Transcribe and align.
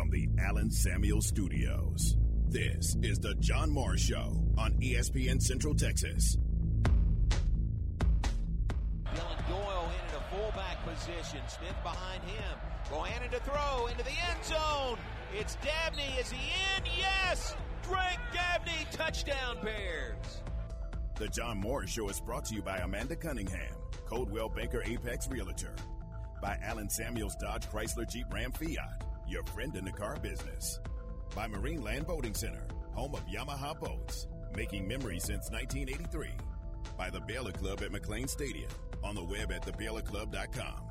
from 0.00 0.08
the 0.08 0.30
Alan 0.38 0.70
Samuel 0.70 1.20
Studios. 1.20 2.16
This 2.48 2.96
is 3.02 3.18
the 3.18 3.34
John 3.34 3.68
Morris 3.68 4.00
Show 4.00 4.42
on 4.56 4.72
ESPN 4.80 5.42
Central 5.42 5.74
Texas. 5.74 6.38
Dylan 9.04 9.46
Doyle 9.46 9.90
in 9.90 10.08
at 10.08 10.16
a 10.16 10.22
fullback 10.34 10.82
position. 10.86 11.40
Smith 11.48 11.76
behind 11.82 12.22
him. 12.22 12.58
Bohannon 12.90 13.30
to 13.30 13.40
throw 13.40 13.88
into 13.88 14.02
the 14.02 14.16
end 14.30 14.42
zone. 14.42 14.96
It's 15.38 15.56
Dabney. 15.56 16.18
Is 16.18 16.30
he 16.30 16.50
in? 16.78 16.84
Yes! 16.96 17.54
Drake 17.82 18.20
Dabney, 18.32 18.86
touchdown 18.92 19.58
Bears. 19.62 20.40
The 21.16 21.28
John 21.28 21.58
Morris 21.58 21.90
Show 21.90 22.08
is 22.08 22.22
brought 22.22 22.46
to 22.46 22.54
you 22.54 22.62
by 22.62 22.78
Amanda 22.78 23.16
Cunningham, 23.16 23.74
Coldwell 24.06 24.48
Banker 24.48 24.82
Apex 24.82 25.28
Realtor, 25.28 25.74
by 26.40 26.58
Alan 26.62 26.88
Samuels 26.88 27.36
Dodge 27.36 27.68
Chrysler 27.68 28.08
Jeep 28.10 28.32
Ram 28.32 28.50
Fiat, 28.52 29.04
your 29.30 29.44
friend 29.44 29.76
in 29.76 29.84
the 29.84 29.92
car 29.92 30.16
business, 30.20 30.80
by 31.36 31.46
Marine 31.46 31.82
Land 31.82 32.06
Boating 32.06 32.34
Center, 32.34 32.66
home 32.92 33.14
of 33.14 33.24
Yamaha 33.28 33.78
boats, 33.78 34.26
making 34.56 34.88
memories 34.88 35.22
since 35.22 35.50
1983, 35.50 36.30
by 36.98 37.10
the 37.10 37.20
Baylor 37.20 37.52
Club 37.52 37.80
at 37.82 37.92
McLane 37.92 38.28
Stadium, 38.28 38.70
on 39.04 39.14
the 39.14 39.22
web 39.22 39.52
at 39.52 39.62
thebaylorclub.com, 39.62 40.82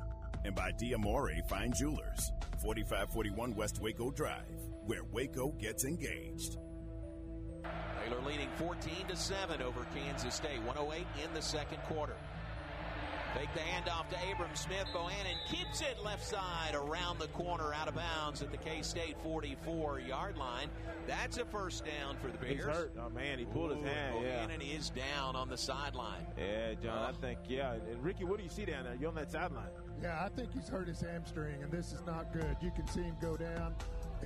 and 0.46 0.54
by 0.54 0.72
Diamore 0.72 1.46
Fine 1.48 1.74
Jewelers, 1.74 2.32
4541 2.62 3.54
West 3.54 3.80
Waco 3.82 4.10
Drive, 4.10 4.70
where 4.86 5.04
Waco 5.12 5.50
gets 5.58 5.84
engaged. 5.84 6.56
Baylor 7.62 8.22
leading 8.26 8.48
14 8.56 9.06
to 9.08 9.16
7 9.16 9.60
over 9.60 9.86
Kansas 9.94 10.34
State. 10.34 10.62
108 10.62 11.06
in 11.22 11.34
the 11.34 11.42
second 11.42 11.78
quarter. 11.82 12.16
Fake 13.34 13.48
the 13.54 13.60
handoff 13.60 14.08
to 14.08 14.16
Abram 14.32 14.54
Smith. 14.54 14.86
Bohannon 14.92 15.36
keeps 15.48 15.80
it 15.80 16.02
left 16.04 16.26
side 16.26 16.74
around 16.74 17.20
the 17.20 17.28
corner, 17.28 17.72
out 17.72 17.86
of 17.86 17.94
bounds 17.94 18.42
at 18.42 18.50
the 18.50 18.56
K 18.56 18.82
State 18.82 19.16
44 19.22 20.00
yard 20.00 20.36
line. 20.36 20.68
That's 21.06 21.38
a 21.38 21.44
first 21.44 21.84
down 21.84 22.16
for 22.16 22.28
the 22.28 22.38
Bears. 22.38 22.54
He's 22.54 22.64
hurt. 22.64 22.92
Oh 22.98 23.08
man, 23.10 23.38
he 23.38 23.44
pulled 23.44 23.70
Ooh, 23.70 23.74
his 23.74 23.84
hand. 23.84 24.16
Bohannon 24.16 24.76
is 24.76 24.90
down 24.90 25.36
on 25.36 25.48
the 25.48 25.56
sideline. 25.56 26.26
Yeah, 26.36 26.70
yeah, 26.70 26.74
John. 26.82 26.98
I 26.98 27.12
think 27.12 27.38
yeah. 27.48 27.74
And 27.74 28.02
Ricky, 28.02 28.24
what 28.24 28.38
do 28.38 28.44
you 28.44 28.50
see 28.50 28.64
down 28.64 28.84
there? 28.84 28.96
You 29.00 29.08
on 29.08 29.14
that 29.14 29.30
sideline? 29.30 29.68
Yeah, 30.02 30.22
I 30.24 30.28
think 30.28 30.52
he's 30.52 30.68
hurt 30.68 30.88
his 30.88 31.00
hamstring, 31.00 31.62
and 31.62 31.70
this 31.70 31.92
is 31.92 32.04
not 32.06 32.32
good. 32.32 32.56
You 32.60 32.70
can 32.72 32.88
see 32.88 33.02
him 33.02 33.16
go 33.20 33.36
down. 33.36 33.74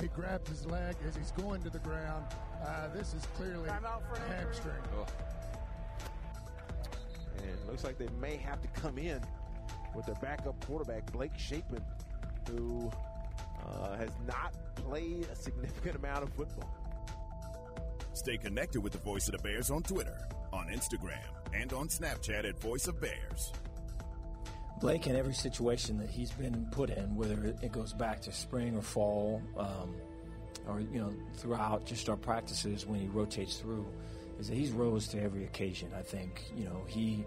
He 0.00 0.09
grabs 0.09 0.48
his 0.48 0.67
leg 0.67 0.97
as 1.06 1.15
he's 1.15 1.33
going 1.33 1.62
to 1.62 1.71
the 1.71 1.78
ground. 1.81 2.25
Uh, 2.65 2.89
this 2.89 3.15
is 3.15 3.27
clearly 3.37 3.69
a 3.69 3.81
hamstring. 4.28 4.83
Oh. 4.98 5.06
And 7.39 7.47
it 7.47 7.67
looks 7.67 7.85
like 7.85 7.99
they 7.99 8.09
may 8.21 8.37
have 8.37 8.61
to 8.61 8.69
come 8.69 8.99
in 8.99 9.21
with 9.95 10.07
their 10.07 10.17
backup 10.17 10.65
quarterback 10.67 11.11
Blake 11.13 11.37
Shapen, 11.37 11.83
who 12.49 12.91
uh, 13.67 13.97
has 13.97 14.11
not 14.27 14.55
played 14.75 15.27
a 15.33 15.37
significant 15.37 15.97
amount 15.97 16.25
of 16.25 16.33
football. 16.35 16.69
Stay 18.12 18.37
connected 18.37 18.81
with 18.81 18.93
the 18.93 18.99
Voice 18.99 19.27
of 19.29 19.33
the 19.33 19.39
Bears 19.39 19.71
on 19.71 19.83
Twitter, 19.83 20.29
on 20.53 20.69
Instagram, 20.69 21.19
and 21.53 21.73
on 21.73 21.89
Snapchat 21.89 22.49
at 22.49 22.61
Voice 22.61 22.87
of 22.87 23.01
Bears. 23.01 23.53
Blake, 24.81 25.07
in 25.07 25.17
every 25.17 25.35
situation 25.35 25.99
that 25.99 26.11
he's 26.11 26.31
been 26.33 26.67
put 26.71 26.91
in, 26.91 27.15
whether 27.17 27.55
it 27.62 27.73
goes 27.73 27.93
back 27.93 28.21
to 28.23 28.33
spring 28.33 28.77
or 28.77 28.83
fall, 28.83 29.43
um, 29.57 29.95
or 30.69 30.81
you 30.81 30.99
know 30.99 31.12
throughout 31.37 31.85
just 31.87 32.09
our 32.09 32.17
practices 32.17 32.87
when 32.87 33.01
he 33.01 33.07
rotates 33.07 33.57
through, 33.57 33.87
is 34.45 34.50
that 34.50 34.56
he's 34.56 34.73
rose 34.73 35.09
to 35.09 35.23
every 35.23 35.45
occasion. 35.45 35.91
I 35.97 36.03
think 36.03 36.42
you 36.55 36.64
know 36.64 36.83
he 36.87 37.25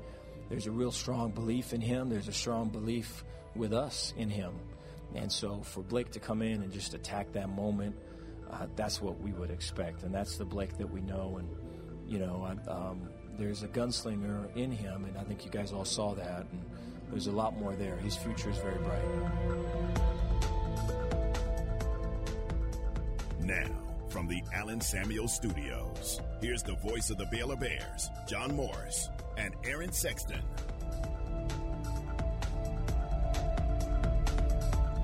there's 0.49 0.67
a 0.67 0.71
real 0.71 0.91
strong 0.91 1.31
belief 1.31 1.73
in 1.73 1.81
him. 1.81 2.09
There's 2.09 2.27
a 2.27 2.33
strong 2.33 2.69
belief 2.69 3.23
with 3.55 3.73
us 3.73 4.13
in 4.17 4.29
him, 4.29 4.53
and 5.15 5.31
so 5.31 5.61
for 5.63 5.81
Blake 5.81 6.11
to 6.11 6.19
come 6.19 6.43
in 6.43 6.61
and 6.61 6.71
just 6.71 6.93
attack 6.93 7.31
that 7.31 7.49
moment, 7.49 7.95
uh, 8.51 8.67
that's 8.75 9.01
what 9.01 9.19
we 9.19 9.31
would 9.31 9.49
expect, 9.49 10.03
and 10.03 10.13
that's 10.13 10.37
the 10.37 10.45
Blake 10.45 10.77
that 10.77 10.91
we 10.91 11.01
know. 11.01 11.37
And 11.39 11.49
you 12.07 12.19
know, 12.19 12.55
um, 12.67 13.09
there's 13.39 13.63
a 13.63 13.67
gunslinger 13.67 14.55
in 14.55 14.71
him, 14.71 15.05
and 15.05 15.17
I 15.17 15.23
think 15.23 15.43
you 15.43 15.49
guys 15.49 15.73
all 15.73 15.85
saw 15.85 16.13
that. 16.13 16.45
And, 16.51 16.61
there's 17.09 17.27
a 17.27 17.31
lot 17.31 17.57
more 17.57 17.73
there. 17.73 17.95
His 17.95 18.17
future 18.17 18.49
is 18.49 18.57
very 18.57 18.77
bright. 18.79 19.01
Now, 23.39 23.86
from 24.09 24.27
the 24.27 24.41
Allen 24.53 24.81
Samuel 24.81 25.27
Studios, 25.27 26.21
here's 26.41 26.63
the 26.63 26.75
voice 26.75 27.09
of 27.09 27.17
the 27.17 27.25
Baylor 27.25 27.55
Bears, 27.55 28.09
John 28.27 28.55
Morris 28.55 29.09
and 29.37 29.53
Aaron 29.65 29.91
Sexton. 29.91 30.41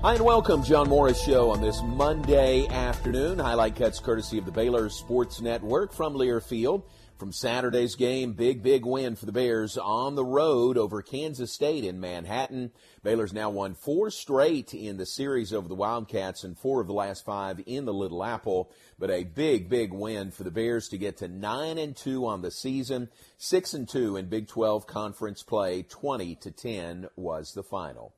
Hi 0.02 0.14
and 0.14 0.24
welcome, 0.24 0.62
John 0.62 0.88
Morris 0.88 1.22
Show 1.22 1.50
on 1.50 1.60
this 1.60 1.80
Monday 1.82 2.66
afternoon. 2.68 3.38
Highlight 3.38 3.76
cuts 3.76 3.98
courtesy 4.00 4.38
of 4.38 4.44
the 4.44 4.52
Baylor 4.52 4.88
Sports 4.88 5.40
Network 5.40 5.92
from 5.92 6.14
Learfield. 6.14 6.82
From 7.16 7.30
Saturday's 7.30 7.94
game, 7.94 8.32
big, 8.32 8.60
big 8.60 8.84
win 8.84 9.14
for 9.14 9.24
the 9.24 9.30
Bears 9.30 9.78
on 9.78 10.16
the 10.16 10.24
road 10.24 10.76
over 10.76 11.00
Kansas 11.00 11.52
State 11.52 11.84
in 11.84 12.00
Manhattan. 12.00 12.72
Baylor's 13.04 13.32
now 13.32 13.50
won 13.50 13.74
four 13.74 14.10
straight 14.10 14.74
in 14.74 14.96
the 14.96 15.06
series 15.06 15.52
over 15.52 15.68
the 15.68 15.76
Wildcats 15.76 16.42
and 16.42 16.58
four 16.58 16.80
of 16.80 16.88
the 16.88 16.92
last 16.92 17.24
five 17.24 17.62
in 17.66 17.84
the 17.84 17.94
Little 17.94 18.24
Apple. 18.24 18.68
But 18.98 19.12
a 19.12 19.22
big, 19.22 19.68
big 19.68 19.92
win 19.92 20.32
for 20.32 20.42
the 20.42 20.50
Bears 20.50 20.88
to 20.88 20.98
get 20.98 21.18
to 21.18 21.28
nine 21.28 21.78
and 21.78 21.94
two 21.94 22.26
on 22.26 22.42
the 22.42 22.50
season, 22.50 23.08
six 23.38 23.74
and 23.74 23.88
two 23.88 24.16
in 24.16 24.26
Big 24.26 24.48
12 24.48 24.88
conference 24.88 25.44
play. 25.44 25.84
Twenty 25.84 26.34
to 26.34 26.50
ten 26.50 27.06
was 27.14 27.52
the 27.52 27.62
final. 27.62 28.12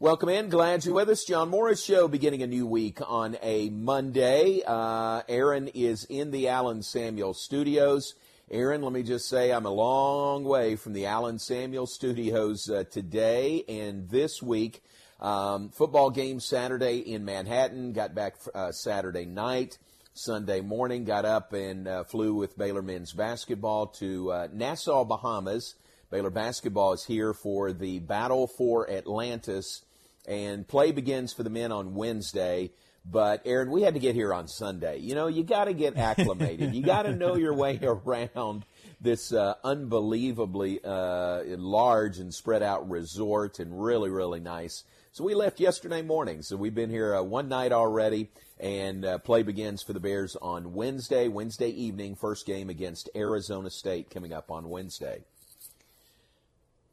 Welcome 0.00 0.30
in. 0.30 0.48
Glad 0.48 0.86
you're 0.86 0.94
with 0.94 1.10
us. 1.10 1.24
John 1.24 1.50
Morris 1.50 1.84
Show 1.84 2.08
beginning 2.08 2.42
a 2.42 2.46
new 2.46 2.66
week 2.66 3.00
on 3.06 3.36
a 3.42 3.68
Monday. 3.68 4.62
Uh, 4.66 5.20
Aaron 5.28 5.68
is 5.74 6.04
in 6.04 6.30
the 6.30 6.48
Allen 6.48 6.82
Samuel 6.82 7.34
studios. 7.34 8.14
Aaron, 8.50 8.80
let 8.80 8.94
me 8.94 9.02
just 9.02 9.28
say 9.28 9.52
I'm 9.52 9.66
a 9.66 9.70
long 9.70 10.42
way 10.42 10.74
from 10.76 10.94
the 10.94 11.04
Allen 11.04 11.38
Samuel 11.38 11.86
studios 11.86 12.70
uh, 12.70 12.84
today 12.90 13.62
and 13.68 14.08
this 14.08 14.42
week. 14.42 14.82
Um, 15.20 15.68
football 15.68 16.08
game 16.08 16.40
Saturday 16.40 16.96
in 16.96 17.26
Manhattan. 17.26 17.92
Got 17.92 18.14
back 18.14 18.36
uh, 18.54 18.72
Saturday 18.72 19.26
night. 19.26 19.76
Sunday 20.14 20.62
morning, 20.62 21.04
got 21.04 21.26
up 21.26 21.52
and 21.52 21.86
uh, 21.86 22.04
flew 22.04 22.36
with 22.36 22.56
Baylor 22.56 22.80
men's 22.80 23.12
basketball 23.12 23.88
to 23.98 24.32
uh, 24.32 24.48
Nassau, 24.50 25.04
Bahamas. 25.04 25.74
Baylor 26.10 26.30
basketball 26.30 26.94
is 26.94 27.04
here 27.04 27.34
for 27.34 27.74
the 27.74 27.98
Battle 27.98 28.46
for 28.46 28.90
Atlantis, 28.90 29.84
and 30.26 30.66
play 30.66 30.90
begins 30.90 31.34
for 31.34 31.42
the 31.42 31.50
men 31.50 31.70
on 31.70 31.94
Wednesday. 31.94 32.70
But 33.10 33.42
Aaron, 33.46 33.70
we 33.70 33.82
had 33.82 33.94
to 33.94 34.00
get 34.00 34.14
here 34.14 34.34
on 34.34 34.48
Sunday. 34.48 34.98
You 34.98 35.14
know, 35.14 35.28
you 35.28 35.42
got 35.42 35.64
to 35.64 35.72
get 35.72 35.96
acclimated. 35.96 36.74
you 36.74 36.82
got 36.82 37.02
to 37.02 37.12
know 37.14 37.36
your 37.36 37.54
way 37.54 37.78
around 37.82 38.64
this 39.00 39.32
uh, 39.32 39.54
unbelievably 39.64 40.80
uh, 40.84 41.42
large 41.56 42.18
and 42.18 42.34
spread 42.34 42.62
out 42.62 42.90
resort, 42.90 43.60
and 43.60 43.82
really, 43.82 44.10
really 44.10 44.40
nice. 44.40 44.84
So 45.12 45.24
we 45.24 45.34
left 45.34 45.58
yesterday 45.58 46.02
morning. 46.02 46.42
So 46.42 46.56
we've 46.56 46.74
been 46.74 46.90
here 46.90 47.14
uh, 47.14 47.22
one 47.22 47.48
night 47.48 47.72
already, 47.72 48.28
and 48.60 49.04
uh, 49.04 49.18
play 49.18 49.42
begins 49.42 49.82
for 49.82 49.94
the 49.94 50.00
Bears 50.00 50.36
on 50.36 50.74
Wednesday, 50.74 51.28
Wednesday 51.28 51.70
evening. 51.70 52.14
First 52.14 52.46
game 52.46 52.68
against 52.68 53.08
Arizona 53.16 53.70
State 53.70 54.10
coming 54.10 54.32
up 54.32 54.50
on 54.50 54.68
Wednesday. 54.68 55.24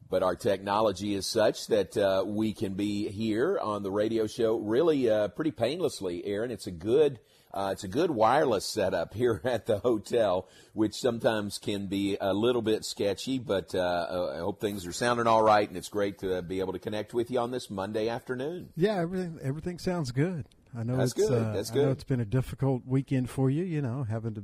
But 0.10 0.22
our 0.22 0.36
technology 0.36 1.16
is 1.16 1.26
such 1.26 1.68
that 1.68 1.98
uh, 1.98 2.24
we 2.26 2.54
can 2.54 2.76
be 2.76 3.10
here 3.10 3.58
on 3.60 3.82
the 3.82 3.92
radio 3.92 4.28
show 4.28 4.58
really 4.58 5.10
uh, 5.10 5.30
pretty 5.30 5.52
painlessly, 5.52 6.24
Aaron. 6.26 6.52
It's 6.52 6.68
a 6.68 6.72
good. 6.72 7.20
Uh, 7.52 7.70
it's 7.72 7.86
a 7.86 7.88
good 7.88 8.12
wireless 8.12 8.66
setup 8.66 9.14
here 9.16 9.40
at 9.46 9.66
the 9.66 9.80
hotel, 9.80 10.46
which 10.74 10.94
sometimes 10.94 11.58
can 11.58 11.88
be 11.88 12.18
a 12.20 12.34
little 12.34 12.62
bit 12.62 12.84
sketchy, 12.84 13.40
but 13.40 13.74
uh, 13.74 14.32
I 14.36 14.40
hope 14.40 14.60
things 14.60 14.86
are 14.86 14.92
sounding 14.92 15.26
all 15.26 15.42
right, 15.42 15.66
and 15.66 15.78
it's 15.78 15.88
great 15.88 16.20
to 16.20 16.42
be 16.42 16.60
able 16.60 16.74
to 16.74 16.80
connect 16.80 17.14
with 17.14 17.32
you 17.32 17.40
on 17.40 17.52
this 17.52 17.70
Monday 17.70 18.10
afternoon. 18.10 18.70
Yeah, 18.76 19.00
everything 19.00 19.40
everything 19.42 19.80
sounds 19.80 20.12
good. 20.12 20.48
I 20.78 20.84
know 20.84 20.98
That's 20.98 21.14
it's 21.14 21.30
good. 21.30 21.42
Uh, 21.42 21.54
That's 21.54 21.72
I 21.72 21.76
know 21.76 21.82
good. 21.86 21.92
it's 21.92 22.04
been 22.04 22.20
a 22.20 22.26
difficult 22.26 22.82
weekend 22.86 23.30
for 23.30 23.50
you. 23.50 23.64
You 23.64 23.82
know, 23.82 24.04
having 24.04 24.34
to 24.36 24.44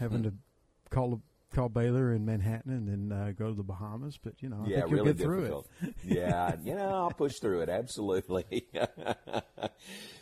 having 0.00 0.22
to 0.22 0.32
call 0.88 1.20
call 1.54 1.68
Baylor 1.68 2.12
in 2.12 2.24
Manhattan 2.24 2.72
and 2.72 2.88
then 3.10 3.18
uh, 3.18 3.32
go 3.36 3.48
to 3.48 3.54
the 3.54 3.62
Bahamas. 3.62 4.18
But 4.22 4.34
you 4.42 4.48
know, 4.48 4.64
I 4.64 4.68
yeah, 4.68 4.80
think 4.80 4.90
you'll 4.90 5.00
really 5.00 5.12
get 5.14 5.22
through 5.22 5.40
difficult. 5.40 5.68
it. 5.82 5.94
yeah, 6.04 6.56
you 6.62 6.74
know, 6.74 6.88
I'll 6.88 7.10
push 7.10 7.38
through 7.38 7.62
it. 7.62 7.68
Absolutely. 7.68 8.68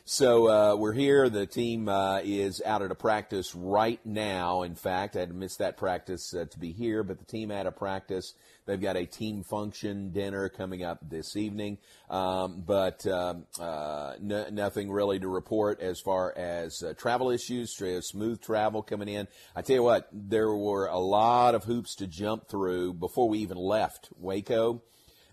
so 0.08 0.48
uh, 0.48 0.76
we're 0.76 0.92
here. 0.92 1.28
The 1.28 1.46
team 1.46 1.88
uh, 1.88 2.20
is 2.22 2.62
out 2.64 2.80
at 2.80 2.92
a 2.92 2.94
practice 2.94 3.56
right 3.56 3.98
now. 4.06 4.62
In 4.62 4.76
fact, 4.76 5.16
I 5.16 5.20
had 5.20 5.30
to 5.30 5.34
miss 5.34 5.56
that 5.56 5.76
practice 5.76 6.32
uh, 6.32 6.44
to 6.48 6.58
be 6.60 6.70
here, 6.70 7.02
but 7.02 7.18
the 7.18 7.24
team 7.24 7.50
had 7.50 7.66
a 7.66 7.72
practice. 7.72 8.34
They've 8.66 8.80
got 8.80 8.96
a 8.96 9.04
team 9.04 9.42
function 9.42 10.12
dinner 10.12 10.48
coming 10.48 10.84
up 10.84 11.00
this 11.02 11.34
evening, 11.34 11.78
um, 12.08 12.62
but 12.64 13.04
um, 13.08 13.46
uh, 13.60 14.12
n- 14.22 14.54
nothing 14.54 14.92
really 14.92 15.18
to 15.18 15.26
report 15.26 15.80
as 15.80 16.00
far 16.00 16.32
as 16.36 16.84
uh, 16.84 16.94
travel 16.96 17.30
issues. 17.30 17.76
Smooth 17.76 18.40
travel 18.40 18.82
coming 18.82 19.08
in. 19.08 19.26
I 19.56 19.62
tell 19.62 19.74
you 19.74 19.82
what, 19.82 20.08
there 20.12 20.54
were 20.54 20.86
a 20.86 20.98
lot 20.98 21.56
of 21.56 21.64
hoops 21.64 21.96
to 21.96 22.06
jump 22.06 22.48
through 22.48 22.92
before 22.94 23.28
we 23.28 23.38
even 23.38 23.56
left 23.56 24.08
Waco. 24.16 24.82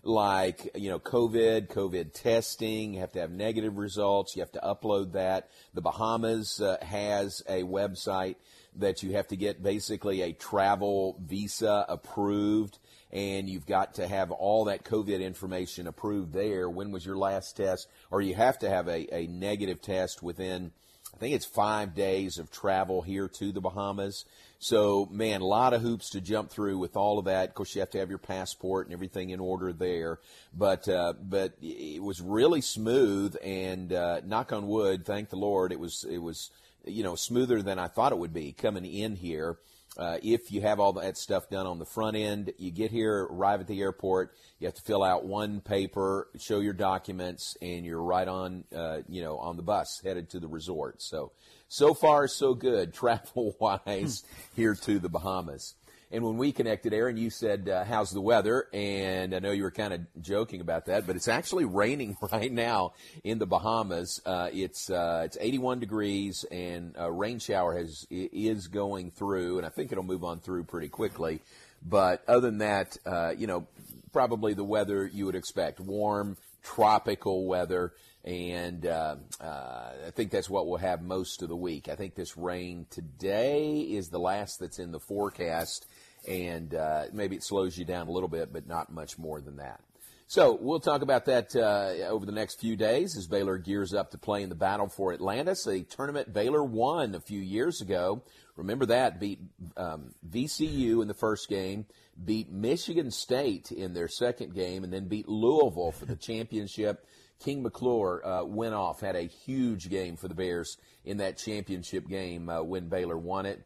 Like 0.04 0.70
you 0.74 0.90
know 0.90 0.98
COVID, 0.98 1.68
COVID 1.68 2.12
testing. 2.12 2.94
You 2.94 3.00
have 3.00 3.12
to 3.12 3.20
have 3.20 3.30
negative 3.30 3.78
results. 3.78 4.36
You 4.36 4.42
have 4.42 4.52
to 4.52 4.60
upload 4.60 5.12
that. 5.12 5.48
The 5.72 5.80
Bahamas 5.80 6.60
uh, 6.60 6.76
has 6.82 7.42
a 7.48 7.62
website 7.62 8.36
that 8.76 9.02
you 9.02 9.12
have 9.12 9.28
to 9.28 9.36
get 9.36 9.62
basically 9.62 10.22
a 10.22 10.32
travel 10.32 11.16
visa 11.24 11.86
approved, 11.88 12.78
and 13.12 13.48
you've 13.48 13.66
got 13.66 13.94
to 13.94 14.06
have 14.06 14.30
all 14.30 14.64
that 14.66 14.84
COVID 14.84 15.20
information 15.20 15.86
approved 15.86 16.32
there. 16.32 16.68
When 16.68 16.90
was 16.90 17.06
your 17.06 17.16
last 17.16 17.56
test? 17.56 17.88
Or 18.10 18.20
you 18.20 18.34
have 18.34 18.58
to 18.60 18.68
have 18.68 18.88
a, 18.88 19.14
a 19.14 19.26
negative 19.26 19.80
test 19.80 20.22
within. 20.22 20.72
I 21.14 21.16
think 21.16 21.34
it's 21.34 21.46
five 21.46 21.94
days 21.94 22.38
of 22.38 22.50
travel 22.50 23.00
here 23.00 23.28
to 23.28 23.52
the 23.52 23.60
Bahamas. 23.60 24.24
So, 24.64 25.06
man, 25.10 25.42
a 25.42 25.46
lot 25.46 25.74
of 25.74 25.82
hoops 25.82 26.08
to 26.10 26.22
jump 26.22 26.48
through 26.48 26.78
with 26.78 26.96
all 26.96 27.18
of 27.18 27.26
that. 27.26 27.50
Of 27.50 27.54
course, 27.54 27.74
you 27.74 27.80
have 27.80 27.90
to 27.90 27.98
have 27.98 28.08
your 28.08 28.16
passport 28.16 28.86
and 28.86 28.94
everything 28.94 29.28
in 29.28 29.38
order 29.38 29.74
there. 29.74 30.20
But, 30.56 30.88
uh, 30.88 31.12
but 31.22 31.52
it 31.60 32.02
was 32.02 32.22
really 32.22 32.62
smooth, 32.62 33.36
and 33.44 33.92
uh, 33.92 34.22
knock 34.24 34.54
on 34.54 34.66
wood, 34.66 35.04
thank 35.04 35.28
the 35.28 35.36
Lord, 35.36 35.70
it 35.70 35.78
was 35.78 36.06
it 36.10 36.16
was 36.16 36.50
you 36.86 37.02
know 37.02 37.14
smoother 37.14 37.60
than 37.60 37.78
I 37.78 37.88
thought 37.88 38.12
it 38.12 38.18
would 38.18 38.32
be 38.32 38.52
coming 38.52 38.86
in 38.86 39.16
here. 39.16 39.58
Uh, 39.98 40.16
if 40.22 40.50
you 40.50 40.62
have 40.62 40.80
all 40.80 40.94
that 40.94 41.18
stuff 41.18 41.50
done 41.50 41.66
on 41.66 41.78
the 41.78 41.84
front 41.84 42.16
end, 42.16 42.52
you 42.58 42.70
get 42.70 42.90
here, 42.90 43.28
arrive 43.30 43.60
at 43.60 43.66
the 43.68 43.80
airport, 43.80 44.34
you 44.58 44.66
have 44.66 44.74
to 44.74 44.82
fill 44.82 45.04
out 45.04 45.24
one 45.24 45.60
paper, 45.60 46.28
show 46.38 46.58
your 46.58 46.72
documents, 46.72 47.56
and 47.62 47.84
you're 47.84 48.02
right 48.02 48.26
on, 48.26 48.64
uh, 48.74 49.02
you 49.08 49.22
know, 49.22 49.38
on 49.38 49.56
the 49.56 49.62
bus 49.62 50.00
headed 50.02 50.30
to 50.30 50.40
the 50.40 50.48
resort. 50.48 51.00
So 51.00 51.30
so 51.74 51.92
far, 51.92 52.28
so 52.28 52.54
good 52.54 52.94
travel 52.94 53.56
wise 53.58 54.22
here 54.54 54.76
to 54.76 55.00
the 55.00 55.08
Bahamas. 55.08 55.74
And 56.12 56.22
when 56.22 56.36
we 56.36 56.52
connected, 56.52 56.94
Aaron, 56.94 57.16
you 57.16 57.30
said, 57.30 57.68
uh, 57.68 57.82
How's 57.82 58.12
the 58.12 58.20
weather? 58.20 58.68
And 58.72 59.34
I 59.34 59.40
know 59.40 59.50
you 59.50 59.64
were 59.64 59.72
kind 59.72 59.92
of 59.92 60.00
joking 60.22 60.60
about 60.60 60.86
that, 60.86 61.04
but 61.04 61.16
it's 61.16 61.26
actually 61.26 61.64
raining 61.64 62.16
right 62.32 62.52
now 62.52 62.92
in 63.24 63.40
the 63.40 63.46
Bahamas. 63.46 64.22
Uh, 64.24 64.50
it's, 64.52 64.88
uh, 64.88 65.22
it's 65.24 65.36
81 65.40 65.80
degrees, 65.80 66.44
and 66.52 66.94
a 66.96 67.10
rain 67.10 67.40
shower 67.40 67.76
has, 67.76 68.06
is 68.08 68.68
going 68.68 69.10
through, 69.10 69.58
and 69.58 69.66
I 69.66 69.70
think 69.70 69.90
it'll 69.90 70.04
move 70.04 70.22
on 70.22 70.38
through 70.38 70.64
pretty 70.64 70.88
quickly. 70.88 71.40
But 71.84 72.22
other 72.28 72.42
than 72.42 72.58
that, 72.58 72.96
uh, 73.04 73.32
you 73.36 73.48
know, 73.48 73.66
probably 74.12 74.54
the 74.54 74.62
weather 74.62 75.04
you 75.12 75.26
would 75.26 75.34
expect 75.34 75.80
warm, 75.80 76.36
tropical 76.62 77.46
weather 77.46 77.92
and 78.24 78.86
uh, 78.86 79.16
uh, 79.40 79.90
I 80.06 80.10
think 80.12 80.30
that's 80.30 80.48
what 80.48 80.66
we'll 80.66 80.78
have 80.78 81.02
most 81.02 81.42
of 81.42 81.48
the 81.48 81.56
week. 81.56 81.88
I 81.88 81.94
think 81.94 82.14
this 82.14 82.36
rain 82.36 82.86
today 82.90 83.80
is 83.80 84.08
the 84.08 84.18
last 84.18 84.60
that's 84.60 84.78
in 84.78 84.92
the 84.92 85.00
forecast, 85.00 85.86
and 86.26 86.74
uh, 86.74 87.04
maybe 87.12 87.36
it 87.36 87.44
slows 87.44 87.76
you 87.76 87.84
down 87.84 88.08
a 88.08 88.10
little 88.10 88.28
bit, 88.28 88.52
but 88.52 88.66
not 88.66 88.90
much 88.90 89.18
more 89.18 89.40
than 89.40 89.56
that. 89.56 89.80
So 90.26 90.58
we'll 90.58 90.80
talk 90.80 91.02
about 91.02 91.26
that 91.26 91.54
uh, 91.54 92.08
over 92.08 92.24
the 92.24 92.32
next 92.32 92.58
few 92.58 92.76
days 92.76 93.14
as 93.16 93.26
Baylor 93.26 93.58
gears 93.58 93.92
up 93.92 94.10
to 94.12 94.18
play 94.18 94.42
in 94.42 94.48
the 94.48 94.54
battle 94.54 94.88
for 94.88 95.12
Atlantis, 95.12 95.66
a 95.66 95.82
tournament 95.82 96.32
Baylor 96.32 96.64
won 96.64 97.14
a 97.14 97.20
few 97.20 97.40
years 97.40 97.82
ago. 97.82 98.22
Remember 98.56 98.86
that 98.86 99.20
beat 99.20 99.40
um, 99.76 100.14
VCU 100.28 101.02
in 101.02 101.08
the 101.08 101.14
first 101.14 101.48
game, 101.48 101.84
beat 102.24 102.50
Michigan 102.50 103.10
State 103.10 103.70
in 103.70 103.92
their 103.92 104.08
second 104.08 104.54
game, 104.54 104.82
and 104.82 104.92
then 104.92 105.08
beat 105.08 105.28
Louisville 105.28 105.92
for 105.92 106.06
the 106.06 106.16
championship. 106.16 107.04
King 107.40 107.62
McClure 107.62 108.26
uh, 108.26 108.44
went 108.44 108.74
off, 108.74 109.00
had 109.00 109.16
a 109.16 109.22
huge 109.22 109.90
game 109.90 110.16
for 110.16 110.28
the 110.28 110.34
Bears 110.34 110.78
in 111.04 111.18
that 111.18 111.36
championship 111.36 112.08
game 112.08 112.48
uh, 112.48 112.62
when 112.62 112.88
Baylor 112.88 113.18
won 113.18 113.46
it. 113.46 113.64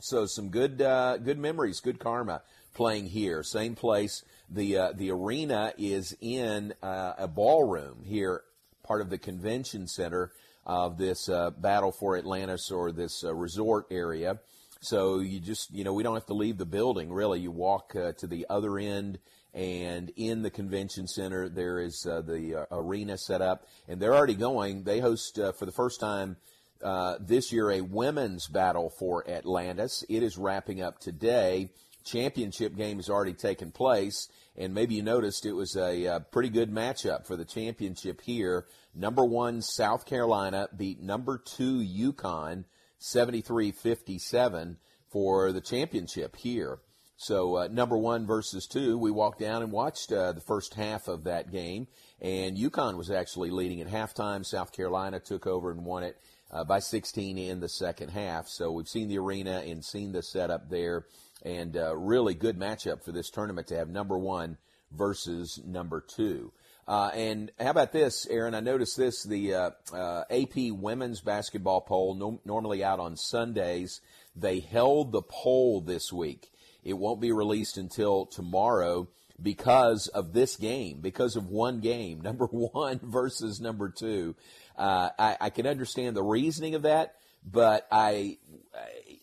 So 0.00 0.26
some 0.26 0.50
good 0.50 0.82
uh, 0.82 1.16
good 1.18 1.38
memories, 1.38 1.80
good 1.80 1.98
karma 1.98 2.42
playing 2.74 3.06
here. 3.06 3.42
Same 3.42 3.74
place. 3.74 4.24
The 4.50 4.76
uh, 4.76 4.92
the 4.92 5.10
arena 5.10 5.72
is 5.78 6.16
in 6.20 6.74
uh, 6.82 7.14
a 7.16 7.28
ballroom 7.28 8.02
here, 8.04 8.42
part 8.82 9.00
of 9.00 9.10
the 9.10 9.18
convention 9.18 9.86
center 9.86 10.32
of 10.66 10.98
this 10.98 11.28
uh, 11.28 11.50
Battle 11.50 11.92
for 11.92 12.16
Atlantis 12.16 12.70
or 12.70 12.92
this 12.92 13.24
resort 13.24 13.86
area. 13.90 14.40
So 14.80 15.20
you 15.20 15.40
just 15.40 15.72
you 15.72 15.84
know 15.84 15.94
we 15.94 16.02
don't 16.02 16.14
have 16.14 16.26
to 16.26 16.34
leave 16.34 16.58
the 16.58 16.66
building 16.66 17.12
really. 17.12 17.40
You 17.40 17.50
walk 17.50 17.92
to 17.92 18.26
the 18.26 18.46
other 18.50 18.78
end 18.78 19.18
and 19.56 20.12
in 20.16 20.42
the 20.42 20.50
convention 20.50 21.08
center 21.08 21.48
there 21.48 21.80
is 21.80 22.06
uh, 22.06 22.20
the 22.20 22.54
uh, 22.54 22.64
arena 22.70 23.16
set 23.16 23.40
up, 23.40 23.66
and 23.88 23.98
they're 23.98 24.14
already 24.14 24.34
going. 24.34 24.84
They 24.84 25.00
host 25.00 25.38
uh, 25.38 25.52
for 25.52 25.64
the 25.64 25.72
first 25.72 25.98
time 25.98 26.36
uh, 26.84 27.16
this 27.18 27.50
year 27.52 27.70
a 27.70 27.80
women's 27.80 28.46
battle 28.48 28.92
for 28.98 29.28
Atlantis. 29.28 30.04
It 30.10 30.22
is 30.22 30.36
wrapping 30.36 30.82
up 30.82 30.98
today. 31.00 31.70
Championship 32.04 32.76
game 32.76 32.98
has 32.98 33.08
already 33.08 33.32
taken 33.32 33.72
place, 33.72 34.28
and 34.56 34.74
maybe 34.74 34.94
you 34.94 35.02
noticed 35.02 35.46
it 35.46 35.54
was 35.54 35.74
a, 35.74 36.24
pretty 36.30 36.50
good 36.50 36.70
matchup 36.70 37.26
for 37.26 37.34
the 37.34 37.44
championship 37.44 38.20
here. 38.20 38.66
Number 38.94 39.24
one 39.24 39.62
South 39.62 40.06
Carolina 40.06 40.68
beat 40.76 41.02
number 41.02 41.38
two 41.38 41.78
UConn 41.80 42.64
73-57 43.00 44.76
for 45.10 45.52
the 45.52 45.60
championship 45.60 46.36
here. 46.36 46.78
So 47.18 47.56
uh, 47.56 47.68
number 47.68 47.96
one 47.96 48.26
versus 48.26 48.66
two, 48.66 48.98
we 48.98 49.10
walked 49.10 49.40
down 49.40 49.62
and 49.62 49.72
watched 49.72 50.12
uh, 50.12 50.32
the 50.32 50.40
first 50.42 50.74
half 50.74 51.08
of 51.08 51.24
that 51.24 51.50
game, 51.50 51.86
and 52.20 52.58
UConn 52.58 52.98
was 52.98 53.10
actually 53.10 53.50
leading 53.50 53.80
at 53.80 53.88
halftime. 53.88 54.44
South 54.44 54.70
Carolina 54.72 55.18
took 55.18 55.46
over 55.46 55.70
and 55.70 55.86
won 55.86 56.02
it 56.02 56.18
uh, 56.50 56.64
by 56.64 56.78
16 56.78 57.38
in 57.38 57.60
the 57.60 57.70
second 57.70 58.10
half. 58.10 58.48
So 58.48 58.70
we've 58.70 58.88
seen 58.88 59.08
the 59.08 59.18
arena 59.18 59.62
and 59.66 59.82
seen 59.82 60.12
the 60.12 60.22
setup 60.22 60.68
there, 60.68 61.06
and 61.42 61.74
uh, 61.74 61.96
really 61.96 62.34
good 62.34 62.58
matchup 62.58 63.02
for 63.02 63.12
this 63.12 63.30
tournament 63.30 63.68
to 63.68 63.78
have 63.78 63.88
number 63.88 64.18
one 64.18 64.58
versus 64.92 65.58
number 65.64 66.02
two. 66.02 66.52
Uh, 66.86 67.10
and 67.14 67.50
how 67.58 67.70
about 67.70 67.92
this, 67.92 68.26
Aaron? 68.26 68.54
I 68.54 68.60
noticed 68.60 68.98
this: 68.98 69.24
the 69.24 69.54
uh, 69.54 70.24
AP 70.30 70.70
women's 70.70 71.22
basketball 71.22 71.80
poll, 71.80 72.14
no, 72.14 72.40
normally 72.44 72.84
out 72.84 73.00
on 73.00 73.16
Sundays, 73.16 74.02
they 74.36 74.60
held 74.60 75.12
the 75.12 75.22
poll 75.22 75.80
this 75.80 76.12
week 76.12 76.50
it 76.86 76.96
won't 76.96 77.20
be 77.20 77.32
released 77.32 77.76
until 77.76 78.26
tomorrow 78.26 79.08
because 79.42 80.06
of 80.08 80.32
this 80.32 80.56
game, 80.56 81.00
because 81.00 81.36
of 81.36 81.48
one 81.48 81.80
game, 81.80 82.20
number 82.22 82.46
one 82.46 83.00
versus 83.02 83.60
number 83.60 83.90
two. 83.90 84.34
Uh, 84.78 85.10
I, 85.18 85.36
I, 85.40 85.50
can 85.50 85.66
understand 85.66 86.16
the 86.16 86.22
reasoning 86.22 86.74
of 86.74 86.82
that, 86.82 87.14
but 87.44 87.86
I, 87.90 88.36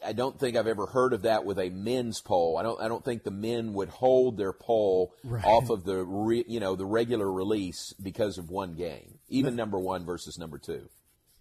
I 0.04 0.13
don't 0.13 0.39
think 0.39 0.57
I've 0.57 0.68
ever 0.68 0.88
heard 0.88 1.13
of 1.13 1.21
that 1.24 1.45
with 1.45 1.60
a 1.60 1.69
men's 1.69 2.21
poll. 2.21 2.57
I 2.57 2.63
don't. 2.63 2.81
I 2.81 2.88
don't 2.88 3.06
think 3.06 3.24
the 3.24 3.31
men 3.31 3.74
would 3.74 3.89
hold 3.89 4.36
their 4.36 4.51
poll 4.51 5.13
right. 5.24 5.45
off 5.45 5.69
of 5.69 5.83
the 5.83 6.04
re, 6.04 6.44
you 6.48 6.59
know 6.59 6.75
the 6.75 6.88
regular 6.88 7.31
release 7.31 7.94
because 8.01 8.39
of 8.39 8.50
one 8.50 8.74
game, 8.74 9.19
even 9.30 9.56
number 9.56 9.77
one 9.77 10.06
versus 10.06 10.39
number 10.39 10.57
two. 10.57 10.89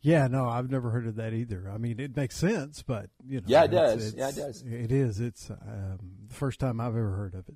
Yeah, 0.03 0.27
no, 0.27 0.49
I've 0.49 0.69
never 0.69 0.91
heard 0.91 1.07
of 1.07 1.17
that 1.17 1.33
either. 1.33 1.71
I 1.73 1.79
mean, 1.79 2.01
it 2.01 2.17
makes 2.17 2.37
sense, 2.37 2.83
but 2.83 3.09
you 3.25 3.41
know, 3.41 3.47
yeah, 3.47 3.65
it 3.65 3.71
does. 3.71 4.09
It's, 4.09 4.17
yeah, 4.17 4.29
it 4.31 4.37
does. 4.37 4.63
It 4.63 4.91
is. 4.91 5.21
It's 5.21 5.49
um, 5.49 5.99
the 6.29 6.35
first 6.35 6.59
time 6.59 6.81
I've 6.81 6.89
ever 6.89 7.13
heard 7.13 7.35
of 7.35 7.49
it. 7.49 7.55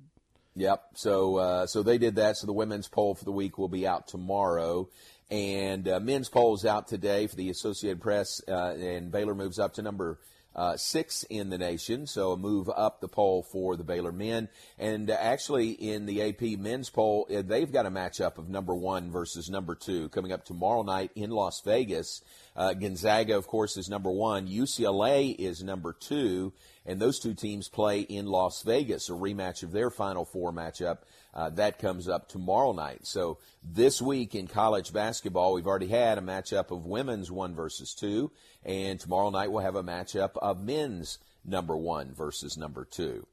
Yep. 0.55 0.81
So, 0.95 1.35
uh, 1.35 1.67
so 1.67 1.83
they 1.83 1.97
did 1.97 2.15
that. 2.15 2.37
So 2.37 2.47
the 2.47 2.53
women's 2.53 2.87
poll 2.87 3.15
for 3.15 3.25
the 3.25 3.33
week 3.33 3.57
will 3.57 3.67
be 3.67 3.85
out 3.85 4.07
tomorrow, 4.07 4.89
and 5.29 5.87
uh, 5.89 5.99
men's 5.99 6.29
poll 6.29 6.55
is 6.55 6.65
out 6.65 6.87
today 6.87 7.27
for 7.27 7.35
the 7.35 7.49
Associated 7.49 8.01
Press, 8.01 8.41
uh, 8.47 8.73
and 8.75 9.11
Baylor 9.11 9.35
moves 9.35 9.59
up 9.59 9.73
to 9.73 9.81
number 9.81 10.17
uh, 10.57 10.75
six 10.75 11.23
in 11.29 11.49
the 11.49 11.57
nation, 11.57 12.07
so 12.07 12.31
a 12.31 12.37
move 12.37 12.67
up 12.75 12.99
the 12.99 13.07
poll 13.07 13.43
for 13.43 13.75
the 13.75 13.83
Baylor 13.83 14.11
men. 14.11 14.49
And 14.79 15.09
uh, 15.11 15.13
actually, 15.19 15.69
in 15.69 16.07
the 16.07 16.23
AP 16.23 16.59
men's 16.59 16.89
poll, 16.89 17.27
uh, 17.33 17.43
they've 17.45 17.71
got 17.71 17.85
a 17.85 17.91
matchup 17.91 18.39
of 18.39 18.49
number 18.49 18.73
one 18.73 19.11
versus 19.11 19.49
number 19.49 19.75
two 19.75 20.09
coming 20.09 20.31
up 20.31 20.45
tomorrow 20.45 20.81
night 20.81 21.11
in 21.15 21.29
Las 21.29 21.61
Vegas. 21.61 22.23
Uh, 22.55 22.73
Gonzaga, 22.73 23.37
of 23.37 23.45
course, 23.45 23.77
is 23.77 23.87
number 23.87 24.09
one. 24.09 24.47
UCLA 24.47 25.35
is 25.37 25.63
number 25.63 25.93
two, 25.93 26.53
and 26.87 26.99
those 26.99 27.19
two 27.19 27.35
teams 27.35 27.69
play 27.69 28.01
in 28.01 28.25
Las 28.25 28.63
Vegas, 28.63 29.09
a 29.09 29.13
rematch 29.13 29.61
of 29.61 29.71
their 29.71 29.91
Final 29.91 30.25
Four 30.25 30.51
matchup. 30.51 30.99
Uh, 31.37 31.51
that 31.51 31.77
comes 31.77 32.09
up 32.09 32.27
tomorrow 32.27 32.73
night. 32.73 33.05
So 33.05 33.37
this 33.63 34.01
week 34.01 34.33
in 34.33 34.47
college 34.47 34.91
basketball, 34.91 35.53
we've 35.53 35.67
already 35.67 35.87
had 35.87 36.17
a 36.17 36.21
matchup 36.21 36.71
of 36.71 36.87
women's 36.87 37.29
one 37.29 37.53
versus 37.53 37.93
two, 37.93 38.31
and 38.67 38.99
tomorrow 38.99 39.31
night 39.31 39.51
we'll 39.51 39.63
have 39.63 39.75
a 39.75 39.83
matchup 39.83 40.37
of 40.37 40.61
men's 40.61 41.17
number 41.43 41.75
one 41.75 42.13
versus 42.13 42.57
number 42.57 42.85
two. 42.85 43.25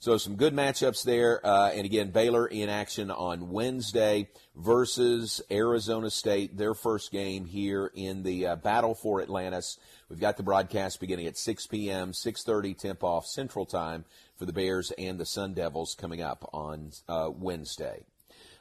So 0.00 0.16
some 0.16 0.36
good 0.36 0.54
matchups 0.54 1.02
there. 1.02 1.44
Uh, 1.44 1.70
and 1.70 1.84
again, 1.84 2.12
Baylor 2.12 2.46
in 2.46 2.68
action 2.68 3.10
on 3.10 3.50
Wednesday 3.50 4.28
versus 4.54 5.42
Arizona 5.50 6.08
State, 6.08 6.56
their 6.56 6.74
first 6.74 7.10
game 7.10 7.44
here 7.44 7.90
in 7.92 8.22
the 8.22 8.46
uh, 8.46 8.56
battle 8.56 8.94
for 8.94 9.20
Atlantis. 9.20 9.76
We've 10.08 10.20
got 10.20 10.36
the 10.36 10.44
broadcast 10.44 11.00
beginning 11.00 11.26
at 11.26 11.36
6 11.36 11.66
p.m., 11.66 12.12
6.30 12.12 12.78
temp 12.78 13.02
off 13.02 13.26
Central 13.26 13.66
Time 13.66 14.04
for 14.36 14.46
the 14.46 14.52
Bears 14.52 14.92
and 14.92 15.18
the 15.18 15.26
Sun 15.26 15.54
Devils 15.54 15.96
coming 15.98 16.22
up 16.22 16.48
on 16.52 16.92
uh, 17.08 17.30
Wednesday. 17.34 18.04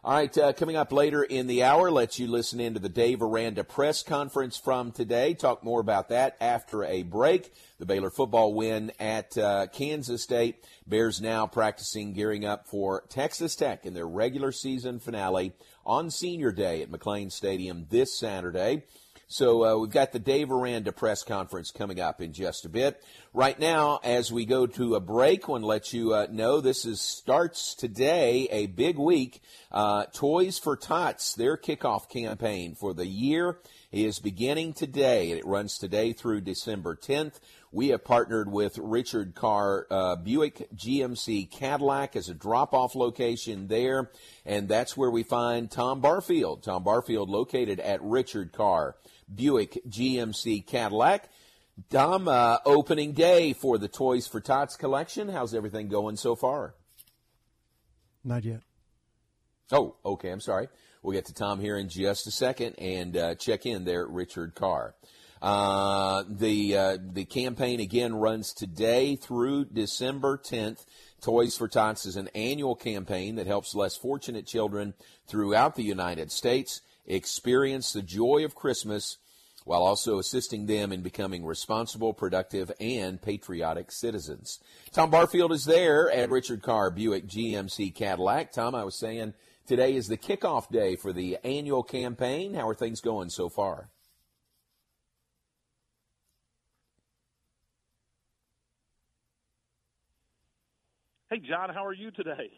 All 0.03 0.13
right, 0.13 0.37
uh, 0.37 0.53
coming 0.53 0.75
up 0.75 0.91
later 0.91 1.23
in 1.23 1.47
the 1.47 1.63
hour, 1.63 1.89
let 1.89 2.19
you 2.19 2.27
listen 2.27 2.59
into 2.59 2.79
the 2.79 2.87
Dave 2.87 3.21
Aranda 3.21 3.63
press 3.63 4.03
conference 4.03 4.55
from 4.55 4.91
today. 4.91 5.33
Talk 5.33 5.63
more 5.63 5.81
about 5.81 6.09
that 6.09 6.37
after 6.39 6.83
a 6.85 7.01
break. 7.01 7.51
The 7.79 7.87
Baylor 7.87 8.11
football 8.11 8.53
win 8.53 8.91
at 8.99 9.35
uh, 9.37 9.65
Kansas 9.73 10.21
State. 10.21 10.63
Bears 10.85 11.19
now 11.19 11.47
practicing, 11.47 12.13
gearing 12.13 12.45
up 12.45 12.67
for 12.67 13.05
Texas 13.09 13.55
Tech 13.55 13.87
in 13.87 13.95
their 13.95 14.07
regular 14.07 14.51
season 14.51 14.99
finale 14.99 15.53
on 15.83 16.11
Senior 16.11 16.51
Day 16.51 16.83
at 16.83 16.91
McLane 16.91 17.31
Stadium 17.31 17.87
this 17.89 18.17
Saturday. 18.17 18.83
So 19.29 19.65
uh, 19.65 19.77
we've 19.77 19.91
got 19.91 20.13
the 20.13 20.19
Dave 20.19 20.51
Aranda 20.51 20.93
press 20.93 21.21
conference 21.21 21.69
coming 21.69 21.99
up 21.99 22.21
in 22.21 22.31
just 22.31 22.63
a 22.63 22.69
bit. 22.69 23.03
Right 23.33 23.59
now, 23.59 23.99
as 24.01 24.31
we 24.31 24.45
go 24.45 24.65
to 24.67 24.95
a 24.95 25.01
break, 25.01 25.49
I 25.49 25.51
want 25.51 25.63
to 25.63 25.67
let 25.67 25.91
you 25.91 26.13
uh, 26.13 26.27
know 26.31 26.61
this 26.61 26.85
is 26.85 27.01
starts 27.01 27.75
today, 27.75 28.47
a 28.51 28.67
big 28.67 28.97
week. 28.97 29.41
Uh, 29.69 30.05
Toys 30.13 30.59
for 30.59 30.77
Tots, 30.77 31.33
their 31.33 31.57
kickoff 31.57 32.07
campaign 32.07 32.73
for 32.73 32.93
the 32.93 33.05
year 33.05 33.59
is 33.91 34.19
beginning 34.19 34.71
today. 34.71 35.31
and 35.31 35.39
It 35.39 35.45
runs 35.45 35.77
today 35.77 36.13
through 36.13 36.41
December 36.41 36.95
10th. 36.95 37.41
We 37.69 37.89
have 37.89 38.05
partnered 38.05 38.49
with 38.49 38.77
Richard 38.77 39.35
Carr 39.35 39.87
uh, 39.91 40.15
Buick 40.15 40.69
GMC 40.73 41.51
Cadillac 41.51 42.15
as 42.15 42.29
a 42.29 42.33
drop 42.33 42.73
off 42.73 42.95
location 42.95 43.67
there, 43.67 44.09
and 44.45 44.69
that's 44.69 44.95
where 44.95 45.11
we 45.11 45.23
find 45.23 45.69
Tom 45.69 45.99
Barfield. 45.99 46.63
Tom 46.63 46.83
Barfield 46.85 47.29
located 47.29 47.81
at 47.81 48.01
Richard 48.01 48.53
Carr 48.53 48.95
Buick 49.33 49.79
GMC 49.87 50.65
Cadillac. 50.65 51.29
Tom, 51.89 52.27
uh, 52.27 52.57
opening 52.65 53.13
day 53.13 53.53
for 53.53 53.77
the 53.77 53.87
Toys 53.87 54.25
for 54.25 54.41
Tots 54.41 54.75
collection. 54.75 55.29
How's 55.29 55.53
everything 55.53 55.89
going 55.89 56.17
so 56.17 56.35
far? 56.35 56.73
Not 58.23 58.43
yet. 58.43 58.61
Oh, 59.71 59.95
okay. 60.03 60.31
I'm 60.31 60.39
sorry. 60.39 60.69
We'll 61.03 61.13
get 61.13 61.25
to 61.25 61.33
Tom 61.33 61.59
here 61.59 61.77
in 61.77 61.89
just 61.89 62.27
a 62.27 62.31
second 62.31 62.75
and 62.79 63.15
uh, 63.15 63.35
check 63.35 63.65
in 63.65 63.85
there 63.85 64.05
Richard 64.07 64.55
Carr. 64.55 64.95
Uh, 65.41 66.23
the 66.27 66.75
uh, 66.75 66.97
the 66.99 67.25
campaign 67.25 67.79
again 67.79 68.15
runs 68.15 68.53
today 68.53 69.15
through 69.15 69.65
December 69.65 70.37
10th. 70.37 70.85
Toys 71.21 71.55
for 71.55 71.67
Tots 71.67 72.05
is 72.05 72.15
an 72.15 72.29
annual 72.33 72.75
campaign 72.75 73.35
that 73.35 73.45
helps 73.45 73.75
less 73.75 73.95
fortunate 73.95 74.47
children 74.47 74.95
throughout 75.27 75.75
the 75.75 75.83
United 75.83 76.31
States 76.31 76.81
experience 77.07 77.93
the 77.93 78.01
joy 78.01 78.43
of 78.45 78.55
Christmas 78.55 79.17
while 79.67 79.83
also 79.83 80.17
assisting 80.17 80.65
them 80.65 80.93
in 80.93 81.01
becoming 81.01 81.45
responsible, 81.45 82.13
productive, 82.13 82.71
and 82.79 83.21
patriotic 83.21 83.91
citizens. 83.91 84.59
Tom 84.91 85.09
Barfield 85.09 85.51
is 85.51 85.65
there 85.65 86.09
at 86.09 86.29
Richard 86.29 86.61
Carr 86.61 86.89
Buick 86.89 87.27
GMC 87.27 87.93
Cadillac. 87.93 88.53
Tom, 88.53 88.75
I 88.75 88.85
was 88.85 88.97
saying 88.97 89.33
today 89.65 89.93
is 89.95 90.07
the 90.07 90.17
kickoff 90.17 90.69
day 90.71 90.95
for 90.95 91.11
the 91.11 91.37
annual 91.43 91.83
campaign. 91.83 92.53
How 92.53 92.69
are 92.69 92.75
things 92.75 93.01
going 93.01 93.29
so 93.29 93.49
far? 93.49 93.89
Hey, 101.29 101.39
John, 101.39 101.69
how 101.73 101.85
are 101.85 101.93
you 101.93 102.09
today? 102.11 102.51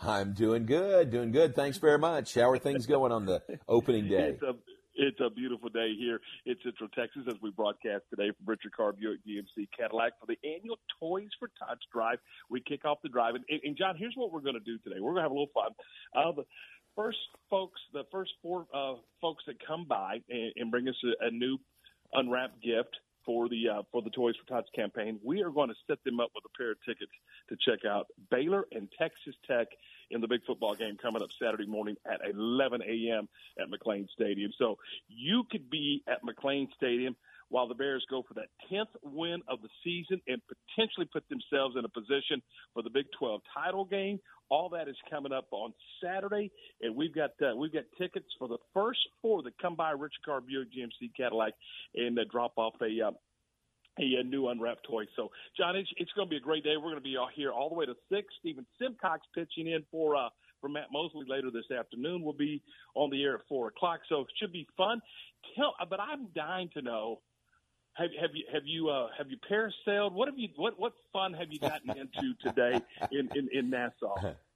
I'm 0.00 0.32
doing 0.32 0.66
good, 0.66 1.10
doing 1.10 1.32
good. 1.32 1.54
Thanks 1.56 1.78
very 1.78 1.98
much. 1.98 2.34
How 2.34 2.50
are 2.50 2.58
things 2.58 2.86
going 2.86 3.10
on 3.10 3.26
the 3.26 3.42
opening 3.66 4.08
day? 4.08 4.30
It's 4.30 4.42
a, 4.42 4.54
it's 4.94 5.20
a 5.20 5.30
beautiful 5.30 5.68
day 5.68 5.94
here 5.98 6.20
in 6.46 6.54
Central 6.62 6.88
Texas 6.90 7.22
as 7.28 7.34
we 7.42 7.50
broadcast 7.50 8.04
today 8.10 8.30
from 8.36 8.46
Richard 8.46 8.72
Carr 8.76 8.92
Buick 8.92 9.20
GMC 9.26 9.68
Cadillac 9.76 10.12
for 10.20 10.26
the 10.26 10.38
annual 10.44 10.78
Toys 11.00 11.30
for 11.38 11.50
Tots 11.58 11.80
drive. 11.92 12.18
We 12.48 12.60
kick 12.60 12.84
off 12.84 12.98
the 13.02 13.08
drive. 13.08 13.34
And, 13.34 13.44
and 13.64 13.76
John, 13.76 13.96
here's 13.96 14.14
what 14.14 14.32
we're 14.32 14.40
going 14.40 14.54
to 14.54 14.60
do 14.60 14.78
today. 14.78 14.96
We're 15.00 15.12
going 15.12 15.22
to 15.22 15.28
have 15.28 15.32
a 15.32 15.34
little 15.34 15.52
fun. 15.52 15.72
Uh, 16.14 16.32
the 16.32 16.44
first 16.94 17.18
folks, 17.50 17.80
the 17.92 18.04
first 18.12 18.30
four 18.40 18.66
uh, 18.72 18.94
folks 19.20 19.44
that 19.46 19.56
come 19.66 19.86
by 19.88 20.18
and, 20.30 20.52
and 20.56 20.70
bring 20.70 20.88
us 20.88 20.96
a, 21.04 21.26
a 21.26 21.30
new 21.30 21.58
unwrapped 22.12 22.62
gift 22.62 22.96
for 23.28 23.46
the 23.46 23.68
uh, 23.68 23.82
for 23.92 24.00
the 24.00 24.08
Toys 24.08 24.34
for 24.36 24.48
Tots 24.48 24.70
campaign. 24.74 25.20
We 25.22 25.42
are 25.42 25.50
going 25.50 25.68
to 25.68 25.74
set 25.86 26.02
them 26.02 26.18
up 26.18 26.30
with 26.34 26.44
a 26.46 26.56
pair 26.56 26.70
of 26.70 26.78
tickets 26.82 27.12
to 27.50 27.56
check 27.60 27.84
out 27.84 28.06
Baylor 28.30 28.64
and 28.72 28.88
Texas 28.98 29.34
Tech 29.46 29.66
in 30.10 30.22
the 30.22 30.26
big 30.26 30.40
football 30.46 30.74
game 30.74 30.96
coming 30.96 31.20
up 31.20 31.28
Saturday 31.38 31.66
morning 31.66 31.96
at 32.10 32.20
11 32.26 32.80
a.m. 32.80 33.28
at 33.60 33.68
McLane 33.68 34.08
Stadium. 34.14 34.50
So 34.58 34.78
you 35.08 35.44
could 35.50 35.68
be 35.68 36.02
at 36.08 36.20
McLane 36.24 36.68
Stadium 36.74 37.16
while 37.50 37.66
the 37.66 37.74
Bears 37.74 38.04
go 38.10 38.22
for 38.26 38.34
that 38.34 38.48
10th 38.70 38.94
win 39.02 39.42
of 39.48 39.60
the 39.62 39.68
season 39.84 40.20
and 40.26 40.40
potentially 40.46 41.08
put 41.12 41.24
themselves 41.28 41.76
in 41.78 41.84
a 41.84 41.88
position 41.88 42.42
for 42.74 42.82
the 42.82 42.90
Big 42.90 43.06
12 43.18 43.40
title 43.54 43.84
game. 43.84 44.20
All 44.50 44.68
that 44.70 44.88
is 44.88 44.96
coming 45.10 45.32
up 45.32 45.46
on 45.50 45.74
Saturday, 46.02 46.50
and 46.80 46.96
we've 46.96 47.14
got 47.14 47.30
uh, 47.42 47.54
we've 47.54 47.72
got 47.72 47.84
tickets 47.98 48.26
for 48.38 48.48
the 48.48 48.56
first 48.72 49.00
four 49.20 49.42
that 49.42 49.58
come 49.60 49.76
by 49.76 49.90
Richard 49.90 50.24
Carr 50.24 50.40
Buick 50.40 50.68
GMC 50.72 51.10
Cadillac 51.16 51.52
and 51.94 52.18
uh, 52.18 52.22
drop 52.30 52.52
off 52.56 52.74
a. 52.80 53.08
Uh, 53.08 53.10
a, 54.00 54.20
a 54.20 54.22
new 54.22 54.46
unwrapped 54.46 54.86
toy. 54.88 55.04
So, 55.16 55.28
John, 55.56 55.74
it's, 55.74 55.90
it's 55.96 56.12
going 56.12 56.28
to 56.28 56.30
be 56.30 56.36
a 56.36 56.40
great 56.40 56.62
day. 56.62 56.76
We're 56.76 56.90
going 56.90 56.96
to 56.96 57.00
be 57.00 57.16
all 57.16 57.28
here 57.34 57.50
all 57.50 57.68
the 57.68 57.74
way 57.74 57.84
to 57.84 57.94
six. 58.08 58.28
Stephen 58.38 58.64
Simcox 58.80 59.26
pitching 59.34 59.66
in 59.66 59.84
for 59.90 60.14
uh, 60.14 60.28
for 60.60 60.68
Matt 60.68 60.86
Mosley 60.92 61.24
later 61.28 61.50
this 61.50 61.70
afternoon. 61.76 62.22
We'll 62.22 62.32
be 62.32 62.62
on 62.94 63.10
the 63.10 63.22
air 63.22 63.34
at 63.34 63.40
four 63.48 63.68
o'clock, 63.68 64.00
so 64.08 64.20
it 64.20 64.28
should 64.40 64.52
be 64.52 64.66
fun. 64.76 65.00
Tell, 65.56 65.74
but 65.88 66.00
I'm 66.00 66.28
dying 66.34 66.70
to 66.74 66.82
know 66.82 67.20
have, 67.98 68.10
have 68.20 68.30
you 68.34 68.44
have 68.52 68.62
you 68.64 68.88
uh, 68.88 69.08
have 69.16 69.26
you 69.30 69.36
parasailed? 69.50 70.12
What 70.12 70.28
have 70.28 70.38
you 70.38 70.48
what 70.56 70.78
what 70.78 70.92
fun 71.12 71.34
have 71.34 71.48
you 71.50 71.58
gotten 71.58 71.90
into 71.90 72.34
today 72.42 72.80
in, 73.10 73.28
in, 73.34 73.48
in 73.52 73.70
Nassau? 73.70 74.34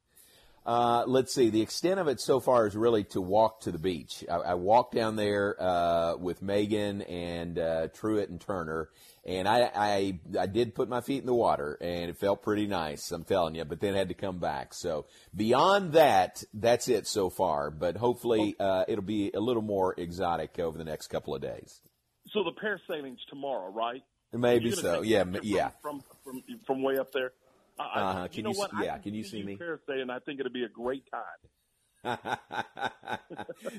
Uh, 0.64 1.02
let's 1.08 1.34
see. 1.34 1.50
The 1.50 1.61
extent 1.61 1.99
of 1.99 2.06
it 2.06 2.20
so 2.20 2.38
far 2.38 2.68
is 2.68 2.76
really 2.76 3.02
to 3.04 3.20
walk 3.20 3.62
to 3.62 3.72
the 3.72 3.80
beach. 3.80 4.25
I, 4.30 4.37
I 4.37 4.54
walked 4.54 4.94
down 4.94 5.16
there 5.16 5.61
uh, 5.61 6.14
with 6.16 6.40
Megan 6.40 7.02
and 7.02 7.58
uh, 7.58 7.88
Truitt 7.88 8.28
and 8.28 8.40
Turner, 8.40 8.88
and 9.26 9.49
I, 9.49 9.68
I 9.75 10.20
I 10.38 10.46
did 10.46 10.76
put 10.76 10.88
my 10.88 11.00
feet 11.00 11.18
in 11.18 11.26
the 11.26 11.34
water, 11.34 11.76
and 11.80 12.11
it 12.11 12.16
felt 12.16 12.42
pretty 12.42 12.68
nice. 12.68 13.11
I'm 13.11 13.25
telling 13.25 13.56
you. 13.56 13.64
But 13.64 13.80
then 13.80 13.94
had 13.94 14.11
to 14.11 14.14
come 14.14 14.38
back. 14.38 14.72
So 14.72 15.06
beyond 15.34 15.94
that, 15.94 16.44
that's 16.54 16.87
it 16.87 17.08
so 17.08 17.28
far. 17.28 17.72
But 17.72 17.96
hopefully, 17.96 18.54
uh, 18.61 18.84
it'll 18.87 19.02
be 19.02 19.32
a 19.34 19.40
little 19.40 19.62
more 19.62 19.94
exotic 19.99 20.61
over 20.61 20.78
the 20.78 20.84
next 20.84 21.08
couple 21.08 21.34
of 21.34 21.42
days. 21.42 21.80
So 22.33 22.43
the 22.45 22.53
parasailing's 22.53 23.25
tomorrow, 23.29 23.71
right? 23.71 24.03
Maybe 24.33 24.71
so. 24.71 25.03
Yeah, 25.03 25.25
from, 25.25 25.39
yeah. 25.43 25.71
From, 25.83 26.03
from 26.25 26.43
from 26.67 26.83
way 26.83 26.99
up 26.99 27.12
there. 27.12 27.33
Uh, 27.79 27.83
uh-huh. 27.83 28.29
Can 28.29 28.37
you 28.37 28.43
know 28.45 28.51
you, 28.51 28.59
what? 28.59 28.71
yeah, 28.83 28.95
I 28.95 28.99
can 28.99 29.15
you 29.15 29.25
see 29.25 29.43
me? 29.43 29.57
Parasailing, 29.57 30.11
I 30.11 30.19
think 30.21 30.41
it'll 30.41 30.53
be 30.53 30.65
a 30.65 30.69
great 30.69 31.05
time. 31.11 31.41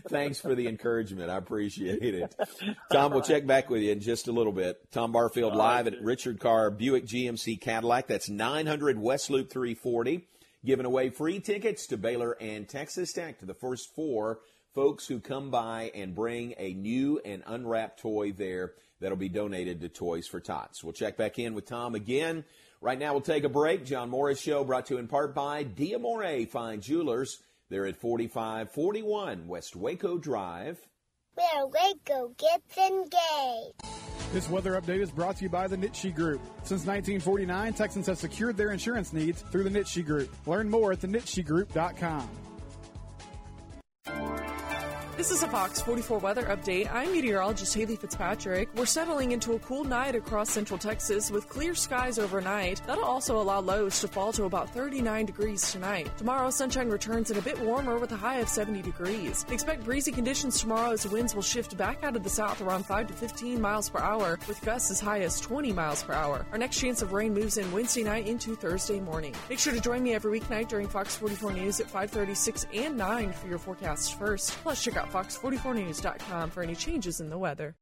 Thanks 0.08 0.40
for 0.40 0.56
the 0.56 0.68
encouragement. 0.68 1.30
I 1.30 1.38
appreciate 1.38 2.02
it. 2.02 2.36
Tom, 2.92 3.12
we'll 3.12 3.22
check 3.22 3.46
back 3.46 3.70
with 3.70 3.82
you 3.82 3.92
in 3.92 4.00
just 4.00 4.28
a 4.28 4.32
little 4.32 4.54
bit. 4.54 4.80
Tom 4.92 5.12
Barfield 5.12 5.56
live 5.56 5.88
at 5.88 6.02
Richard 6.02 6.40
Carr 6.40 6.72
Buick 6.72 7.06
GMC 7.06 7.60
Cadillac. 7.60 8.08
That's 8.08 8.30
900 8.30 9.00
West 9.00 9.30
Loop 9.30 9.50
340. 9.52 10.28
Giving 10.66 10.86
away 10.86 11.10
free 11.10 11.42
tickets 11.42 11.88
to 11.88 11.98
Baylor 11.98 12.38
and 12.40 12.70
Texas 12.70 13.12
Tech 13.12 13.40
to 13.40 13.46
the 13.46 13.54
first 13.54 13.94
four 13.94 14.40
folks 14.74 15.08
who 15.08 15.20
come 15.20 15.52
by 15.52 15.92
and 15.94 16.16
bring 16.16 16.56
a 16.58 16.74
new 16.74 17.20
and 17.24 17.44
unwrapped 17.46 18.00
toy 18.00 18.32
there 18.32 18.74
that'll 19.00 19.18
be 19.18 19.30
donated 19.30 19.82
to 19.82 19.90
Toys 19.90 20.28
for 20.28 20.40
Tots. 20.40 20.84
We'll 20.84 20.94
check 20.94 21.18
back 21.18 21.40
in 21.40 21.54
with 21.54 21.66
Tom 21.66 21.96
again. 21.96 22.44
Right 22.82 23.00
now, 23.00 23.14
we'll 23.14 23.22
take 23.22 23.44
a 23.44 23.50
break. 23.50 23.86
John 23.86 24.10
Morris 24.10 24.42
Show 24.42 24.64
brought 24.64 24.88
to 24.88 24.96
you 24.96 25.00
in 25.00 25.08
part 25.08 25.34
by 25.34 25.64
Diamore 25.64 26.50
Fine 26.50 26.82
Jewelers. 26.82 27.42
They're 27.70 27.86
at 27.86 27.98
4541 27.98 29.48
West 29.48 29.76
Waco 29.76 30.18
Drive. 30.18 30.80
Where 31.36 31.66
Waco 31.66 32.34
gets 32.38 32.78
engaged. 32.78 34.04
This 34.34 34.50
weather 34.50 34.80
update 34.80 35.02
is 35.02 35.12
brought 35.12 35.38
to 35.38 35.44
you 35.44 35.50
by 35.50 35.68
the 35.68 35.78
Nitsche 35.78 36.14
Group. 36.14 36.42
Since 36.64 36.86
1949, 36.86 37.74
Texans 37.74 38.08
have 38.08 38.18
secured 38.18 38.58
their 38.58 38.72
insurance 38.72 39.14
needs 39.14 39.42
through 39.44 39.64
the 39.64 39.70
Nitsche 39.70 40.06
Group. 40.06 40.30
Learn 40.46 40.70
more 40.70 40.92
at 40.92 41.02
thenitschegroup.com. 41.02 42.43
This 45.24 45.32
is 45.32 45.44
a 45.44 45.48
Fox 45.48 45.82
44 45.82 46.18
weather 46.18 46.44
update. 46.48 46.94
I'm 46.94 47.14
meteorologist 47.14 47.74
Haley 47.74 47.96
Fitzpatrick. 47.96 48.68
We're 48.76 48.86
settling 48.86 49.32
into 49.32 49.54
a 49.54 49.60
cool 49.60 49.86
night 49.86 50.16
across 50.16 50.50
central 50.50 50.78
Texas 50.78 51.32
with 51.32 51.48
clear 51.48 51.76
skies 51.76 52.20
overnight. 52.20 52.82
That'll 52.86 53.06
also 53.06 53.40
allow 53.40 53.62
lows 53.62 54.02
to 54.02 54.10
fall 54.10 54.34
to 54.34 54.44
about 54.44 54.72
39 54.72 55.26
degrees 55.26 55.72
tonight. 55.72 56.12
Tomorrow, 56.18 56.50
sunshine 56.50 56.90
returns 56.90 57.30
and 57.32 57.40
a 57.40 57.42
bit 57.42 57.58
warmer 57.62 58.00
with 58.00 58.12
a 58.12 58.18
high 58.18 58.40
of 58.40 58.50
70 58.50 58.82
degrees. 58.82 59.46
Expect 59.50 59.86
breezy 59.86 60.12
conditions 60.12 60.60
tomorrow 60.60 60.92
as 60.92 61.08
winds 61.08 61.34
will 61.34 61.42
shift 61.42 61.78
back 61.78 62.04
out 62.04 62.18
of 62.18 62.24
the 62.26 62.30
south 62.30 62.60
around 62.60 62.86
5 62.86 63.08
to 63.08 63.14
15 63.14 63.62
miles 63.62 63.90
per 63.90 64.00
hour, 64.00 64.38
with 64.46 64.62
gusts 64.66 64.92
as 64.92 65.00
high 65.00 65.22
as 65.22 65.40
20 65.40 65.72
miles 65.72 66.04
per 66.04 66.12
hour. 66.12 66.46
Our 66.52 66.58
next 66.58 66.82
chance 66.82 67.02
of 67.02 67.14
rain 67.14 67.34
moves 67.34 67.58
in 67.58 67.72
Wednesday 67.72 68.04
night 68.04 68.28
into 68.28 68.58
Thursday 68.58 69.00
morning. 69.00 69.34
Make 69.50 69.60
sure 69.60 69.72
to 69.72 69.80
join 69.80 70.04
me 70.04 70.16
every 70.16 70.38
weeknight 70.38 70.68
during 70.68 70.90
Fox 70.90 71.16
44 71.16 71.54
News 71.54 71.80
at 71.80 71.88
5:36 71.88 72.66
and 72.74 72.98
9 72.98 73.32
for 73.32 73.48
your 73.48 73.58
forecast 73.58 74.20
first. 74.20 74.52
Plus, 74.64 74.84
check 74.84 74.98
out 74.98 75.13
fox44news.com 75.14 76.50
for 76.50 76.64
any 76.64 76.76
changes 76.76 77.22
in 77.22 77.30
the 77.30 77.38
weather. 77.38 77.76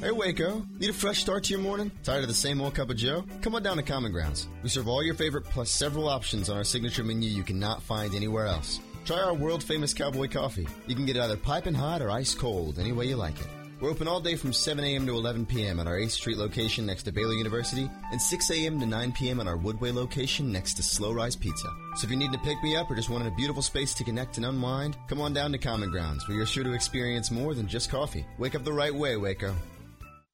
Hey 0.00 0.10
Waco, 0.10 0.66
need 0.80 0.90
a 0.90 0.92
fresh 0.92 1.20
start 1.20 1.44
to 1.44 1.52
your 1.52 1.60
morning? 1.62 1.92
Tired 2.02 2.22
of 2.22 2.28
the 2.28 2.34
same 2.34 2.60
old 2.60 2.74
cup 2.74 2.90
of 2.90 2.96
joe? 2.96 3.24
Come 3.40 3.54
on 3.54 3.62
down 3.62 3.76
to 3.76 3.84
Common 3.84 4.10
Grounds. 4.10 4.48
We 4.62 4.68
serve 4.68 4.88
all 4.88 5.02
your 5.02 5.14
favorite 5.14 5.44
plus 5.44 5.70
several 5.70 6.08
options 6.08 6.50
on 6.50 6.56
our 6.56 6.64
signature 6.64 7.04
menu 7.04 7.30
you 7.30 7.44
cannot 7.44 7.82
find 7.82 8.12
anywhere 8.14 8.46
else. 8.46 8.80
Try 9.04 9.20
our 9.20 9.34
world 9.34 9.62
famous 9.62 9.94
cowboy 9.94 10.28
coffee. 10.28 10.66
You 10.88 10.96
can 10.96 11.06
get 11.06 11.16
it 11.16 11.22
either 11.22 11.36
piping 11.36 11.74
hot 11.74 12.02
or 12.02 12.10
ice 12.10 12.34
cold, 12.34 12.80
any 12.80 12.90
way 12.92 13.06
you 13.06 13.16
like 13.16 13.40
it. 13.40 13.46
We're 13.80 13.90
open 13.90 14.06
all 14.08 14.20
day 14.20 14.36
from 14.36 14.52
7 14.52 14.82
a.m. 14.84 15.06
to 15.06 15.12
11 15.12 15.46
p.m. 15.46 15.80
at 15.80 15.88
our 15.88 15.96
8th 15.98 16.10
Street 16.12 16.36
location 16.36 16.86
next 16.86 17.02
to 17.04 17.12
Baylor 17.12 17.34
University 17.34 17.90
and 18.12 18.22
6 18.22 18.50
a.m. 18.52 18.78
to 18.78 18.86
9 18.86 19.12
p.m. 19.12 19.40
at 19.40 19.48
our 19.48 19.56
Woodway 19.56 19.92
location 19.92 20.52
next 20.52 20.74
to 20.74 20.84
Slow 20.84 21.12
Rise 21.12 21.34
Pizza. 21.34 21.68
So 21.96 22.04
if 22.04 22.10
you 22.10 22.16
need 22.16 22.30
to 22.32 22.38
pick 22.38 22.62
me 22.62 22.76
up 22.76 22.88
or 22.90 22.94
just 22.94 23.10
wanted 23.10 23.26
a 23.32 23.36
beautiful 23.36 23.62
space 23.62 23.92
to 23.94 24.04
connect 24.04 24.36
and 24.36 24.46
unwind, 24.46 24.96
come 25.08 25.20
on 25.20 25.32
down 25.32 25.50
to 25.52 25.58
Common 25.58 25.90
Grounds 25.90 26.26
where 26.28 26.36
you're 26.36 26.46
sure 26.46 26.62
to 26.64 26.72
experience 26.72 27.32
more 27.32 27.54
than 27.54 27.66
just 27.66 27.90
coffee. 27.90 28.24
Wake 28.38 28.54
up 28.54 28.62
the 28.62 28.72
right 28.72 28.94
way, 28.94 29.16
Waco. 29.16 29.52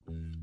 Mm. 0.08 0.37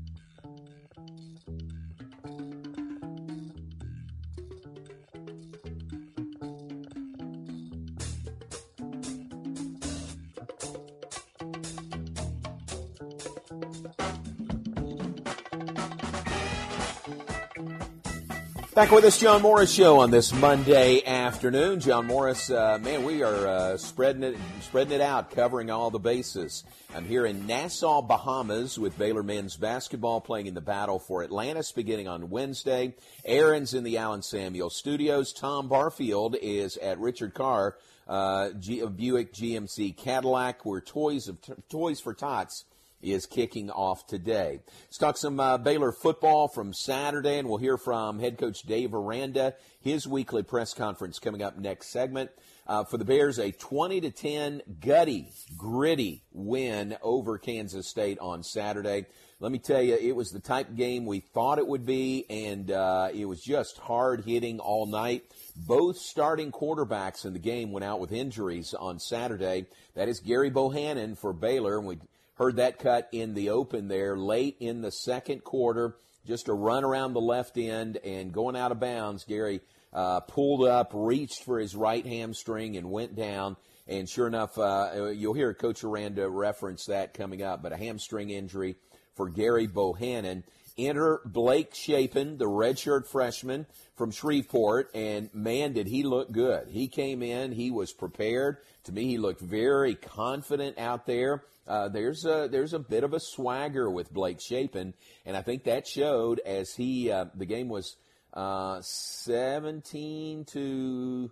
Back 18.76 18.90
with 18.90 19.06
us, 19.06 19.18
John 19.18 19.40
Morris 19.40 19.72
Show 19.72 20.00
on 20.00 20.10
this 20.10 20.34
Monday 20.34 21.02
afternoon. 21.02 21.80
John 21.80 22.06
Morris, 22.06 22.50
uh, 22.50 22.78
man, 22.78 23.06
we 23.06 23.22
are 23.22 23.46
uh, 23.46 23.76
spreading 23.78 24.22
it, 24.22 24.36
spreading 24.60 24.92
it 24.92 25.00
out, 25.00 25.30
covering 25.30 25.70
all 25.70 25.90
the 25.90 25.98
bases. 25.98 26.62
I'm 26.94 27.06
here 27.06 27.24
in 27.24 27.46
Nassau, 27.46 28.02
Bahamas, 28.02 28.78
with 28.78 28.98
Baylor 28.98 29.22
men's 29.22 29.56
basketball 29.56 30.20
playing 30.20 30.44
in 30.44 30.52
the 30.52 30.60
battle 30.60 30.98
for 30.98 31.24
Atlantis, 31.24 31.72
beginning 31.72 32.06
on 32.06 32.28
Wednesday. 32.28 32.94
Aaron's 33.24 33.72
in 33.72 33.82
the 33.82 33.96
Allen 33.96 34.20
Samuel 34.20 34.68
Studios. 34.68 35.32
Tom 35.32 35.70
Barfield 35.70 36.36
is 36.42 36.76
at 36.76 36.98
Richard 36.98 37.32
Carr 37.32 37.78
uh, 38.06 38.50
G- 38.60 38.84
Buick 38.84 39.32
GMC 39.32 39.96
Cadillac, 39.96 40.66
where 40.66 40.82
Toys 40.82 41.28
of 41.28 41.38
Toys 41.70 41.98
for 41.98 42.12
Tots 42.12 42.66
is 43.02 43.26
kicking 43.26 43.70
off 43.70 44.06
today. 44.06 44.60
Let's 44.86 44.98
talk 44.98 45.16
some 45.16 45.38
uh, 45.38 45.58
Baylor 45.58 45.92
football 45.92 46.48
from 46.48 46.72
Saturday, 46.72 47.38
and 47.38 47.48
we'll 47.48 47.58
hear 47.58 47.78
from 47.78 48.18
head 48.18 48.38
coach 48.38 48.62
Dave 48.62 48.94
Aranda. 48.94 49.54
His 49.80 50.06
weekly 50.06 50.42
press 50.42 50.74
conference 50.74 51.18
coming 51.18 51.42
up 51.42 51.58
next 51.58 51.90
segment. 51.90 52.30
Uh, 52.66 52.82
for 52.82 52.98
the 52.98 53.04
Bears, 53.04 53.38
a 53.38 53.52
20 53.52 54.00
to 54.00 54.10
10 54.10 54.62
gutty, 54.80 55.30
gritty 55.56 56.24
win 56.32 56.96
over 57.00 57.38
Kansas 57.38 57.88
State 57.88 58.18
on 58.18 58.42
Saturday. 58.42 59.06
Let 59.38 59.52
me 59.52 59.58
tell 59.58 59.82
you, 59.82 59.94
it 59.94 60.16
was 60.16 60.30
the 60.30 60.40
type 60.40 60.74
game 60.74 61.04
we 61.04 61.20
thought 61.20 61.58
it 61.58 61.66
would 61.66 61.84
be, 61.84 62.24
and 62.30 62.70
uh, 62.70 63.10
it 63.14 63.26
was 63.26 63.40
just 63.42 63.78
hard 63.78 64.24
hitting 64.24 64.58
all 64.58 64.86
night. 64.86 65.24
Both 65.54 65.98
starting 65.98 66.50
quarterbacks 66.50 67.24
in 67.24 67.34
the 67.34 67.38
game 67.38 67.70
went 67.70 67.84
out 67.84 68.00
with 68.00 68.12
injuries 68.12 68.74
on 68.74 68.98
Saturday. 68.98 69.66
That 69.94 70.08
is 70.08 70.20
Gary 70.20 70.50
Bohannon 70.50 71.16
for 71.18 71.32
Baylor, 71.32 71.78
and 71.78 71.86
we 71.86 71.98
Heard 72.36 72.56
that 72.56 72.78
cut 72.78 73.08
in 73.12 73.34
the 73.34 73.50
open 73.50 73.88
there 73.88 74.16
late 74.16 74.56
in 74.60 74.82
the 74.82 74.90
second 74.90 75.42
quarter. 75.42 75.96
Just 76.26 76.48
a 76.48 76.52
run 76.52 76.84
around 76.84 77.14
the 77.14 77.20
left 77.20 77.56
end 77.56 77.98
and 77.98 78.32
going 78.32 78.56
out 78.56 78.72
of 78.72 78.80
bounds. 78.80 79.24
Gary 79.24 79.60
uh, 79.92 80.20
pulled 80.20 80.66
up, 80.66 80.90
reached 80.92 81.44
for 81.44 81.58
his 81.58 81.74
right 81.74 82.04
hamstring, 82.04 82.76
and 82.76 82.90
went 82.90 83.16
down. 83.16 83.56
And 83.88 84.08
sure 84.08 84.26
enough, 84.26 84.58
uh, 84.58 85.12
you'll 85.14 85.34
hear 85.34 85.54
Coach 85.54 85.82
Aranda 85.84 86.28
reference 86.28 86.86
that 86.86 87.14
coming 87.14 87.42
up, 87.42 87.62
but 87.62 87.72
a 87.72 87.76
hamstring 87.76 88.30
injury 88.30 88.76
for 89.14 89.30
Gary 89.30 89.66
Bohannon. 89.66 90.42
Enter 90.76 91.22
Blake 91.24 91.74
Shapen, 91.74 92.36
the 92.36 92.44
redshirt 92.44 93.06
freshman 93.06 93.64
from 93.96 94.10
Shreveport, 94.10 94.90
and 94.94 95.30
man, 95.32 95.72
did 95.72 95.86
he 95.86 96.02
look 96.02 96.30
good. 96.30 96.68
He 96.68 96.88
came 96.88 97.22
in, 97.22 97.52
he 97.52 97.70
was 97.70 97.94
prepared. 97.94 98.58
To 98.84 98.92
me, 98.92 99.06
he 99.06 99.16
looked 99.16 99.40
very 99.40 99.94
confident 99.94 100.78
out 100.78 101.06
there. 101.06 101.44
Uh, 101.66 101.88
there's 101.88 102.24
a 102.24 102.48
there's 102.50 102.72
a 102.72 102.78
bit 102.78 103.04
of 103.04 103.12
a 103.12 103.20
swagger 103.20 103.90
with 103.90 104.12
Blake 104.12 104.40
Shapen, 104.40 104.94
and 105.24 105.36
I 105.36 105.42
think 105.42 105.64
that 105.64 105.86
showed 105.86 106.40
as 106.46 106.74
he 106.74 107.10
uh, 107.10 107.26
the 107.34 107.46
game 107.46 107.68
was 107.68 107.96
uh, 108.34 108.80
17 108.82 110.44
to 110.44 111.30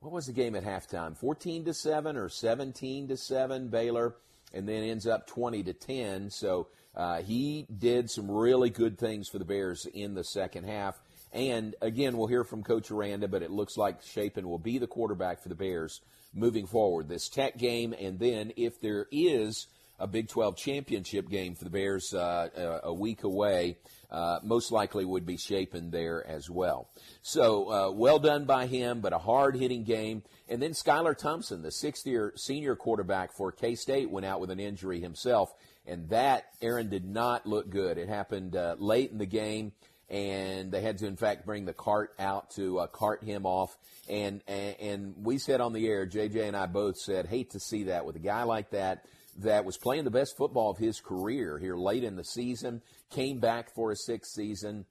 what 0.00 0.12
was 0.12 0.26
the 0.26 0.32
game 0.32 0.54
at 0.54 0.64
halftime? 0.64 1.16
14 1.16 1.66
to 1.66 1.74
seven 1.74 2.16
or 2.16 2.28
17 2.28 3.08
to 3.08 3.16
seven 3.16 3.68
Baylor, 3.68 4.16
and 4.52 4.68
then 4.68 4.82
ends 4.82 5.06
up 5.06 5.26
20 5.26 5.62
to 5.64 5.72
10. 5.72 6.30
So 6.30 6.68
uh, 6.94 7.22
he 7.22 7.66
did 7.78 8.10
some 8.10 8.30
really 8.30 8.70
good 8.70 8.98
things 8.98 9.28
for 9.28 9.38
the 9.38 9.44
Bears 9.44 9.86
in 9.86 10.14
the 10.14 10.24
second 10.24 10.64
half. 10.64 11.00
And 11.32 11.76
again, 11.80 12.16
we'll 12.16 12.26
hear 12.26 12.44
from 12.44 12.62
Coach 12.62 12.90
Aranda, 12.90 13.28
but 13.28 13.42
it 13.42 13.50
looks 13.50 13.76
like 13.76 14.02
Shapen 14.02 14.48
will 14.48 14.58
be 14.58 14.78
the 14.78 14.86
quarterback 14.86 15.42
for 15.42 15.48
the 15.48 15.54
Bears 15.54 16.00
moving 16.34 16.66
forward. 16.66 17.08
This 17.08 17.28
Tech 17.28 17.56
game, 17.56 17.94
and 17.98 18.18
then 18.18 18.52
if 18.56 18.80
there 18.80 19.06
is 19.12 19.68
a 20.00 20.06
Big 20.06 20.28
12 20.28 20.56
championship 20.56 21.28
game 21.28 21.54
for 21.54 21.64
the 21.64 21.70
Bears 21.70 22.14
uh, 22.14 22.80
a 22.82 22.92
week 22.92 23.22
away, 23.22 23.76
uh, 24.10 24.40
most 24.42 24.72
likely 24.72 25.04
would 25.04 25.26
be 25.26 25.36
Shapen 25.36 25.90
there 25.90 26.26
as 26.26 26.48
well. 26.48 26.88
So 27.22 27.70
uh, 27.70 27.90
well 27.92 28.18
done 28.18 28.46
by 28.46 28.66
him, 28.66 29.00
but 29.00 29.12
a 29.12 29.18
hard 29.18 29.56
hitting 29.56 29.84
game. 29.84 30.22
And 30.48 30.60
then 30.60 30.72
Skylar 30.72 31.16
Thompson, 31.16 31.62
the 31.62 31.70
sixth 31.70 32.06
year 32.06 32.32
senior 32.36 32.74
quarterback 32.74 33.36
for 33.36 33.52
K 33.52 33.74
State, 33.74 34.10
went 34.10 34.26
out 34.26 34.40
with 34.40 34.50
an 34.50 34.58
injury 34.58 35.00
himself. 35.00 35.52
And 35.86 36.08
that, 36.08 36.44
Aaron, 36.62 36.88
did 36.88 37.04
not 37.04 37.46
look 37.46 37.68
good. 37.70 37.98
It 37.98 38.08
happened 38.08 38.56
uh, 38.56 38.76
late 38.78 39.10
in 39.10 39.18
the 39.18 39.26
game 39.26 39.72
and 40.10 40.72
they 40.72 40.80
had 40.80 40.98
to 40.98 41.06
in 41.06 41.16
fact 41.16 41.46
bring 41.46 41.64
the 41.64 41.72
cart 41.72 42.12
out 42.18 42.50
to 42.50 42.80
uh, 42.80 42.86
cart 42.88 43.22
him 43.22 43.46
off. 43.46 43.76
And, 44.08 44.42
and 44.48 44.76
and 44.80 45.14
we 45.22 45.38
said 45.38 45.60
on 45.60 45.72
the 45.72 45.86
air 45.86 46.06
JJ 46.06 46.48
and 46.48 46.56
I 46.56 46.66
both 46.66 46.96
said 46.96 47.26
hate 47.26 47.50
to 47.50 47.60
see 47.60 47.84
that 47.84 48.04
with 48.04 48.16
a 48.16 48.20
guy 48.20 48.42
like 48.42 48.70
that 48.70 49.04
that 49.38 49.64
was 49.64 49.76
playing 49.76 50.04
the 50.04 50.10
best 50.10 50.36
football 50.36 50.70
of 50.70 50.78
his 50.78 51.00
career 51.00 51.58
here 51.58 51.76
late 51.76 52.04
in 52.04 52.16
the 52.16 52.24
season 52.24 52.82
came 53.10 53.38
back 53.38 53.72
for 53.74 53.92
a 53.92 53.96
sixth 53.96 54.32
season 54.32 54.84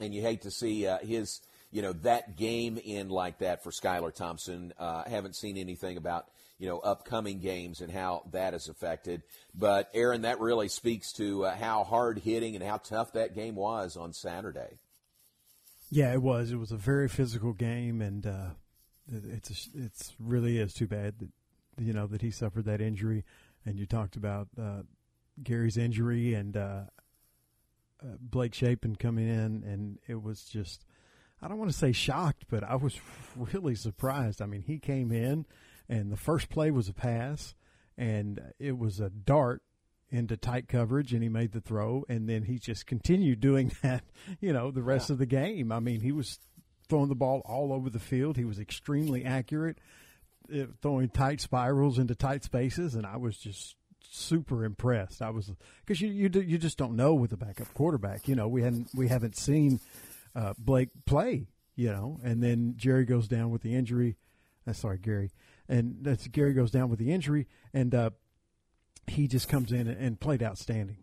and 0.00 0.14
you 0.14 0.22
hate 0.22 0.42
to 0.42 0.50
see 0.50 0.86
uh, 0.86 0.98
his 0.98 1.40
you 1.70 1.82
know 1.82 1.92
that 1.92 2.36
game 2.36 2.78
in 2.78 3.08
like 3.08 3.38
that 3.38 3.62
for 3.62 3.70
Skylar 3.70 4.14
Thompson. 4.14 4.72
Uh, 4.78 5.04
I 5.06 5.10
haven't 5.10 5.36
seen 5.36 5.56
anything 5.56 5.96
about 5.96 6.26
you 6.60 6.68
know, 6.68 6.78
upcoming 6.78 7.40
games 7.40 7.80
and 7.80 7.90
how 7.90 8.22
that 8.32 8.52
is 8.52 8.68
affected. 8.68 9.22
But 9.54 9.88
Aaron, 9.94 10.22
that 10.22 10.40
really 10.40 10.68
speaks 10.68 11.10
to 11.14 11.46
uh, 11.46 11.56
how 11.56 11.84
hard 11.84 12.18
hitting 12.18 12.54
and 12.54 12.62
how 12.62 12.76
tough 12.76 13.14
that 13.14 13.34
game 13.34 13.54
was 13.54 13.96
on 13.96 14.12
Saturday. 14.12 14.78
Yeah, 15.90 16.12
it 16.12 16.20
was. 16.20 16.52
It 16.52 16.56
was 16.56 16.70
a 16.70 16.76
very 16.76 17.08
physical 17.08 17.54
game, 17.54 18.02
and 18.02 18.26
uh, 18.26 18.50
it's 19.10 19.70
it's 19.74 20.12
really 20.20 20.58
is 20.58 20.74
too 20.74 20.86
bad 20.86 21.18
that 21.18 21.30
you 21.78 21.94
know 21.94 22.06
that 22.06 22.20
he 22.20 22.30
suffered 22.30 22.66
that 22.66 22.82
injury. 22.82 23.24
And 23.64 23.78
you 23.78 23.86
talked 23.86 24.16
about 24.16 24.48
uh, 24.60 24.82
Gary's 25.42 25.78
injury 25.78 26.34
and 26.34 26.56
uh, 26.56 26.82
uh 28.02 28.16
Blake 28.20 28.54
Shapen 28.54 28.96
coming 28.96 29.28
in, 29.28 29.64
and 29.64 29.98
it 30.06 30.22
was 30.22 30.44
just 30.44 30.84
I 31.40 31.48
don't 31.48 31.58
want 31.58 31.70
to 31.70 31.76
say 31.76 31.92
shocked, 31.92 32.44
but 32.50 32.62
I 32.62 32.74
was 32.76 33.00
really 33.54 33.74
surprised. 33.74 34.42
I 34.42 34.46
mean, 34.46 34.62
he 34.62 34.78
came 34.78 35.10
in, 35.10 35.46
and 35.90 36.12
the 36.12 36.16
first 36.16 36.48
play 36.48 36.70
was 36.70 36.88
a 36.88 36.94
pass, 36.94 37.54
and 37.98 38.40
it 38.60 38.78
was 38.78 39.00
a 39.00 39.10
dart 39.10 39.60
into 40.08 40.36
tight 40.36 40.68
coverage, 40.68 41.12
and 41.12 41.22
he 41.22 41.28
made 41.28 41.50
the 41.52 41.60
throw, 41.60 42.04
and 42.08 42.28
then 42.28 42.44
he 42.44 42.58
just 42.58 42.86
continued 42.86 43.40
doing 43.40 43.72
that, 43.82 44.04
you 44.40 44.52
know, 44.52 44.70
the 44.70 44.82
rest 44.82 45.10
yeah. 45.10 45.14
of 45.14 45.18
the 45.18 45.26
game. 45.26 45.72
I 45.72 45.80
mean, 45.80 46.00
he 46.00 46.12
was 46.12 46.38
throwing 46.88 47.08
the 47.08 47.16
ball 47.16 47.42
all 47.44 47.72
over 47.72 47.90
the 47.90 47.98
field. 47.98 48.36
He 48.36 48.44
was 48.44 48.60
extremely 48.60 49.24
accurate, 49.24 49.78
uh, 50.54 50.66
throwing 50.80 51.08
tight 51.08 51.40
spirals 51.40 51.98
into 51.98 52.14
tight 52.14 52.44
spaces, 52.44 52.94
and 52.94 53.04
I 53.04 53.16
was 53.16 53.36
just 53.36 53.74
super 54.08 54.64
impressed. 54.64 55.20
I 55.20 55.30
was 55.30 55.52
because 55.84 56.00
you 56.00 56.08
you 56.08 56.30
you 56.40 56.58
just 56.58 56.78
don't 56.78 56.94
know 56.94 57.14
with 57.14 57.32
a 57.32 57.36
backup 57.36 57.74
quarterback. 57.74 58.28
You 58.28 58.36
know, 58.36 58.46
we 58.46 58.62
hadn't 58.62 58.90
we 58.94 59.08
haven't 59.08 59.36
seen 59.36 59.80
uh, 60.36 60.54
Blake 60.56 60.90
play, 61.04 61.48
you 61.74 61.90
know, 61.90 62.20
and 62.22 62.42
then 62.42 62.74
Jerry 62.76 63.04
goes 63.04 63.26
down 63.26 63.50
with 63.50 63.62
the 63.62 63.74
injury. 63.74 64.16
Uh, 64.66 64.72
sorry, 64.72 64.98
Gary, 64.98 65.30
and 65.70 65.98
that's 66.02 66.26
Gary 66.26 66.52
goes 66.52 66.70
down 66.70 66.90
with 66.90 66.98
the 66.98 67.12
injury, 67.12 67.46
and 67.72 67.94
uh, 67.94 68.10
he 69.06 69.28
just 69.28 69.48
comes 69.48 69.72
in 69.72 69.86
and, 69.86 70.20
played 70.20 70.42
outstanding. 70.42 70.98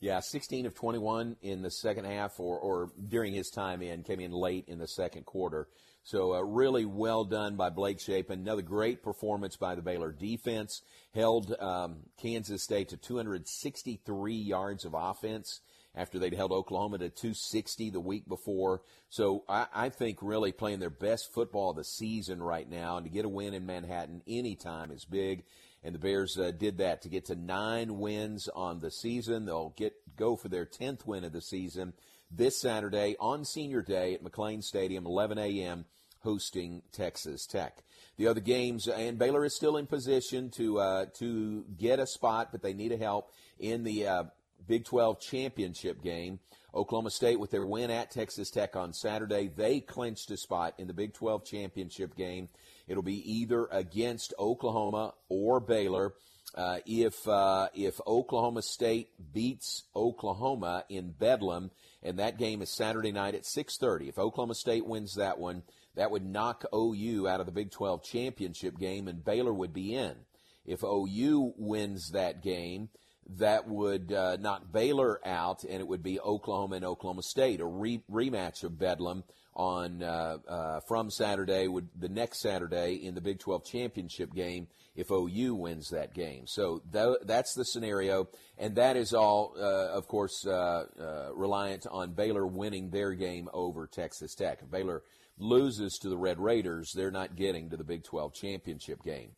Yeah, 0.00 0.18
16 0.20 0.66
of 0.66 0.74
21 0.74 1.36
in 1.42 1.62
the 1.62 1.70
second 1.70 2.06
half, 2.06 2.40
or, 2.40 2.58
or 2.58 2.90
during 3.08 3.34
his 3.34 3.50
time 3.50 3.82
in, 3.82 4.02
came 4.02 4.18
in 4.18 4.32
late 4.32 4.64
in 4.66 4.78
the 4.78 4.88
second 4.88 5.26
quarter. 5.26 5.68
So 6.02 6.34
uh, 6.34 6.40
really 6.40 6.84
well 6.84 7.24
done 7.24 7.54
by 7.54 7.70
Blake 7.70 8.00
Shapen. 8.00 8.40
Another 8.40 8.62
great 8.62 9.04
performance 9.04 9.56
by 9.56 9.76
the 9.76 9.82
Baylor 9.82 10.10
defense. 10.10 10.82
Held 11.14 11.54
um, 11.60 11.98
Kansas 12.20 12.64
State 12.64 12.88
to 12.88 12.96
263 12.96 14.34
yards 14.34 14.84
of 14.84 14.94
offense 14.96 15.60
after 15.94 16.18
they'd 16.18 16.34
held 16.34 16.52
Oklahoma 16.52 16.98
to 16.98 17.10
260 17.10 17.90
the 17.90 18.00
week 18.00 18.28
before. 18.28 18.82
So 19.10 19.44
I, 19.48 19.66
I 19.74 19.88
think 19.90 20.18
really 20.22 20.52
playing 20.52 20.80
their 20.80 20.90
best 20.90 21.32
football 21.32 21.70
of 21.70 21.76
the 21.76 21.84
season 21.84 22.42
right 22.42 22.68
now, 22.68 22.96
and 22.96 23.04
to 23.04 23.12
get 23.12 23.24
a 23.24 23.28
win 23.28 23.54
in 23.54 23.66
Manhattan 23.66 24.22
anytime 24.26 24.90
is 24.90 25.04
big. 25.04 25.44
And 25.84 25.94
the 25.94 25.98
Bears 25.98 26.38
uh, 26.38 26.52
did 26.52 26.78
that 26.78 27.02
to 27.02 27.08
get 27.08 27.24
to 27.26 27.34
nine 27.34 27.98
wins 27.98 28.48
on 28.54 28.78
the 28.78 28.90
season. 28.90 29.46
They'll 29.46 29.74
get 29.76 29.94
go 30.16 30.36
for 30.36 30.48
their 30.48 30.64
tenth 30.64 31.06
win 31.06 31.24
of 31.24 31.32
the 31.32 31.40
season 31.40 31.92
this 32.30 32.60
Saturday 32.60 33.16
on 33.20 33.44
Senior 33.44 33.82
Day 33.82 34.14
at 34.14 34.24
McLane 34.24 34.62
Stadium, 34.62 35.06
11 35.06 35.38
a.m. 35.38 35.84
Hosting 36.20 36.82
Texas 36.92 37.46
Tech. 37.46 37.82
The 38.16 38.28
other 38.28 38.40
games, 38.40 38.86
and 38.86 39.18
Baylor 39.18 39.44
is 39.44 39.56
still 39.56 39.76
in 39.76 39.86
position 39.86 40.50
to 40.50 40.78
uh, 40.78 41.06
to 41.18 41.64
get 41.76 41.98
a 41.98 42.06
spot, 42.06 42.48
but 42.52 42.62
they 42.62 42.74
need 42.74 42.92
a 42.92 42.96
help 42.96 43.32
in 43.58 43.82
the 43.82 44.06
uh, 44.06 44.24
Big 44.66 44.84
12 44.84 45.20
championship 45.20 46.02
game. 46.02 46.40
Oklahoma 46.74 47.10
State, 47.10 47.38
with 47.38 47.50
their 47.50 47.66
win 47.66 47.90
at 47.90 48.10
Texas 48.10 48.50
Tech 48.50 48.76
on 48.76 48.94
Saturday, 48.94 49.48
they 49.54 49.80
clinched 49.80 50.30
a 50.30 50.36
spot 50.36 50.74
in 50.78 50.86
the 50.86 50.94
Big 50.94 51.12
12 51.12 51.44
championship 51.44 52.16
game. 52.16 52.48
It'll 52.88 53.02
be 53.02 53.30
either 53.30 53.66
against 53.70 54.32
Oklahoma 54.38 55.14
or 55.28 55.60
Baylor. 55.60 56.14
Uh, 56.54 56.78
if 56.84 57.26
uh, 57.26 57.68
if 57.74 58.00
Oklahoma 58.06 58.62
State 58.62 59.08
beats 59.32 59.84
Oklahoma 59.96 60.84
in 60.88 61.10
Bedlam, 61.10 61.70
and 62.02 62.18
that 62.18 62.38
game 62.38 62.60
is 62.60 62.70
Saturday 62.70 63.12
night 63.12 63.34
at 63.34 63.44
6:30. 63.44 64.08
If 64.08 64.18
Oklahoma 64.18 64.54
State 64.54 64.86
wins 64.86 65.14
that 65.14 65.38
one, 65.38 65.62
that 65.94 66.10
would 66.10 66.24
knock 66.24 66.64
OU 66.74 67.26
out 67.28 67.40
of 67.40 67.46
the 67.46 67.52
Big 67.52 67.70
12 67.70 68.02
championship 68.02 68.78
game, 68.78 69.08
and 69.08 69.24
Baylor 69.24 69.52
would 69.52 69.72
be 69.72 69.94
in. 69.94 70.16
If 70.64 70.84
OU 70.84 71.54
wins 71.56 72.10
that 72.10 72.42
game, 72.42 72.90
that 73.38 73.68
would 73.68 74.12
uh, 74.12 74.36
knock 74.36 74.70
Baylor 74.72 75.20
out, 75.26 75.64
and 75.64 75.80
it 75.80 75.86
would 75.86 76.02
be 76.02 76.20
Oklahoma 76.20 76.76
and 76.76 76.84
Oklahoma 76.84 77.22
State, 77.22 77.60
a 77.60 77.66
re- 77.66 78.02
rematch 78.10 78.64
of 78.64 78.78
Bedlam 78.78 79.24
on 79.54 80.02
uh, 80.02 80.38
uh, 80.48 80.80
from 80.88 81.10
Saturday 81.10 81.68
would 81.68 81.88
the 81.98 82.08
next 82.08 82.40
Saturday 82.40 82.94
in 82.94 83.14
the 83.14 83.20
Big 83.20 83.38
12 83.38 83.64
championship 83.64 84.32
game 84.34 84.66
if 84.94 85.10
OU 85.10 85.54
wins 85.54 85.90
that 85.90 86.14
game. 86.14 86.46
So 86.46 86.82
th- 86.92 87.18
that's 87.24 87.54
the 87.54 87.64
scenario, 87.64 88.28
and 88.58 88.74
that 88.76 88.96
is 88.96 89.12
all, 89.12 89.54
uh, 89.58 89.88
of 89.88 90.06
course, 90.08 90.46
uh, 90.46 90.86
uh, 91.00 91.34
reliant 91.34 91.86
on 91.90 92.12
Baylor 92.12 92.46
winning 92.46 92.90
their 92.90 93.12
game 93.12 93.48
over 93.52 93.86
Texas 93.86 94.34
Tech. 94.34 94.60
If 94.62 94.70
Baylor 94.70 95.02
loses 95.38 95.98
to 95.98 96.08
the 96.08 96.16
Red 96.16 96.38
Raiders, 96.38 96.92
they're 96.94 97.10
not 97.10 97.36
getting 97.36 97.70
to 97.70 97.76
the 97.76 97.84
Big 97.84 98.04
12 98.04 98.34
championship 98.34 99.02
game. 99.02 99.32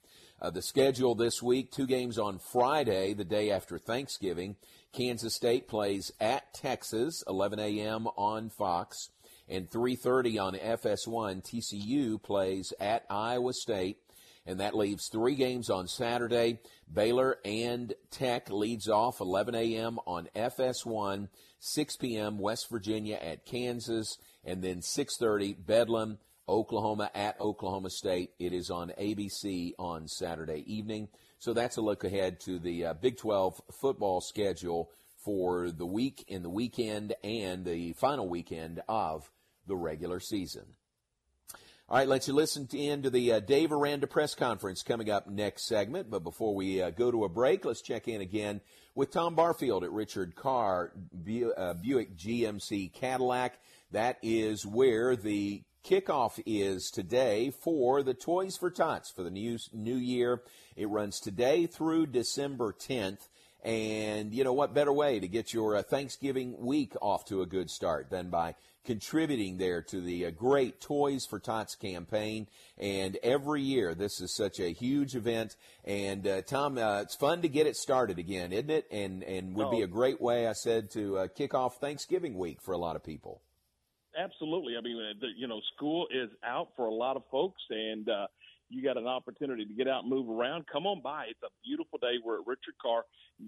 Uh, 0.44 0.50
the 0.50 0.60
schedule 0.60 1.14
this 1.14 1.42
week: 1.42 1.70
two 1.70 1.86
games 1.86 2.18
on 2.18 2.38
Friday, 2.38 3.14
the 3.14 3.24
day 3.24 3.50
after 3.50 3.78
Thanksgiving. 3.78 4.56
Kansas 4.92 5.34
State 5.34 5.66
plays 5.68 6.12
at 6.20 6.52
Texas, 6.52 7.24
11 7.26 7.58
a.m. 7.58 8.06
on 8.18 8.50
Fox, 8.50 9.08
and 9.48 9.70
3:30 9.70 10.38
on 10.38 10.54
FS1. 10.54 11.40
TCU 11.40 12.22
plays 12.22 12.74
at 12.78 13.06
Iowa 13.08 13.54
State, 13.54 13.96
and 14.44 14.60
that 14.60 14.76
leaves 14.76 15.08
three 15.08 15.34
games 15.34 15.70
on 15.70 15.88
Saturday. 15.88 16.58
Baylor 16.92 17.38
and 17.42 17.94
Tech 18.10 18.50
leads 18.50 18.86
off 18.86 19.20
11 19.20 19.54
a.m. 19.54 19.98
on 20.06 20.28
FS1, 20.36 21.28
6 21.58 21.96
p.m. 21.96 22.38
West 22.38 22.68
Virginia 22.70 23.16
at 23.16 23.46
Kansas, 23.46 24.18
and 24.44 24.62
then 24.62 24.82
6:30 24.82 25.64
Bedlam 25.64 26.18
Oklahoma 26.48 27.10
at 27.14 27.40
Oklahoma 27.40 27.90
State. 27.90 28.30
It 28.38 28.52
is 28.52 28.70
on 28.70 28.92
ABC 28.98 29.72
on 29.78 30.08
Saturday 30.08 30.64
evening. 30.66 31.08
So 31.38 31.52
that's 31.52 31.76
a 31.76 31.82
look 31.82 32.04
ahead 32.04 32.40
to 32.40 32.58
the 32.58 32.86
uh, 32.86 32.94
Big 32.94 33.16
12 33.16 33.60
football 33.80 34.20
schedule 34.20 34.90
for 35.24 35.70
the 35.70 35.86
week 35.86 36.24
in 36.28 36.42
the 36.42 36.50
weekend 36.50 37.14
and 37.24 37.64
the 37.64 37.94
final 37.94 38.28
weekend 38.28 38.82
of 38.88 39.30
the 39.66 39.76
regular 39.76 40.20
season. 40.20 40.64
All 41.86 41.98
right, 41.98 42.08
let's 42.08 42.28
you 42.28 42.32
listen 42.32 42.66
to 42.66 43.10
the 43.10 43.32
uh, 43.34 43.40
Dave 43.40 43.70
Aranda 43.70 44.06
press 44.06 44.34
conference 44.34 44.82
coming 44.82 45.10
up 45.10 45.28
next 45.28 45.66
segment. 45.66 46.10
But 46.10 46.24
before 46.24 46.54
we 46.54 46.80
uh, 46.80 46.88
go 46.88 47.10
to 47.10 47.24
a 47.24 47.28
break, 47.28 47.66
let's 47.66 47.82
check 47.82 48.08
in 48.08 48.22
again 48.22 48.62
with 48.94 49.10
Tom 49.10 49.34
Barfield 49.34 49.84
at 49.84 49.92
Richard 49.92 50.34
Carr 50.34 50.92
Bu- 51.12 51.52
uh, 51.52 51.74
Buick 51.74 52.16
GMC 52.16 52.90
Cadillac. 52.94 53.58
That 53.90 54.16
is 54.22 54.64
where 54.64 55.14
the 55.14 55.62
Kickoff 55.84 56.40
is 56.46 56.90
today 56.90 57.50
for 57.50 58.02
the 58.02 58.14
Toys 58.14 58.56
for 58.56 58.70
Tots 58.70 59.10
for 59.10 59.22
the 59.22 59.30
new, 59.30 59.58
new 59.70 59.96
year. 59.96 60.40
It 60.76 60.88
runs 60.88 61.20
today 61.20 61.66
through 61.66 62.06
December 62.06 62.72
10th. 62.72 63.28
And 63.62 64.32
you 64.32 64.44
know 64.44 64.54
what 64.54 64.72
better 64.72 64.94
way 64.94 65.20
to 65.20 65.28
get 65.28 65.52
your 65.52 65.76
uh, 65.76 65.82
Thanksgiving 65.82 66.56
week 66.58 66.94
off 67.02 67.26
to 67.26 67.42
a 67.42 67.46
good 67.46 67.68
start 67.68 68.08
than 68.08 68.30
by 68.30 68.54
contributing 68.86 69.58
there 69.58 69.82
to 69.82 70.00
the 70.00 70.26
uh, 70.26 70.30
great 70.30 70.80
Toys 70.80 71.26
for 71.28 71.38
Tots 71.38 71.74
campaign. 71.74 72.46
And 72.78 73.18
every 73.22 73.60
year, 73.60 73.94
this 73.94 74.22
is 74.22 74.34
such 74.34 74.60
a 74.60 74.72
huge 74.72 75.14
event. 75.14 75.54
And 75.84 76.26
uh, 76.26 76.42
Tom, 76.42 76.78
uh, 76.78 77.02
it's 77.02 77.16
fun 77.16 77.42
to 77.42 77.48
get 77.48 77.66
it 77.66 77.76
started 77.76 78.18
again, 78.18 78.54
isn't 78.54 78.70
it? 78.70 78.86
And 78.90 79.22
and 79.22 79.54
would 79.54 79.66
oh. 79.66 79.70
be 79.70 79.82
a 79.82 79.86
great 79.86 80.18
way, 80.18 80.46
I 80.46 80.54
said, 80.54 80.90
to 80.92 81.18
uh, 81.18 81.28
kick 81.28 81.52
off 81.52 81.76
Thanksgiving 81.78 82.38
week 82.38 82.62
for 82.62 82.72
a 82.72 82.78
lot 82.78 82.96
of 82.96 83.04
people 83.04 83.42
absolutely. 84.18 84.76
I 84.76 84.80
mean, 84.80 84.98
you 85.36 85.46
know, 85.46 85.60
school 85.76 86.06
is 86.10 86.30
out 86.44 86.68
for 86.76 86.86
a 86.86 86.94
lot 86.94 87.16
of 87.16 87.22
folks, 87.30 87.62
and 87.70 88.08
uh, 88.08 88.26
you 88.68 88.82
got 88.82 88.96
an 88.96 89.06
opportunity 89.06 89.64
to 89.64 89.74
get 89.74 89.88
out 89.88 90.02
and 90.02 90.10
move 90.10 90.28
around. 90.28 90.66
Come 90.72 90.86
on 90.86 91.00
by. 91.02 91.26
It's 91.30 91.42
a 91.42 91.52
beautiful 91.64 91.98
day. 91.98 92.14
We're 92.24 92.40
at 92.40 92.46
Richard 92.46 92.74
Carr 92.80 93.04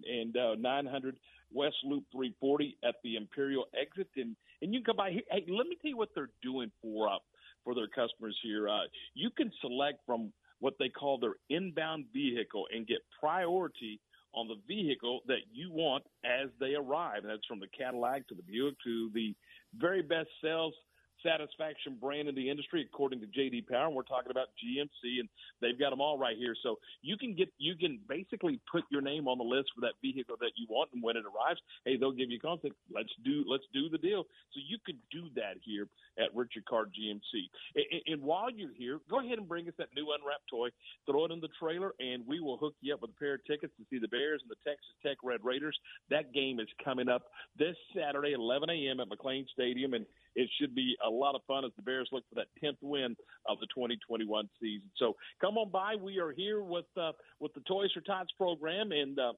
and 0.07 0.37
uh, 0.37 0.55
900 0.57 1.17
West 1.53 1.77
Loop 1.85 2.05
340 2.13 2.77
at 2.85 2.97
the 3.03 3.17
Imperial 3.17 3.67
exit, 3.79 4.09
and 4.17 4.37
and 4.63 4.73
you 4.73 4.81
can 4.81 4.87
come 4.87 4.97
by. 4.97 5.11
Here. 5.11 5.23
Hey, 5.31 5.45
let 5.49 5.67
me 5.67 5.77
tell 5.81 5.91
you 5.91 5.97
what 5.97 6.11
they're 6.15 6.31
doing 6.43 6.71
for 6.83 7.09
uh, 7.09 7.19
for 7.65 7.75
their 7.75 7.89
customers 7.89 8.39
here. 8.43 8.69
Uh, 8.69 8.85
you 9.15 9.31
can 9.31 9.51
select 9.61 10.01
from 10.07 10.33
what 10.61 10.75
they 10.79 10.89
call 10.89 11.19
their 11.19 11.35
inbound 11.51 12.07
vehicle 12.13 12.67
and 12.75 12.87
get 12.87 12.99
priority 13.21 14.01
on 14.35 14.49
the 14.49 14.57
vehicle 14.69 15.21
that 15.27 15.41
you 15.53 15.71
want 15.73 16.05
as 16.25 16.49
they 16.61 16.75
arrive. 16.75 17.23
And 17.23 17.31
that's 17.31 17.47
from 17.47 17.61
the 17.61 17.69
Cadillac 17.77 18.29
to 18.29 18.35
the 18.35 18.43
Buick 18.43 18.75
to 18.85 19.11
the 19.15 19.35
very 19.81 20.03
best 20.03 20.29
sales 20.43 20.75
satisfaction 21.23 21.97
brand 22.01 22.29
in 22.29 22.35
the 22.35 22.51
industry, 22.51 22.87
according 22.87 23.21
to 23.21 23.27
JD 23.27 23.69
Power. 23.69 23.87
And 23.87 23.95
we're 23.95 24.03
talking 24.03 24.31
about 24.31 24.49
GMC, 24.59 25.21
and 25.21 25.29
they've 25.61 25.79
got 25.79 25.91
them 25.91 26.01
all 26.01 26.19
right 26.19 26.37
here. 26.37 26.55
So 26.63 26.77
you 27.03 27.17
can 27.17 27.35
get 27.35 27.49
you 27.59 27.77
can 27.77 27.99
basically 28.09 28.61
put 28.71 28.85
your 28.91 29.01
name 29.01 29.29
on 29.29 29.39
the 29.39 29.45
list 29.45 29.71
for 29.75 29.81
that 29.83 29.95
vehicle 30.03 30.37
that 30.41 30.53
you 30.57 30.67
want, 30.69 30.91
and 30.95 31.03
when 31.03 31.17
it 31.17 31.25
arrives, 31.25 31.61
hey, 31.85 31.97
they'll 31.97 32.13
give 32.13 32.31
you 32.31 32.39
a 32.39 32.47
contact. 32.47 32.75
Let's 32.93 33.13
do 33.25 33.45
let's 33.47 33.65
do 33.73 33.89
the 33.89 33.99
deal. 33.99 34.25
So 34.53 34.61
you 34.67 34.79
could 34.85 34.99
do 35.11 35.29
that 35.35 35.57
here 35.63 35.89
at 36.19 36.35
Richard 36.35 36.65
Carr 36.65 36.87
GMC. 36.87 37.49
And, 37.75 38.03
and 38.07 38.23
while 38.23 38.51
you're 38.51 38.75
here, 38.77 39.01
go 39.11 39.21
ahead 39.21 39.39
and 39.39 39.49
bring 39.49 39.69
us 39.69 39.75
that 39.79 39.89
new 39.95 40.07
unwrapped 40.13 40.49
toy. 40.51 40.69
Throw 41.07 41.27
it 41.27 41.33
in 41.33 41.41
the 41.41 41.49
trailer, 41.61 41.93
and 42.01 42.25
we 42.27 42.41
will 42.41 42.57
hook 42.57 42.75
you 42.81 42.95
up 42.95 43.03
with 43.03 43.11
a 43.11 43.19
pair 43.19 43.35
of 43.35 43.45
tickets 43.45 43.73
to 43.79 43.85
see 43.91 43.99
the 43.99 44.09
Bears 44.09 44.43
and 44.43 44.51
the 44.51 44.69
Texas 44.69 44.95
Tech 45.03 45.19
Red 45.23 45.41
Raiders. 45.45 45.77
That 46.11 46.33
game 46.33 46.61
is 46.61 46.69
coming 46.85 47.09
up 47.09 47.25
this 47.59 47.77
Saturday, 47.95 48.33
11 48.33 48.71
a.m. 48.71 49.01
at 49.01 49.09
McLane 49.09 49.47
Stadium, 49.49 49.95
and 49.95 50.07
it 50.37 50.49
should 50.61 50.75
be 50.75 50.95
a 51.05 51.11
lot 51.11 51.35
of 51.35 51.41
fun 51.49 51.65
as 51.65 51.73
the 51.77 51.83
Bears 51.83 52.09
look 52.13 52.23
for 52.29 52.37
that 52.37 52.47
10th 52.63 52.77
win 52.83 53.17
of 53.49 53.59
the 53.59 53.67
2021 53.75 54.49
season. 54.61 54.89
So 54.97 55.17
come 55.41 55.57
on 55.57 55.71
by. 55.71 55.97
We 55.97 56.21
are 56.21 56.31
here 56.31 56.63
with 56.63 56.85
uh, 56.97 57.13
with 57.41 57.55
the 57.55 57.63
Toys 57.63 57.91
for 57.93 58.03
Tots 58.03 58.31
program, 58.39 58.93
and 58.93 59.19
uh, 59.19 59.33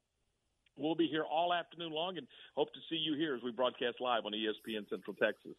we'll 0.77 0.97
be 0.97 1.07
here 1.07 1.25
all 1.25 1.55
afternoon 1.55 1.93
long, 1.93 2.19
and 2.19 2.27
hope 2.57 2.73
to 2.75 2.81
see 2.91 2.97
you 2.97 3.17
here 3.17 3.35
as 3.37 3.43
we 3.43 3.53
broadcast 3.53 3.97
live 4.01 4.27
on 4.27 4.33
ESPN 4.33 4.89
Central 4.91 5.15
Texas. 5.17 5.55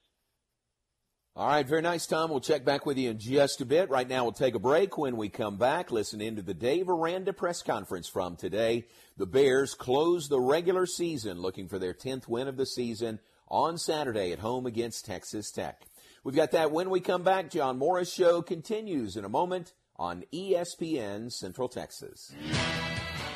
All 1.35 1.47
right, 1.47 1.65
very 1.65 1.83
nice, 1.83 2.05
Tom. 2.05 2.31
We'll 2.31 2.41
check 2.41 2.65
back 2.65 2.85
with 2.85 2.97
you 2.97 3.11
in 3.11 3.19
just 3.19 3.61
a 3.61 3.65
bit. 3.65 3.89
Right 3.89 4.09
now, 4.09 4.23
we'll 4.23 4.33
take 4.33 4.55
a 4.55 4.59
break. 4.59 4.97
When 4.97 5.15
we 5.15 5.29
come 5.29 5.57
back, 5.57 5.89
listen 5.89 6.19
into 6.19 6.41
the 6.41 6.55
Dave 6.55 6.89
Aranda 6.89 7.31
press 7.31 7.61
conference 7.61 8.09
from 8.09 8.35
today. 8.35 8.87
The 9.15 9.27
Bears 9.27 9.73
close 9.73 10.27
the 10.27 10.41
regular 10.41 10.85
season 10.85 11.39
looking 11.39 11.69
for 11.69 11.79
their 11.79 11.93
10th 11.93 12.27
win 12.27 12.49
of 12.49 12.57
the 12.57 12.65
season 12.65 13.19
on 13.49 13.77
Saturday 13.77 14.31
at 14.31 14.39
home 14.39 14.65
against 14.65 15.05
Texas 15.05 15.51
Tech. 15.51 15.81
We've 16.23 16.35
got 16.35 16.51
that 16.51 16.71
when 16.71 16.89
we 16.89 16.99
come 16.99 17.23
back. 17.23 17.49
John 17.49 17.77
Morris 17.77 18.13
Show 18.13 18.41
continues 18.41 19.15
in 19.15 19.25
a 19.25 19.29
moment 19.29 19.73
on 19.97 20.23
ESPN 20.33 21.31
Central 21.31 21.69
Texas. 21.69 22.33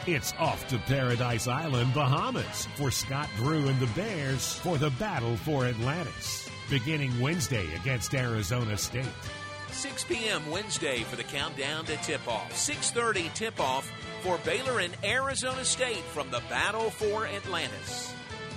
It's 0.06 0.34
off 0.38 0.68
to 0.68 0.78
Paradise 0.80 1.48
Island, 1.48 1.94
Bahamas 1.94 2.68
for 2.76 2.92
Scott 2.92 3.30
Drew 3.38 3.68
and 3.68 3.80
the 3.80 3.88
Bears 3.88 4.56
for 4.56 4.78
the 4.78 4.90
battle 4.92 5.38
for 5.38 5.66
Atlantis 5.66 6.50
beginning 6.70 7.18
Wednesday 7.20 7.74
against 7.76 8.14
Arizona 8.14 8.78
State. 8.78 9.06
6 9.72 10.04
p.m. 10.06 10.50
Wednesday 10.50 11.04
for 11.04 11.16
the 11.16 11.24
countdown 11.24 11.86
to 11.86 11.96
tip-off. 11.98 12.52
6:30 12.52 13.34
tip-off 13.34 13.92
for 14.22 14.38
Baylor 14.40 14.80
and 14.80 14.96
Arizona 15.04 15.66
State 15.66 16.04
from 16.14 16.30
the 16.32 16.42
battle 16.50 16.90
for 16.90 17.28
Atlantis. 17.28 18.14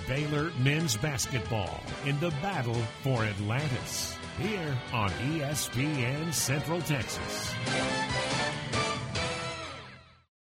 Baylor 0.07 0.51
men's 0.59 0.95
basketball 0.95 1.81
in 2.05 2.17
the 2.21 2.29
battle 2.41 2.81
for 3.03 3.25
Atlantis 3.25 4.17
here 4.39 4.77
on 4.93 5.09
ESPN 5.09 6.33
Central 6.33 6.79
Texas. 6.81 7.53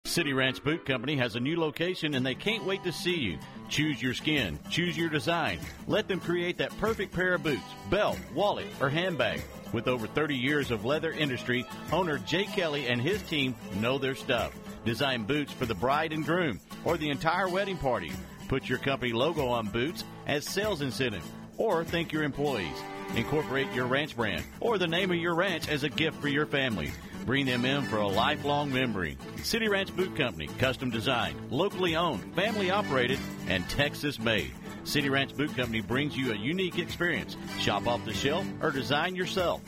City 0.04 0.32
Ranch 0.32 0.62
Boot 0.62 0.84
Company 0.84 1.16
has 1.16 1.36
a 1.36 1.40
new 1.40 1.58
location 1.58 2.14
and 2.14 2.26
they 2.26 2.34
can't 2.34 2.64
wait 2.64 2.82
to 2.84 2.92
see 2.92 3.16
you. 3.16 3.38
Choose 3.68 4.02
your 4.02 4.14
skin, 4.14 4.58
choose 4.70 4.96
your 4.96 5.08
design. 5.08 5.60
Let 5.86 6.08
them 6.08 6.20
create 6.20 6.58
that 6.58 6.76
perfect 6.78 7.12
pair 7.12 7.34
of 7.34 7.42
boots, 7.42 7.62
belt, 7.90 8.18
wallet, 8.34 8.66
or 8.80 8.88
handbag. 8.88 9.42
With 9.72 9.88
over 9.88 10.06
30 10.06 10.36
years 10.36 10.70
of 10.70 10.84
leather 10.84 11.10
industry, 11.10 11.64
owner 11.92 12.18
Jay 12.18 12.44
Kelly 12.44 12.86
and 12.86 13.00
his 13.00 13.22
team 13.22 13.54
know 13.80 13.98
their 13.98 14.14
stuff. 14.14 14.52
Design 14.84 15.24
boots 15.24 15.52
for 15.52 15.66
the 15.66 15.74
bride 15.74 16.12
and 16.12 16.24
groom 16.24 16.60
or 16.84 16.96
the 16.96 17.10
entire 17.10 17.48
wedding 17.48 17.78
party. 17.78 18.12
Put 18.48 18.68
your 18.68 18.78
company 18.78 19.12
logo 19.12 19.48
on 19.48 19.68
boots 19.68 20.04
as 20.26 20.44
sales 20.44 20.82
incentive 20.82 21.24
or 21.56 21.84
thank 21.84 22.12
your 22.12 22.22
employees. 22.22 22.76
Incorporate 23.16 23.72
your 23.72 23.86
ranch 23.86 24.16
brand 24.16 24.44
or 24.60 24.78
the 24.78 24.86
name 24.86 25.10
of 25.10 25.16
your 25.16 25.34
ranch 25.34 25.68
as 25.68 25.84
a 25.84 25.88
gift 25.88 26.20
for 26.20 26.28
your 26.28 26.46
family. 26.46 26.90
Bring 27.24 27.46
them 27.46 27.64
in 27.64 27.84
for 27.84 27.98
a 27.98 28.06
lifelong 28.06 28.72
memory. 28.72 29.16
City 29.42 29.68
Ranch 29.68 29.94
Boot 29.96 30.14
Company, 30.16 30.46
custom 30.58 30.90
designed, 30.90 31.50
locally 31.50 31.96
owned, 31.96 32.34
family 32.34 32.70
operated, 32.70 33.18
and 33.48 33.68
Texas 33.70 34.18
made. 34.18 34.52
City 34.84 35.08
Ranch 35.08 35.34
Boot 35.34 35.56
Company 35.56 35.80
brings 35.80 36.16
you 36.16 36.32
a 36.32 36.36
unique 36.36 36.78
experience. 36.78 37.36
Shop 37.58 37.86
off 37.86 38.04
the 38.04 38.12
shelf 38.12 38.46
or 38.60 38.70
design 38.70 39.16
yourself. 39.16 39.62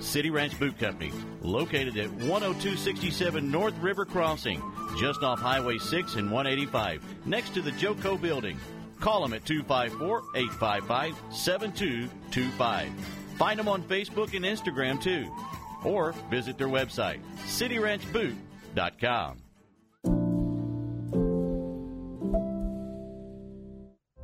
City 0.00 0.30
Ranch 0.30 0.58
Boot 0.58 0.78
Company, 0.78 1.12
located 1.42 1.98
at 1.98 2.08
10267 2.20 3.50
North 3.50 3.76
River 3.78 4.06
Crossing, 4.06 4.62
just 4.98 5.22
off 5.22 5.40
Highway 5.40 5.78
6 5.78 6.14
and 6.16 6.30
185, 6.30 7.02
next 7.26 7.54
to 7.54 7.62
the 7.62 7.72
Joco 7.72 8.20
Building. 8.20 8.58
Call 9.00 9.22
them 9.22 9.32
at 9.32 9.44
254 9.44 10.22
855 10.34 11.16
7225. 11.34 12.90
Find 13.36 13.58
them 13.58 13.68
on 13.68 13.82
Facebook 13.82 14.34
and 14.34 14.44
Instagram 14.44 15.02
too 15.02 15.30
or 15.84 16.12
visit 16.30 16.58
their 16.58 16.68
website, 16.68 17.20
cityranchboot.com. 17.46 19.41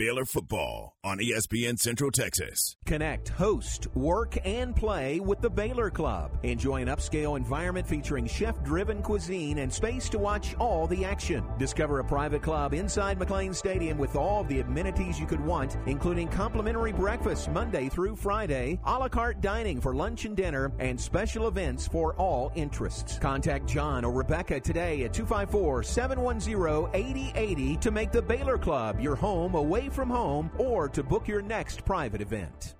Baylor 0.00 0.24
football 0.24 0.96
on 1.04 1.18
ESPN 1.18 1.78
Central 1.78 2.10
Texas. 2.10 2.74
Connect, 2.86 3.28
host, 3.28 3.86
work, 3.94 4.38
and 4.46 4.74
play 4.74 5.20
with 5.20 5.42
the 5.42 5.50
Baylor 5.50 5.90
Club. 5.90 6.38
Enjoy 6.42 6.80
an 6.80 6.88
upscale 6.88 7.36
environment 7.36 7.86
featuring 7.86 8.26
chef 8.26 8.62
driven 8.62 9.02
cuisine 9.02 9.58
and 9.58 9.70
space 9.70 10.08
to 10.08 10.18
watch 10.18 10.56
all 10.58 10.86
the 10.86 11.04
action. 11.04 11.44
Discover 11.58 11.98
a 11.98 12.04
private 12.04 12.40
club 12.40 12.72
inside 12.72 13.18
McLane 13.18 13.54
Stadium 13.54 13.98
with 13.98 14.16
all 14.16 14.42
the 14.44 14.60
amenities 14.60 15.20
you 15.20 15.26
could 15.26 15.44
want, 15.44 15.76
including 15.84 16.28
complimentary 16.28 16.92
breakfast 16.92 17.50
Monday 17.50 17.90
through 17.90 18.16
Friday, 18.16 18.80
a 18.86 18.98
la 18.98 19.08
carte 19.08 19.42
dining 19.42 19.82
for 19.82 19.94
lunch 19.94 20.24
and 20.24 20.34
dinner, 20.34 20.72
and 20.78 20.98
special 20.98 21.46
events 21.46 21.86
for 21.86 22.14
all 22.14 22.52
interests. 22.54 23.18
Contact 23.18 23.68
John 23.68 24.06
or 24.06 24.12
Rebecca 24.12 24.60
today 24.60 25.04
at 25.04 25.12
254 25.12 25.82
710 25.82 26.88
8080 26.94 27.76
to 27.76 27.90
make 27.90 28.12
the 28.12 28.22
Baylor 28.22 28.56
Club 28.56 28.98
your 28.98 29.14
home 29.14 29.54
away 29.54 29.89
from 29.92 30.10
home 30.10 30.50
or 30.58 30.88
to 30.88 31.02
book 31.02 31.28
your 31.28 31.42
next 31.42 31.84
private 31.84 32.20
event. 32.20 32.74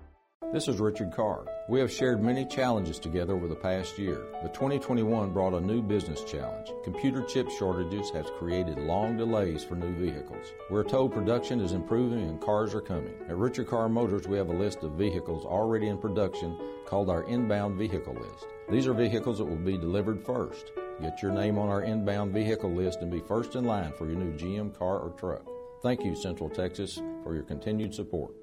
This 0.53 0.67
is 0.67 0.81
Richard 0.81 1.13
Carr. 1.13 1.45
We 1.69 1.79
have 1.79 1.89
shared 1.89 2.21
many 2.21 2.45
challenges 2.45 2.99
together 2.99 3.33
over 3.33 3.47
the 3.47 3.55
past 3.55 3.97
year, 3.97 4.21
but 4.41 4.53
2021 4.53 5.31
brought 5.31 5.53
a 5.53 5.61
new 5.61 5.81
business 5.81 6.25
challenge. 6.25 6.73
Computer 6.83 7.21
chip 7.23 7.49
shortages 7.51 8.09
has 8.09 8.25
created 8.37 8.77
long 8.77 9.15
delays 9.15 9.63
for 9.63 9.75
new 9.75 9.95
vehicles. 9.95 10.51
We're 10.69 10.83
told 10.83 11.13
production 11.13 11.61
is 11.61 11.71
improving 11.71 12.23
and 12.23 12.41
cars 12.41 12.75
are 12.75 12.81
coming. 12.81 13.13
At 13.29 13.37
Richard 13.37 13.67
Carr 13.67 13.87
Motors, 13.87 14.27
we 14.27 14.37
have 14.37 14.49
a 14.49 14.53
list 14.53 14.83
of 14.83 14.91
vehicles 14.93 15.45
already 15.45 15.87
in 15.87 15.97
production 15.97 16.57
called 16.85 17.09
our 17.09 17.23
inbound 17.29 17.77
vehicle 17.77 18.15
list. 18.15 18.47
These 18.69 18.87
are 18.87 18.93
vehicles 18.93 19.37
that 19.37 19.45
will 19.45 19.55
be 19.55 19.77
delivered 19.77 20.21
first. 20.25 20.71
Get 21.01 21.21
your 21.21 21.31
name 21.31 21.57
on 21.57 21.69
our 21.69 21.83
inbound 21.83 22.33
vehicle 22.33 22.71
list 22.71 22.99
and 22.99 23.09
be 23.09 23.21
first 23.21 23.55
in 23.55 23.63
line 23.63 23.93
for 23.93 24.05
your 24.05 24.17
new 24.17 24.33
GM 24.37 24.77
car 24.77 24.99
or 24.99 25.11
truck. 25.11 25.50
Thank 25.81 26.03
you, 26.05 26.15
Central 26.15 26.49
Texas, 26.49 27.01
for 27.23 27.33
your 27.33 27.43
continued 27.43 27.93
support. 27.93 28.33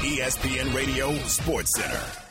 ESPN 0.00 0.74
Radio 0.74 1.14
Sports 1.26 1.74
Center. 1.74 2.27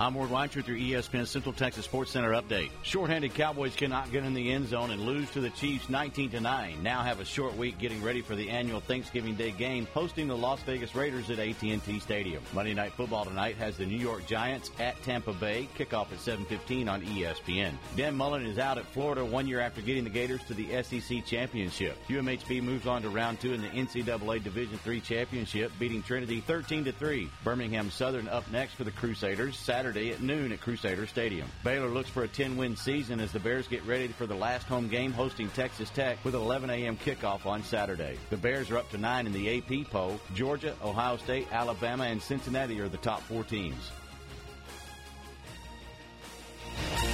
I'm 0.00 0.14
Ward 0.14 0.30
Weintraub 0.30 0.64
through 0.64 0.78
ESPN 0.78 1.26
Central 1.26 1.52
Texas 1.52 1.84
Sports 1.84 2.10
Center 2.10 2.30
update. 2.30 2.70
Shorthanded 2.80 3.34
Cowboys 3.34 3.76
cannot 3.76 4.10
get 4.10 4.24
in 4.24 4.32
the 4.32 4.50
end 4.50 4.66
zone 4.66 4.92
and 4.92 5.02
lose 5.02 5.30
to 5.32 5.42
the 5.42 5.50
Chiefs 5.50 5.90
19 5.90 6.30
to 6.30 6.40
9. 6.40 6.82
Now 6.82 7.02
have 7.02 7.20
a 7.20 7.24
short 7.26 7.54
week 7.54 7.78
getting 7.78 8.02
ready 8.02 8.22
for 8.22 8.34
the 8.34 8.48
annual 8.48 8.80
Thanksgiving 8.80 9.34
Day 9.34 9.50
game, 9.50 9.86
hosting 9.92 10.26
the 10.26 10.34
Las 10.34 10.62
Vegas 10.62 10.94
Raiders 10.94 11.28
at 11.28 11.38
AT&T 11.38 12.00
Stadium. 12.00 12.42
Monday 12.54 12.72
Night 12.72 12.94
Football 12.94 13.26
tonight 13.26 13.56
has 13.56 13.76
the 13.76 13.84
New 13.84 13.98
York 13.98 14.26
Giants 14.26 14.70
at 14.78 14.96
Tampa 15.02 15.34
Bay. 15.34 15.68
Kickoff 15.76 16.10
at 16.12 16.18
7:15 16.18 16.88
on 16.88 17.02
ESPN. 17.02 17.74
Dan 17.94 18.16
Mullen 18.16 18.46
is 18.46 18.58
out 18.58 18.78
at 18.78 18.86
Florida 18.86 19.22
one 19.22 19.46
year 19.46 19.60
after 19.60 19.82
getting 19.82 20.04
the 20.04 20.08
Gators 20.08 20.42
to 20.44 20.54
the 20.54 20.82
SEC 20.82 21.26
championship. 21.26 21.98
UMHB 22.08 22.62
moves 22.62 22.86
on 22.86 23.02
to 23.02 23.10
round 23.10 23.38
two 23.38 23.52
in 23.52 23.60
the 23.60 23.68
NCAA 23.68 24.42
Division 24.42 24.80
III 24.86 25.00
championship, 25.02 25.70
beating 25.78 26.02
Trinity 26.02 26.40
13 26.40 26.86
to 26.86 26.92
3. 26.92 27.28
Birmingham 27.44 27.90
Southern 27.90 28.28
up 28.28 28.50
next 28.50 28.72
for 28.76 28.84
the 28.84 28.90
Crusaders 28.92 29.58
Saturday 29.58 29.89
Saturday 29.90 30.12
at 30.12 30.22
noon 30.22 30.52
at 30.52 30.60
Crusader 30.60 31.04
Stadium. 31.04 31.48
Baylor 31.64 31.88
looks 31.88 32.08
for 32.08 32.22
a 32.22 32.28
10-win 32.28 32.76
season 32.76 33.18
as 33.18 33.32
the 33.32 33.40
Bears 33.40 33.66
get 33.66 33.84
ready 33.84 34.06
for 34.06 34.24
the 34.24 34.36
last 34.36 34.68
home 34.68 34.86
game 34.86 35.10
hosting 35.10 35.48
Texas 35.50 35.90
Tech 35.90 36.24
with 36.24 36.36
an 36.36 36.40
11 36.42 36.70
a.m. 36.70 36.96
kickoff 36.96 37.44
on 37.44 37.64
Saturday. 37.64 38.16
The 38.30 38.36
Bears 38.36 38.70
are 38.70 38.78
up 38.78 38.88
to 38.92 38.98
nine 38.98 39.26
in 39.26 39.32
the 39.32 39.58
AP 39.58 39.90
poll. 39.90 40.20
Georgia, 40.32 40.76
Ohio 40.84 41.16
State, 41.16 41.48
Alabama, 41.50 42.04
and 42.04 42.22
Cincinnati 42.22 42.80
are 42.80 42.88
the 42.88 42.98
top 42.98 43.20
four 43.22 43.42
teams. 43.42 43.90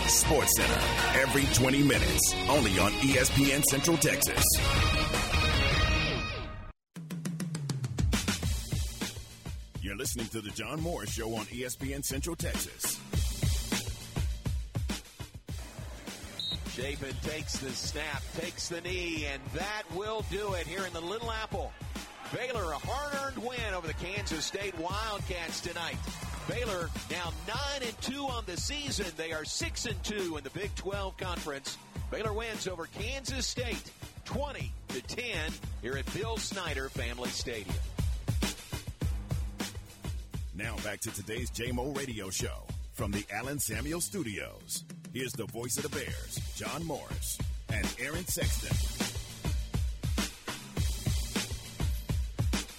Sports 0.06 0.52
Center 0.58 0.80
every 1.18 1.46
20 1.54 1.82
minutes, 1.82 2.34
only 2.50 2.78
on 2.78 2.92
ESPN 2.92 3.62
Central 3.70 3.96
Texas. 3.96 4.44
You're 9.96 10.02
listening 10.02 10.28
to 10.28 10.42
the 10.42 10.50
John 10.50 10.82
Morris 10.82 11.14
Show 11.14 11.34
on 11.36 11.46
ESPN 11.46 12.04
Central 12.04 12.36
Texas. 12.36 13.00
Shapen 16.68 17.16
takes 17.22 17.56
the 17.56 17.70
snap, 17.70 18.22
takes 18.36 18.68
the 18.68 18.82
knee, 18.82 19.24
and 19.24 19.40
that 19.54 19.84
will 19.94 20.22
do 20.30 20.52
it 20.52 20.66
here 20.66 20.84
in 20.84 20.92
the 20.92 21.00
Little 21.00 21.32
Apple. 21.32 21.72
Baylor 22.30 22.72
a 22.72 22.78
hard-earned 22.78 23.38
win 23.38 23.72
over 23.74 23.86
the 23.86 23.94
Kansas 23.94 24.44
State 24.44 24.78
Wildcats 24.78 25.62
tonight. 25.62 25.96
Baylor 26.46 26.90
now 27.10 27.32
9 27.48 27.56
and 27.80 28.02
2 28.02 28.24
on 28.24 28.44
the 28.44 28.58
season. 28.58 29.06
They 29.16 29.32
are 29.32 29.46
6 29.46 29.86
and 29.86 30.04
2 30.04 30.36
in 30.36 30.44
the 30.44 30.50
Big 30.50 30.74
12 30.74 31.16
Conference. 31.16 31.78
Baylor 32.10 32.34
wins 32.34 32.68
over 32.68 32.84
Kansas 32.98 33.46
State 33.46 33.90
20 34.26 34.70
to 34.88 35.00
10 35.00 35.52
here 35.80 35.96
at 35.96 36.12
Bill 36.12 36.36
Snyder 36.36 36.90
Family 36.90 37.30
Stadium. 37.30 37.74
Now 40.56 40.74
back 40.82 41.00
to 41.00 41.10
today's 41.12 41.50
JMO 41.50 41.94
Radio 41.94 42.30
Show 42.30 42.64
from 42.94 43.10
the 43.10 43.26
Allen 43.30 43.58
Samuel 43.58 44.00
Studios. 44.00 44.84
Here's 45.12 45.34
the 45.34 45.44
voice 45.44 45.76
of 45.76 45.82
the 45.82 45.90
Bears, 45.90 46.40
John 46.56 46.82
Morris 46.82 47.38
and 47.70 47.86
Aaron 48.00 48.24
Sexton. 48.24 48.74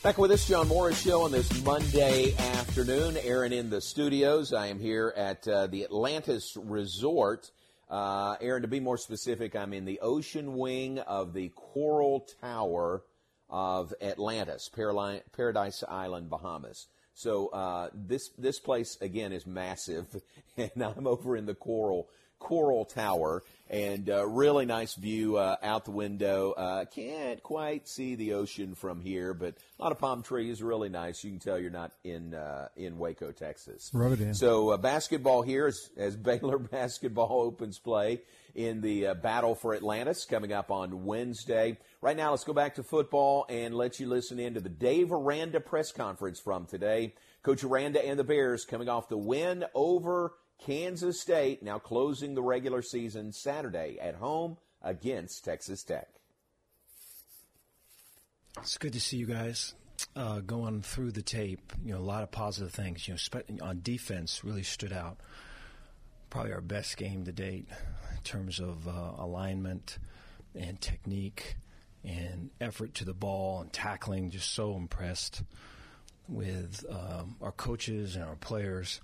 Back 0.02 0.18
with 0.18 0.32
this 0.32 0.48
John 0.48 0.68
Morris 0.68 1.00
show 1.00 1.22
on 1.22 1.32
this 1.32 1.64
Monday 1.64 2.34
afternoon. 2.56 3.16
Aaron 3.22 3.54
in 3.54 3.70
the 3.70 3.80
studios. 3.82 4.54
I 4.54 4.68
am 4.68 4.80
here 4.80 5.14
at 5.16 5.48
uh, 5.48 5.68
the 5.68 5.84
Atlantis 5.84 6.58
Resort. 6.60 7.52
Uh, 7.92 8.38
Aaron, 8.42 8.64
to 8.64 8.68
be 8.68 8.80
more 8.80 8.98
specific, 8.98 9.56
I'm 9.56 9.74
in 9.74 9.86
the 9.86 10.00
ocean 10.00 10.58
wing 10.58 10.98
of 10.98 11.34
the 11.34 11.50
Coral 11.50 12.28
Tower 12.42 13.04
of 13.52 13.94
Atlantis, 14.02 14.68
Paradise 14.68 15.84
Island, 15.88 16.32
Bahamas. 16.32 16.88
So 17.18 17.48
uh, 17.48 17.90
this 17.96 18.30
this 18.38 18.60
place 18.60 18.96
again 19.02 19.34
is 19.34 19.48
massive, 19.48 20.06
and 20.58 20.70
I'm 20.84 21.08
over 21.08 21.36
in 21.36 21.48
the 21.48 21.56
Coral 21.56 22.08
Coral 22.40 22.86
Tower, 22.86 23.44
and 23.70 24.10
uh, 24.10 24.26
really 24.28 24.66
nice 24.66 24.96
view 24.96 25.38
uh, 25.38 25.58
out 25.62 25.86
the 25.86 25.92
window. 25.92 26.52
Uh, 26.52 26.86
can't 26.86 27.42
quite 27.44 27.88
see 27.88 28.16
the 28.16 28.34
ocean 28.34 28.76
from 28.76 29.02
here, 29.02 29.34
but 29.34 29.56
a 29.80 29.84
lot 29.84 29.92
of 29.92 30.00
palm 30.00 30.24
trees, 30.24 30.62
really 30.62 30.90
nice. 30.90 31.24
You 31.24 31.32
can 31.32 31.40
tell 31.40 31.60
you're 31.60 31.72
not 31.72 31.92
in 32.04 32.34
uh, 32.34 32.70
in 32.76 32.98
Waco, 32.98 33.32
Texas. 33.32 33.90
Rub 33.94 34.14
it 34.14 34.22
in. 34.22 34.34
So 34.34 34.70
uh, 34.70 34.78
basketball 34.78 35.42
here 35.42 35.68
as, 35.68 35.90
as 35.98 36.16
Baylor 36.28 36.60
basketball 36.60 37.42
opens 37.42 37.80
play 37.80 38.22
in 38.56 38.82
the 38.82 39.08
uh, 39.08 39.14
battle 39.14 39.56
for 39.56 39.76
Atlantis 39.76 40.26
coming 40.26 40.52
up 40.52 40.72
on 40.72 41.06
Wednesday. 41.06 41.78
Right 42.02 42.18
now, 42.18 42.32
let's 42.32 42.44
go 42.44 42.54
back 42.54 42.76
to 42.76 42.84
football 42.84 43.46
and 43.50 43.76
let 43.76 44.00
you 44.00 44.08
listen 44.08 44.40
in 44.40 44.56
to 44.56 44.62
the 44.62 44.70
Dave 44.70 45.12
Aranda 45.12 45.60
press 45.60 45.92
conference 45.92 46.40
from 46.40 46.66
today. 46.66 47.14
Coach 47.44 47.64
Aranda 47.64 48.04
and 48.04 48.20
the 48.20 48.24
Bears 48.24 48.66
coming 48.66 48.90
off 48.90 49.10
the 49.10 49.18
win 49.18 49.64
over 49.74 50.34
Kansas 50.60 51.22
State 51.22 51.64
now 51.64 51.80
closing 51.80 52.36
the 52.36 52.42
regular 52.42 52.82
season 52.82 53.32
Saturday 53.32 53.98
at 54.02 54.16
home 54.16 54.58
against 54.82 55.46
Texas 55.46 55.84
Tech. 55.84 56.08
It's 58.60 58.78
good 58.78 58.94
to 58.94 59.00
see 59.00 59.18
you 59.18 59.28
guys. 59.28 59.76
Uh, 60.16 60.40
going 60.40 60.82
through 60.82 61.12
the 61.12 61.22
tape, 61.22 61.74
you 61.84 61.92
know, 61.94 62.00
a 62.00 62.02
lot 62.02 62.24
of 62.24 62.32
positive 62.32 62.72
things. 62.72 63.08
You 63.08 63.16
know, 63.16 63.66
on 63.66 63.82
defense, 63.82 64.44
really 64.44 64.64
stood 64.64 64.94
out. 64.94 65.18
Probably 66.30 66.54
our 66.54 66.62
best 66.62 66.98
game 66.98 67.26
to 67.26 67.32
date 67.32 67.68
in 68.12 68.24
terms 68.24 68.60
of 68.60 68.88
uh, 68.88 69.12
alignment 69.18 69.98
and 70.56 70.80
technique 70.80 71.56
and 72.04 72.50
effort 72.60 72.94
to 72.96 73.06
the 73.06 73.14
ball 73.14 73.62
and 73.62 73.72
tackling. 73.72 74.30
Just 74.30 74.54
so 74.54 74.76
impressed 74.76 75.44
with 76.28 76.86
um, 76.90 77.36
our 77.42 77.52
coaches 77.52 78.16
and 78.16 78.26
our 78.26 78.36
players 78.36 79.02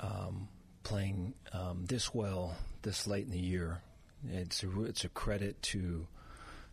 um, 0.00 0.48
playing 0.82 1.34
um, 1.52 1.84
this 1.86 2.14
well 2.14 2.56
this 2.82 3.06
late 3.06 3.24
in 3.24 3.32
the 3.32 3.38
year. 3.38 3.80
It's 4.28 4.62
a, 4.62 4.82
it's 4.84 5.04
a 5.04 5.08
credit 5.08 5.60
to 5.62 6.06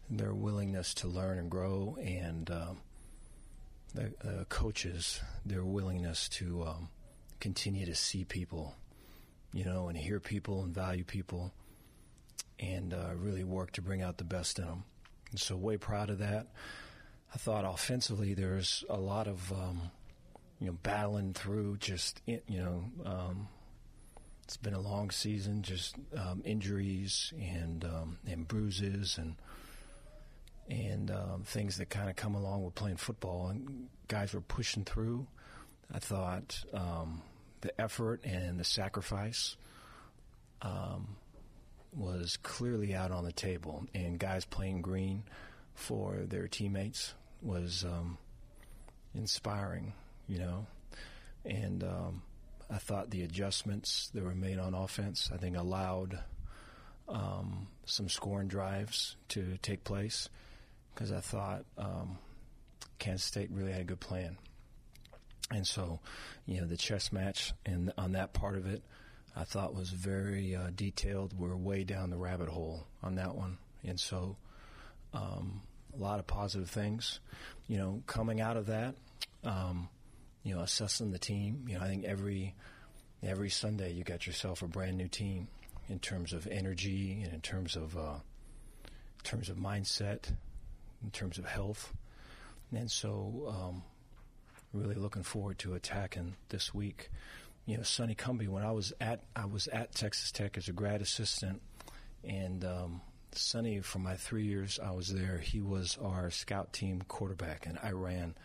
their 0.09 0.33
willingness 0.33 0.93
to 0.95 1.07
learn 1.07 1.37
and 1.39 1.49
grow, 1.49 1.97
and 2.01 2.49
um, 2.49 2.77
the 3.93 4.45
coaches 4.49 5.21
their 5.45 5.63
willingness 5.63 6.29
to 6.29 6.63
um, 6.63 6.89
continue 7.39 7.85
to 7.85 7.95
see 7.95 8.23
people, 8.23 8.75
you 9.51 9.65
know, 9.65 9.87
and 9.87 9.97
hear 9.97 10.19
people 10.19 10.63
and 10.63 10.73
value 10.73 11.03
people, 11.03 11.51
and 12.59 12.93
uh, 12.93 13.09
really 13.15 13.43
work 13.43 13.71
to 13.71 13.81
bring 13.81 14.01
out 14.01 14.17
the 14.17 14.23
best 14.23 14.59
in 14.59 14.65
them. 14.65 14.83
And 15.31 15.39
so, 15.39 15.55
way 15.55 15.77
proud 15.77 16.09
of 16.09 16.19
that. 16.19 16.47
I 17.33 17.37
thought 17.37 17.65
offensively, 17.65 18.33
there's 18.33 18.83
a 18.89 18.99
lot 18.99 19.27
of 19.27 19.51
um, 19.51 19.91
you 20.63 20.69
know, 20.69 20.77
battling 20.81 21.33
through 21.33 21.75
just, 21.75 22.21
you 22.25 22.39
know, 22.47 22.85
um, 23.05 23.49
it's 24.45 24.55
been 24.55 24.73
a 24.73 24.79
long 24.79 25.11
season, 25.11 25.61
just 25.61 25.97
um, 26.17 26.41
injuries 26.45 27.33
and 27.37 27.83
um, 27.83 28.17
and 28.25 28.47
bruises 28.47 29.17
and 29.17 29.35
and 30.69 31.11
um, 31.11 31.43
things 31.43 31.75
that 31.77 31.89
kind 31.89 32.09
of 32.09 32.15
come 32.15 32.33
along 32.33 32.63
with 32.63 32.75
playing 32.75 32.95
football. 32.95 33.49
And 33.49 33.89
guys 34.07 34.33
were 34.33 34.39
pushing 34.39 34.85
through. 34.85 35.27
I 35.93 35.99
thought 35.99 36.63
um, 36.73 37.21
the 37.59 37.79
effort 37.79 38.21
and 38.23 38.57
the 38.57 38.63
sacrifice 38.63 39.57
um, 40.61 41.17
was 41.91 42.37
clearly 42.37 42.95
out 42.95 43.11
on 43.11 43.25
the 43.25 43.33
table, 43.33 43.83
and 43.93 44.17
guys 44.17 44.45
playing 44.45 44.81
green 44.81 45.23
for 45.75 46.21
their 46.25 46.47
teammates 46.47 47.15
was 47.41 47.83
um, 47.83 48.17
inspiring 49.13 49.91
you 50.27 50.39
know. 50.39 50.65
And 51.45 51.83
um, 51.83 52.21
I 52.69 52.77
thought 52.77 53.09
the 53.09 53.23
adjustments 53.23 54.09
that 54.13 54.23
were 54.23 54.35
made 54.35 54.59
on 54.59 54.73
offense, 54.73 55.29
I 55.33 55.37
think, 55.37 55.57
allowed 55.57 56.19
um, 57.07 57.67
some 57.85 58.09
scoring 58.09 58.47
drives 58.47 59.15
to 59.29 59.57
take 59.61 59.83
place 59.83 60.29
because 60.93 61.11
I 61.11 61.19
thought 61.19 61.65
um, 61.77 62.17
Kansas 62.99 63.25
State 63.25 63.49
really 63.51 63.71
had 63.71 63.81
a 63.81 63.85
good 63.85 63.99
plan. 63.99 64.37
And 65.51 65.67
so, 65.67 65.99
you 66.45 66.61
know, 66.61 66.67
the 66.67 66.77
chess 66.77 67.11
match 67.11 67.53
and 67.65 67.91
on 67.97 68.13
that 68.13 68.33
part 68.33 68.55
of 68.55 68.65
it, 68.65 68.81
I 69.35 69.43
thought 69.43 69.75
was 69.75 69.89
very 69.89 70.55
uh, 70.55 70.69
detailed. 70.75 71.37
We're 71.37 71.55
way 71.55 71.83
down 71.83 72.09
the 72.09 72.17
rabbit 72.17 72.49
hole 72.49 72.85
on 73.01 73.15
that 73.15 73.35
one, 73.35 73.57
and 73.83 73.99
so 73.99 74.37
um, 75.13 75.61
a 75.95 75.99
lot 75.99 76.19
of 76.19 76.27
positive 76.27 76.69
things. 76.69 77.19
You 77.67 77.77
know, 77.77 78.03
coming 78.05 78.41
out 78.41 78.57
of 78.57 78.67
that, 78.67 78.95
um, 79.43 79.89
you 80.43 80.55
know, 80.55 80.61
assessing 80.61 81.11
the 81.11 81.19
team. 81.19 81.65
You 81.67 81.77
know, 81.77 81.83
I 81.83 81.87
think 81.87 82.03
every 82.05 82.55
every 83.21 83.49
Sunday 83.49 83.93
you 83.93 84.03
got 84.03 84.27
yourself 84.27 84.61
a 84.61 84.67
brand 84.67 84.97
new 84.97 85.07
team 85.07 85.47
in 85.89 85.99
terms 85.99 86.33
of 86.33 86.47
energy 86.47 87.21
and 87.23 87.33
in 87.33 87.41
terms 87.41 87.75
of 87.75 87.97
uh, 87.97 88.19
in 88.85 89.23
terms 89.23 89.49
of 89.49 89.57
mindset, 89.57 90.31
in 91.03 91.11
terms 91.11 91.37
of 91.37 91.45
health, 91.45 91.93
and 92.71 92.91
so 92.91 93.45
um, 93.47 93.83
really 94.73 94.95
looking 94.95 95.23
forward 95.23 95.59
to 95.59 95.73
attacking 95.73 96.35
this 96.49 96.73
week. 96.73 97.09
You 97.65 97.77
know, 97.77 97.83
Sonny 97.83 98.15
Cumbie. 98.15 98.49
When 98.49 98.63
I 98.63 98.71
was 98.71 98.93
at 98.99 99.21
I 99.35 99.45
was 99.45 99.67
at 99.67 99.95
Texas 99.95 100.31
Tech 100.31 100.57
as 100.57 100.67
a 100.67 100.73
grad 100.73 101.01
assistant, 101.01 101.61
and 102.23 102.65
um, 102.65 103.01
Sonny, 103.31 103.79
for 103.79 103.99
my 103.99 104.15
three 104.15 104.45
years 104.45 104.79
I 104.83 104.91
was 104.91 105.13
there, 105.13 105.37
he 105.37 105.61
was 105.61 105.97
our 106.01 106.29
scout 106.29 106.73
team 106.73 107.01
quarterback, 107.07 107.65
and 107.65 107.79
I 107.81 107.91
ran 107.91 108.35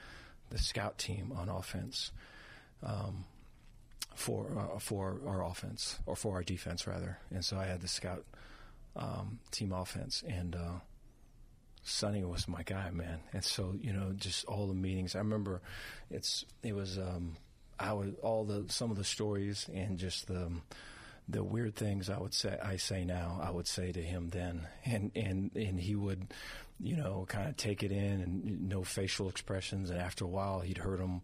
the 0.50 0.58
scout 0.58 0.98
team 0.98 1.32
on 1.36 1.48
offense 1.48 2.12
um, 2.82 3.24
for 4.14 4.46
uh, 4.58 4.78
for 4.78 5.20
our 5.26 5.44
offense 5.44 5.98
or 6.06 6.16
for 6.16 6.34
our 6.34 6.42
defense 6.42 6.86
rather. 6.86 7.18
And 7.30 7.44
so 7.44 7.58
I 7.58 7.64
had 7.66 7.80
the 7.80 7.88
scout 7.88 8.24
um, 8.96 9.38
team 9.50 9.72
offense, 9.72 10.24
and 10.26 10.56
uh, 10.56 10.80
Sonny 11.82 12.24
was 12.24 12.48
my 12.48 12.62
guy, 12.62 12.90
man. 12.90 13.20
And 13.32 13.44
so 13.44 13.74
you 13.80 13.92
know, 13.92 14.12
just 14.16 14.44
all 14.46 14.66
the 14.66 14.74
meetings. 14.74 15.14
I 15.14 15.18
remember 15.18 15.60
it's 16.10 16.44
it 16.62 16.74
was 16.74 16.98
um, 16.98 17.36
I 17.78 17.92
was 17.92 18.14
all 18.22 18.44
the 18.44 18.64
some 18.68 18.90
of 18.90 18.96
the 18.96 19.04
stories 19.04 19.68
and 19.72 19.98
just 19.98 20.26
the 20.26 20.50
the 21.28 21.44
weird 21.44 21.76
things 21.76 22.08
I 22.08 22.18
would 22.18 22.34
say 22.34 22.58
I 22.62 22.76
say 22.76 23.04
now 23.04 23.40
I 23.42 23.50
would 23.50 23.66
say 23.66 23.92
to 23.92 24.02
him 24.02 24.30
then 24.30 24.66
and 24.84 25.12
and 25.14 25.50
and 25.54 25.78
he 25.78 25.94
would 25.94 26.32
you 26.80 26.96
know, 26.96 27.26
kind 27.28 27.48
of 27.48 27.56
take 27.56 27.82
it 27.82 27.90
in 27.90 28.20
and 28.20 28.68
no 28.68 28.84
facial 28.84 29.28
expressions. 29.28 29.90
And 29.90 29.98
after 29.98 30.24
a 30.24 30.28
while, 30.28 30.60
he'd 30.60 30.78
heard 30.78 31.00
them, 31.00 31.22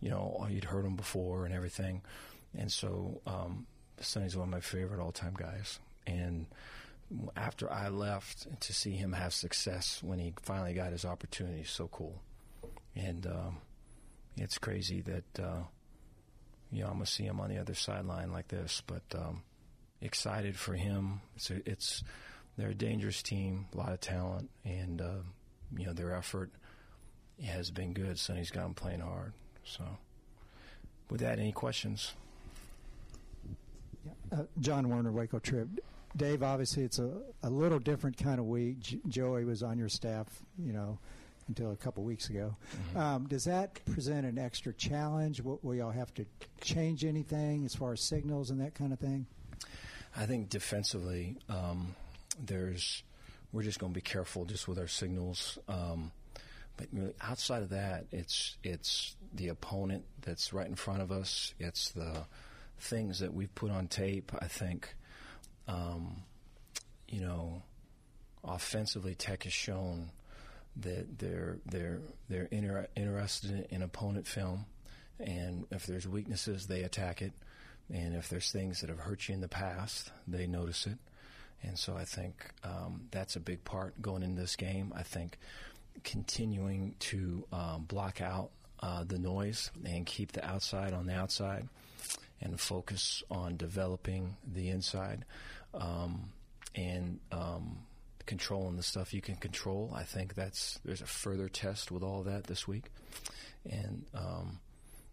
you 0.00 0.10
know, 0.10 0.46
he'd 0.48 0.64
heard 0.64 0.84
them 0.84 0.96
before 0.96 1.44
and 1.44 1.54
everything. 1.54 2.02
and 2.56 2.70
so 2.70 3.20
um, 3.26 3.66
Sonny's 4.00 4.36
one 4.36 4.48
of 4.48 4.52
my 4.52 4.60
favorite 4.60 5.00
all-time 5.00 5.34
guys. 5.36 5.78
And 6.06 6.46
after 7.36 7.70
I 7.70 7.88
left, 7.88 8.46
to 8.60 8.72
see 8.72 8.92
him 8.92 9.12
have 9.12 9.34
success 9.34 10.02
when 10.02 10.18
he 10.18 10.32
finally 10.42 10.72
got 10.72 10.92
his 10.92 11.04
opportunity 11.04 11.64
so 11.64 11.88
cool. 11.88 12.20
And 12.96 13.26
um, 13.26 13.58
it's 14.36 14.58
crazy 14.58 15.02
that 15.02 15.42
uh, 15.42 15.62
you 16.74 16.82
know 16.82 16.88
I'm 16.88 16.94
gonna 16.94 17.06
see 17.06 17.24
him 17.24 17.40
on 17.40 17.48
the 17.48 17.58
other 17.58 17.74
sideline 17.74 18.32
like 18.32 18.48
this, 18.48 18.82
but 18.86 19.02
um, 19.14 19.42
excited 20.00 20.56
for 20.56 20.74
him. 20.74 21.20
It's, 21.36 21.50
it's 21.50 22.04
they're 22.58 22.70
a 22.70 22.74
dangerous 22.74 23.22
team, 23.22 23.66
a 23.72 23.76
lot 23.76 23.92
of 23.92 24.00
talent, 24.00 24.50
and 24.64 25.00
uh, 25.00 25.22
you 25.76 25.86
know 25.86 25.92
their 25.92 26.14
effort 26.14 26.50
has 27.44 27.70
been 27.70 27.92
good. 27.92 28.18
Sonny's 28.18 28.50
got 28.50 28.64
them 28.64 28.74
playing 28.74 29.00
hard. 29.00 29.32
So, 29.64 29.84
with 31.10 31.20
that, 31.20 31.38
any 31.38 31.52
questions? 31.52 32.12
Uh, 34.32 34.42
John 34.58 34.88
Werner, 34.88 35.12
Waco 35.12 35.38
Trib. 35.38 35.78
Dave, 36.16 36.42
obviously 36.42 36.84
it's 36.84 36.98
a, 36.98 37.10
a 37.42 37.50
little 37.50 37.78
different 37.78 38.16
kind 38.16 38.38
of 38.38 38.46
week. 38.46 38.80
J- 38.80 39.00
Joey 39.08 39.44
was 39.44 39.62
on 39.62 39.78
your 39.78 39.88
staff, 39.88 40.26
you 40.58 40.72
know, 40.72 40.98
until 41.48 41.72
a 41.72 41.76
couple 41.76 42.04
weeks 42.04 42.30
ago. 42.30 42.56
Mm-hmm. 42.76 42.98
Um, 42.98 43.26
does 43.26 43.44
that 43.44 43.84
present 43.86 44.26
an 44.26 44.38
extra 44.38 44.72
challenge? 44.72 45.40
Will, 45.40 45.58
will 45.62 45.74
y'all 45.74 45.90
have 45.90 46.12
to 46.14 46.26
change 46.60 47.04
anything 47.04 47.64
as 47.64 47.74
far 47.74 47.92
as 47.92 48.00
signals 48.00 48.50
and 48.50 48.60
that 48.60 48.74
kind 48.74 48.92
of 48.92 48.98
thing? 48.98 49.26
I 50.16 50.26
think 50.26 50.48
defensively, 50.48 51.36
um, 51.48 51.94
there's 52.38 53.02
we're 53.52 53.62
just 53.62 53.78
going 53.78 53.92
to 53.92 53.94
be 53.94 54.02
careful 54.02 54.44
just 54.44 54.66
with 54.66 54.78
our 54.78 54.88
signals. 54.88 55.58
Um, 55.68 56.10
but 56.76 56.88
really 56.92 57.14
outside 57.20 57.62
of 57.62 57.70
that, 57.70 58.06
it's 58.10 58.56
it's 58.62 59.16
the 59.32 59.48
opponent 59.48 60.04
that's 60.22 60.52
right 60.52 60.66
in 60.66 60.74
front 60.74 61.02
of 61.02 61.12
us. 61.12 61.54
It's 61.58 61.90
the 61.90 62.26
things 62.78 63.20
that 63.20 63.32
we've 63.32 63.54
put 63.54 63.70
on 63.70 63.86
tape. 63.88 64.32
I 64.40 64.46
think, 64.46 64.94
um, 65.68 66.22
you 67.08 67.20
know, 67.20 67.62
offensively, 68.42 69.14
Tech 69.14 69.44
has 69.44 69.52
shown 69.52 70.10
that 70.76 71.18
they're 71.18 71.58
they're 71.66 72.00
they're 72.28 72.48
inter- 72.50 72.88
interested 72.96 73.66
in 73.70 73.82
opponent 73.82 74.26
film, 74.26 74.66
and 75.20 75.66
if 75.70 75.86
there's 75.86 76.06
weaknesses, 76.06 76.66
they 76.66 76.82
attack 76.82 77.22
it, 77.22 77.32
and 77.92 78.14
if 78.14 78.28
there's 78.28 78.50
things 78.50 78.80
that 78.80 78.90
have 78.90 79.00
hurt 79.00 79.28
you 79.28 79.34
in 79.34 79.40
the 79.40 79.48
past, 79.48 80.10
they 80.26 80.46
notice 80.46 80.86
it, 80.86 80.98
and 81.62 81.78
so 81.78 81.96
I 81.96 82.04
think 82.04 82.50
um, 82.64 83.02
that's 83.10 83.36
a 83.36 83.40
big 83.40 83.64
part 83.64 84.00
going 84.02 84.22
into 84.22 84.40
this 84.40 84.56
game. 84.56 84.92
I 84.96 85.02
think 85.02 85.38
continuing 86.02 86.96
to 86.98 87.44
um, 87.52 87.84
block 87.84 88.20
out 88.20 88.50
uh, 88.80 89.04
the 89.04 89.18
noise 89.18 89.70
and 89.84 90.04
keep 90.04 90.32
the 90.32 90.44
outside 90.44 90.92
on 90.92 91.06
the 91.06 91.14
outside, 91.14 91.68
and 92.40 92.58
focus 92.58 93.22
on 93.30 93.56
developing 93.56 94.36
the 94.52 94.70
inside, 94.70 95.24
um, 95.72 96.32
and 96.74 97.20
um, 97.30 97.78
controlling 98.26 98.76
the 98.76 98.82
stuff 98.82 99.14
you 99.14 99.20
can 99.20 99.36
control. 99.36 99.92
I 99.94 100.02
think 100.04 100.34
that's 100.34 100.78
there's 100.84 101.02
a 101.02 101.06
further 101.06 101.48
test 101.48 101.90
with 101.90 102.02
all 102.02 102.22
that 102.24 102.44
this 102.44 102.66
week, 102.66 102.90
and 103.68 104.04
um, 104.14 104.60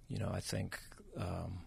you 0.07 0.17
know 0.17 0.29
I 0.33 0.39
think 0.39 0.79
um, 1.17 1.59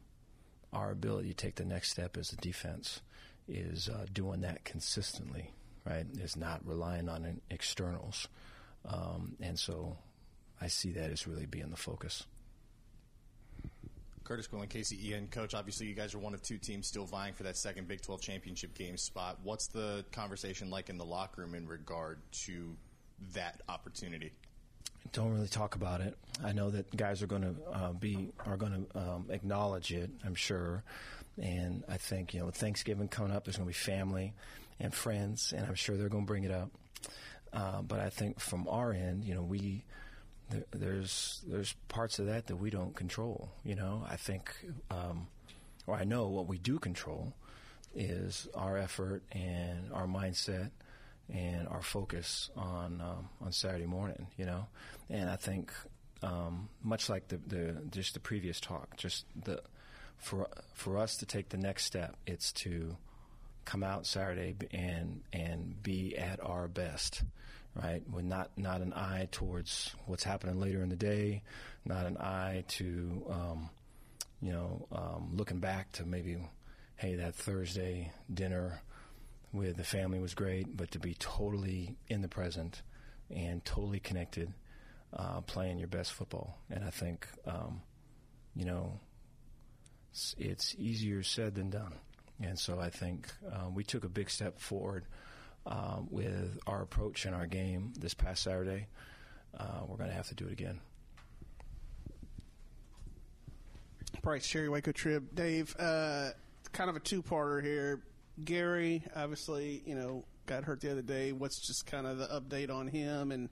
our 0.72 0.90
ability 0.90 1.28
to 1.28 1.34
take 1.34 1.56
the 1.56 1.64
next 1.64 1.90
step 1.90 2.16
as 2.16 2.32
a 2.32 2.36
defense 2.36 3.00
is 3.48 3.88
uh, 3.88 4.06
doing 4.12 4.40
that 4.42 4.64
consistently. 4.64 5.50
Right, 5.86 6.06
is 6.18 6.34
not 6.34 6.66
relying 6.66 7.10
on 7.10 7.42
externals, 7.50 8.26
um, 8.86 9.36
and 9.38 9.58
so 9.58 9.98
I 10.58 10.68
see 10.68 10.92
that 10.92 11.10
as 11.10 11.26
really 11.26 11.44
being 11.44 11.68
the 11.68 11.76
focus. 11.76 12.24
Curtis 14.24 14.48
Quillen, 14.48 14.68
KCEN. 14.68 15.30
Coach, 15.30 15.54
obviously 15.54 15.86
you 15.86 15.94
guys 15.94 16.14
are 16.14 16.18
one 16.18 16.34
of 16.34 16.42
two 16.42 16.58
teams 16.58 16.86
still 16.86 17.04
vying 17.04 17.34
for 17.34 17.42
that 17.42 17.56
second 17.56 17.86
Big 17.86 18.00
12 18.00 18.20
championship 18.20 18.74
game 18.74 18.96
spot. 18.96 19.38
What's 19.42 19.66
the 19.66 20.04
conversation 20.12 20.70
like 20.70 20.88
in 20.88 20.96
the 20.96 21.04
locker 21.04 21.42
room 21.42 21.54
in 21.54 21.68
regard 21.68 22.18
to 22.44 22.74
that 23.34 23.60
opportunity? 23.68 24.32
Don't 25.12 25.32
really 25.32 25.48
talk 25.48 25.74
about 25.74 26.00
it. 26.00 26.16
I 26.42 26.52
know 26.52 26.70
that 26.70 26.96
guys 26.96 27.22
are 27.22 27.26
going 27.26 27.42
to 27.42 27.54
uh, 27.70 27.92
be 27.92 28.32
are 28.46 28.56
going 28.56 28.86
to 28.90 28.98
um, 28.98 29.26
acknowledge 29.28 29.92
it. 29.92 30.10
I'm 30.24 30.34
sure, 30.34 30.82
and 31.40 31.84
I 31.88 31.98
think 31.98 32.32
you 32.32 32.40
know 32.40 32.46
with 32.46 32.56
Thanksgiving 32.56 33.08
coming 33.08 33.30
up, 33.30 33.44
there's 33.44 33.56
going 33.56 33.66
to 33.66 33.70
be 33.70 33.74
family 33.74 34.32
and 34.80 34.92
friends, 34.92 35.52
and 35.54 35.66
I'm 35.66 35.74
sure 35.74 35.96
they're 35.96 36.08
going 36.08 36.24
to 36.24 36.26
bring 36.26 36.44
it 36.44 36.50
up. 36.50 36.70
Uh, 37.52 37.82
but 37.82 38.00
I 38.00 38.08
think 38.08 38.40
from 38.40 38.66
our 38.66 38.92
end, 38.92 39.24
you 39.24 39.34
know, 39.34 39.42
we 39.42 39.84
there, 40.50 40.64
there's 40.72 41.42
there's 41.46 41.74
parts 41.88 42.18
of 42.18 42.26
that 42.26 42.46
that 42.46 42.56
we 42.56 42.70
don't 42.70 42.94
control. 42.94 43.50
You 43.64 43.74
know, 43.74 44.04
I 44.08 44.16
think, 44.16 44.54
um, 44.90 45.28
or 45.86 45.94
I 45.94 46.04
know 46.04 46.28
what 46.28 46.46
we 46.46 46.58
do 46.58 46.78
control 46.78 47.34
is 47.94 48.48
our 48.54 48.76
effort 48.76 49.22
and 49.32 49.92
our 49.92 50.06
mindset 50.06 50.70
and 51.32 51.68
our 51.68 51.82
focus 51.82 52.50
on 52.56 53.00
um, 53.00 53.28
on 53.40 53.52
Saturday 53.52 53.86
morning. 53.86 54.26
You 54.36 54.46
know, 54.46 54.66
and 55.08 55.30
I 55.30 55.36
think 55.36 55.72
um, 56.22 56.68
much 56.82 57.08
like 57.08 57.28
the, 57.28 57.36
the 57.36 57.82
just 57.90 58.14
the 58.14 58.20
previous 58.20 58.60
talk, 58.60 58.96
just 58.96 59.26
the 59.44 59.62
for 60.16 60.48
for 60.74 60.98
us 60.98 61.16
to 61.18 61.26
take 61.26 61.50
the 61.50 61.58
next 61.58 61.84
step, 61.84 62.16
it's 62.26 62.52
to 62.52 62.96
come 63.64 63.82
out 63.82 64.06
Saturday 64.06 64.54
and 64.72 65.22
and 65.32 65.82
be 65.82 66.16
at 66.16 66.40
our 66.44 66.68
best 66.68 67.22
right? 67.74 68.02
With 68.10 68.24
not 68.24 68.50
not 68.56 68.80
an 68.80 68.92
eye 68.92 69.28
towards 69.30 69.94
what's 70.06 70.24
happening 70.24 70.60
later 70.60 70.82
in 70.82 70.88
the 70.88 70.96
day, 70.96 71.42
not 71.84 72.06
an 72.06 72.16
eye 72.18 72.64
to 72.68 73.26
um, 73.28 73.70
you 74.40 74.52
know 74.52 74.86
um, 74.92 75.30
looking 75.32 75.60
back 75.60 75.92
to 75.92 76.04
maybe, 76.04 76.38
hey, 76.96 77.16
that 77.16 77.34
Thursday 77.34 78.12
dinner 78.32 78.80
with 79.52 79.76
the 79.76 79.84
family 79.84 80.18
was 80.18 80.34
great, 80.34 80.76
but 80.76 80.90
to 80.92 80.98
be 80.98 81.14
totally 81.14 81.96
in 82.08 82.22
the 82.22 82.28
present 82.28 82.82
and 83.30 83.64
totally 83.64 84.00
connected, 84.00 84.52
uh, 85.12 85.40
playing 85.42 85.78
your 85.78 85.88
best 85.88 86.12
football, 86.12 86.58
and 86.70 86.84
I 86.84 86.90
think 86.90 87.26
um, 87.46 87.82
you 88.54 88.64
know 88.64 89.00
it's, 90.12 90.34
it's, 90.38 90.74
easier 90.78 91.24
said 91.24 91.56
than 91.56 91.70
done, 91.70 91.94
and 92.40 92.56
so 92.56 92.78
I 92.78 92.90
think 92.90 93.32
uh, 93.50 93.68
we 93.68 93.82
took 93.82 94.04
a 94.04 94.08
big 94.08 94.30
step 94.30 94.60
forward 94.60 95.06
um, 95.66 96.08
with 96.10 96.58
our 96.66 96.82
approach 96.82 97.26
in 97.26 97.34
our 97.34 97.46
game 97.46 97.92
this 97.98 98.14
past 98.14 98.42
Saturday. 98.42 98.86
Uh, 99.58 99.80
we're 99.86 99.96
going 99.96 100.10
to 100.10 100.16
have 100.16 100.28
to 100.28 100.34
do 100.34 100.46
it 100.46 100.52
again. 100.52 100.80
Brice, 104.22 104.46
Cherry 104.46 104.68
Waco 104.68 104.92
Trib. 104.92 105.34
Dave, 105.34 105.74
uh, 105.78 106.30
kind 106.72 106.88
of 106.88 106.96
a 106.96 107.00
two 107.00 107.22
parter 107.22 107.62
here. 107.62 108.02
Gary, 108.42 109.02
obviously, 109.14 109.82
you 109.86 109.94
know, 109.94 110.24
got 110.46 110.64
hurt 110.64 110.80
the 110.80 110.90
other 110.90 111.02
day. 111.02 111.32
What's 111.32 111.60
just 111.60 111.86
kind 111.86 112.06
of 112.06 112.18
the 112.18 112.26
update 112.26 112.70
on 112.70 112.88
him? 112.88 113.32
And 113.32 113.48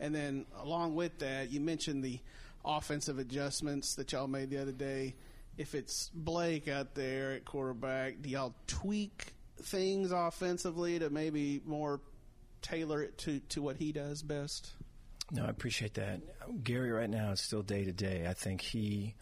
and 0.00 0.14
then 0.14 0.46
along 0.58 0.94
with 0.94 1.18
that, 1.18 1.52
you 1.52 1.60
mentioned 1.60 2.02
the 2.02 2.18
offensive 2.64 3.18
adjustments 3.18 3.94
that 3.94 4.12
y'all 4.12 4.26
made 4.26 4.50
the 4.50 4.60
other 4.60 4.72
day. 4.72 5.14
If 5.56 5.74
it's 5.74 6.10
Blake 6.14 6.66
out 6.66 6.94
there 6.94 7.32
at 7.32 7.44
quarterback, 7.44 8.22
do 8.22 8.28
y'all 8.28 8.54
tweak 8.66 9.33
things 9.62 10.12
offensively 10.12 10.98
to 10.98 11.10
maybe 11.10 11.60
more 11.64 12.00
tailor 12.62 13.02
it 13.02 13.18
to, 13.18 13.40
to 13.40 13.62
what 13.62 13.76
he 13.76 13.92
does 13.92 14.22
best? 14.22 14.72
No, 15.30 15.44
I 15.44 15.48
appreciate 15.48 15.94
that. 15.94 16.20
Gary 16.62 16.90
right 16.90 17.08
now 17.08 17.32
is 17.32 17.40
still 17.40 17.62
day 17.62 17.84
to 17.84 17.92
day. 17.92 18.26
I 18.28 18.34
think 18.34 18.60
he 18.60 19.14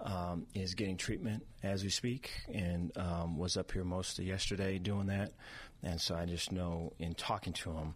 um, 0.00 0.46
is 0.54 0.74
getting 0.74 0.96
treatment 0.96 1.44
as 1.62 1.82
we 1.82 1.90
speak 1.90 2.30
and 2.52 2.96
um, 2.96 3.36
was 3.36 3.56
up 3.56 3.72
here 3.72 3.84
most 3.84 4.18
of 4.18 4.24
yesterday 4.24 4.78
doing 4.78 5.06
that. 5.06 5.32
And 5.82 6.00
so 6.00 6.14
I 6.14 6.24
just 6.26 6.52
know 6.52 6.92
in 6.98 7.14
talking 7.14 7.52
to 7.54 7.72
him, 7.72 7.94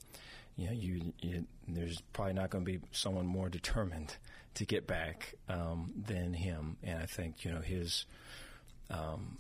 you 0.57 0.67
know, 0.67 0.73
you, 0.73 1.13
you 1.21 1.47
there's 1.67 2.01
probably 2.13 2.35
not 2.35 2.51
going 2.51 2.65
to 2.65 2.71
be 2.71 2.81
someone 2.93 3.27
more 3.27 3.49
determined 3.49 4.17
to 4.55 4.65
get 4.65 4.87
back 4.87 5.35
um, 5.49 5.93
than 5.97 6.33
him. 6.33 6.77
And 6.83 6.99
I 6.99 7.07
think, 7.07 7.45
you 7.45 7.53
know, 7.53 7.61
his, 7.61 8.07
um, 8.91 9.39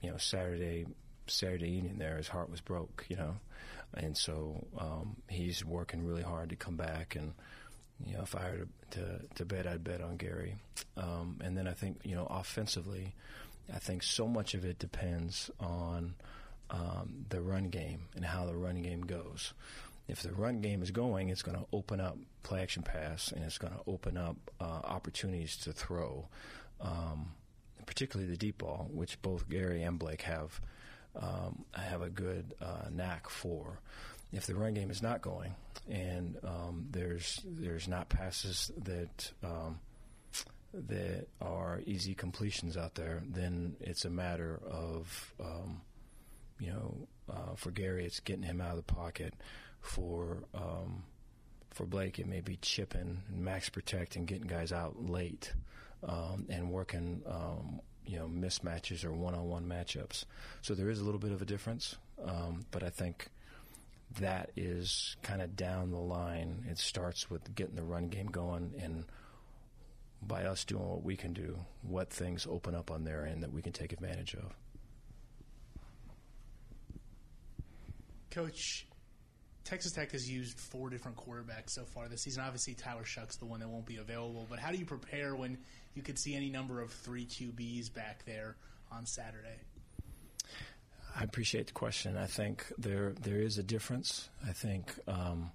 you 0.00 0.10
know, 0.10 0.16
Saturday 0.16 0.86
Saturday 1.26 1.70
evening 1.70 1.98
there, 1.98 2.16
his 2.16 2.28
heart 2.28 2.50
was 2.50 2.60
broke, 2.60 3.04
you 3.08 3.16
know, 3.16 3.36
and 3.94 4.16
so 4.16 4.66
um, 4.78 5.16
he's 5.28 5.64
working 5.64 6.04
really 6.04 6.22
hard 6.22 6.50
to 6.50 6.56
come 6.56 6.76
back. 6.76 7.16
And 7.16 7.34
you 8.04 8.14
know, 8.14 8.22
if 8.22 8.34
I 8.34 8.50
were 8.50 8.56
to 8.58 8.68
to, 8.94 9.20
to 9.36 9.44
bet, 9.44 9.66
I'd 9.66 9.84
bet 9.84 10.00
on 10.00 10.16
Gary. 10.16 10.56
Um, 10.96 11.40
and 11.42 11.56
then 11.56 11.66
I 11.66 11.72
think 11.72 11.98
you 12.04 12.14
know, 12.14 12.26
offensively, 12.30 13.14
I 13.72 13.78
think 13.78 14.02
so 14.02 14.26
much 14.26 14.54
of 14.54 14.64
it 14.64 14.78
depends 14.78 15.50
on 15.60 16.14
um, 16.70 17.26
the 17.28 17.40
run 17.40 17.64
game 17.64 18.02
and 18.14 18.24
how 18.24 18.46
the 18.46 18.56
run 18.56 18.82
game 18.82 19.02
goes. 19.02 19.52
If 20.06 20.22
the 20.22 20.32
run 20.32 20.60
game 20.60 20.82
is 20.82 20.90
going, 20.90 21.30
it's 21.30 21.42
going 21.42 21.58
to 21.58 21.66
open 21.72 22.00
up 22.00 22.16
play 22.42 22.62
action 22.62 22.82
pass, 22.82 23.32
and 23.32 23.42
it's 23.42 23.58
going 23.58 23.72
to 23.72 23.80
open 23.86 24.16
up 24.16 24.36
uh, 24.60 24.80
opportunities 24.84 25.56
to 25.58 25.72
throw, 25.72 26.28
um, 26.80 27.32
particularly 27.86 28.30
the 28.30 28.36
deep 28.36 28.58
ball, 28.58 28.88
which 28.92 29.20
both 29.22 29.48
Gary 29.48 29.82
and 29.82 29.98
Blake 29.98 30.22
have 30.22 30.60
um, 31.16 31.64
I 31.74 31.82
have 31.82 32.02
a 32.02 32.10
good 32.10 32.54
uh, 32.60 32.88
knack 32.90 33.28
for. 33.28 33.80
If 34.32 34.46
the 34.46 34.54
run 34.54 34.74
game 34.74 34.90
is 34.90 35.02
not 35.02 35.22
going, 35.22 35.54
and 35.88 36.36
um, 36.42 36.86
there's 36.90 37.40
there's 37.44 37.86
not 37.86 38.08
passes 38.08 38.72
that 38.82 39.30
um, 39.44 39.78
that 40.72 41.28
are 41.40 41.80
easy 41.86 42.14
completions 42.14 42.76
out 42.76 42.94
there, 42.96 43.22
then 43.28 43.76
it's 43.80 44.04
a 44.04 44.10
matter 44.10 44.60
of, 44.68 45.34
um, 45.40 45.82
you 46.58 46.70
know, 46.70 47.08
uh, 47.32 47.54
for 47.54 47.70
Gary, 47.70 48.04
it's 48.04 48.20
getting 48.20 48.42
him 48.42 48.60
out 48.60 48.70
of 48.70 48.76
the 48.76 48.94
pocket. 48.94 49.34
For 49.80 50.42
um, 50.54 51.04
for 51.70 51.86
Blake, 51.86 52.18
it 52.18 52.26
may 52.26 52.40
be 52.40 52.56
chipping 52.56 53.22
max 53.30 53.68
protect 53.68 54.16
and 54.16 54.26
getting 54.26 54.46
guys 54.46 54.72
out 54.72 55.04
late 55.04 55.52
um, 56.06 56.46
and 56.48 56.70
working, 56.70 57.22
um, 57.26 57.80
you 58.06 58.18
know, 58.18 58.28
mismatches 58.28 59.04
or 59.04 59.12
one-on-one 59.12 59.66
matchups. 59.66 60.24
So 60.62 60.74
there 60.74 60.90
is 60.90 61.00
a 61.00 61.04
little 61.04 61.20
bit 61.20 61.32
of 61.32 61.42
a 61.42 61.44
difference, 61.44 61.96
um, 62.22 62.64
but 62.70 62.82
I 62.82 62.90
think 62.90 63.28
that 64.20 64.50
is 64.56 65.16
kind 65.22 65.42
of 65.42 65.56
down 65.56 65.90
the 65.90 65.98
line. 65.98 66.64
It 66.70 66.78
starts 66.78 67.30
with 67.30 67.54
getting 67.54 67.74
the 67.74 67.82
run 67.82 68.08
game 68.08 68.26
going 68.26 68.72
and 68.80 69.04
by 70.22 70.44
us 70.44 70.64
doing 70.64 70.88
what 70.88 71.02
we 71.02 71.16
can 71.16 71.32
do, 71.32 71.58
what 71.82 72.10
things 72.10 72.46
open 72.48 72.74
up 72.74 72.90
on 72.90 73.04
their 73.04 73.26
end 73.26 73.42
that 73.42 73.52
we 73.52 73.62
can 73.62 73.72
take 73.72 73.92
advantage 73.92 74.34
of. 74.34 74.54
Coach, 78.30 78.86
Texas 79.64 79.92
Tech 79.92 80.12
has 80.12 80.30
used 80.30 80.58
four 80.58 80.90
different 80.90 81.16
quarterbacks 81.16 81.70
so 81.70 81.84
far 81.84 82.06
this 82.08 82.22
season. 82.22 82.42
Obviously, 82.44 82.74
Tyler 82.74 83.04
Shough's 83.04 83.36
the 83.36 83.46
one 83.46 83.60
that 83.60 83.68
won't 83.68 83.86
be 83.86 83.96
available. 83.96 84.46
But 84.48 84.58
how 84.58 84.70
do 84.70 84.76
you 84.76 84.84
prepare 84.84 85.34
when 85.34 85.58
you 85.94 86.02
could 86.02 86.18
see 86.18 86.34
any 86.34 86.50
number 86.50 86.80
of 86.82 86.92
three 86.92 87.24
QBs 87.24 87.92
back 87.92 88.24
there 88.26 88.56
on 88.92 89.06
Saturday? 89.06 89.60
I 91.16 91.22
appreciate 91.22 91.68
the 91.68 91.72
question. 91.72 92.16
I 92.16 92.26
think 92.26 92.66
there 92.76 93.14
there 93.20 93.38
is 93.38 93.56
a 93.56 93.62
difference. 93.62 94.28
I 94.46 94.52
think 94.52 94.92
um, 95.06 95.50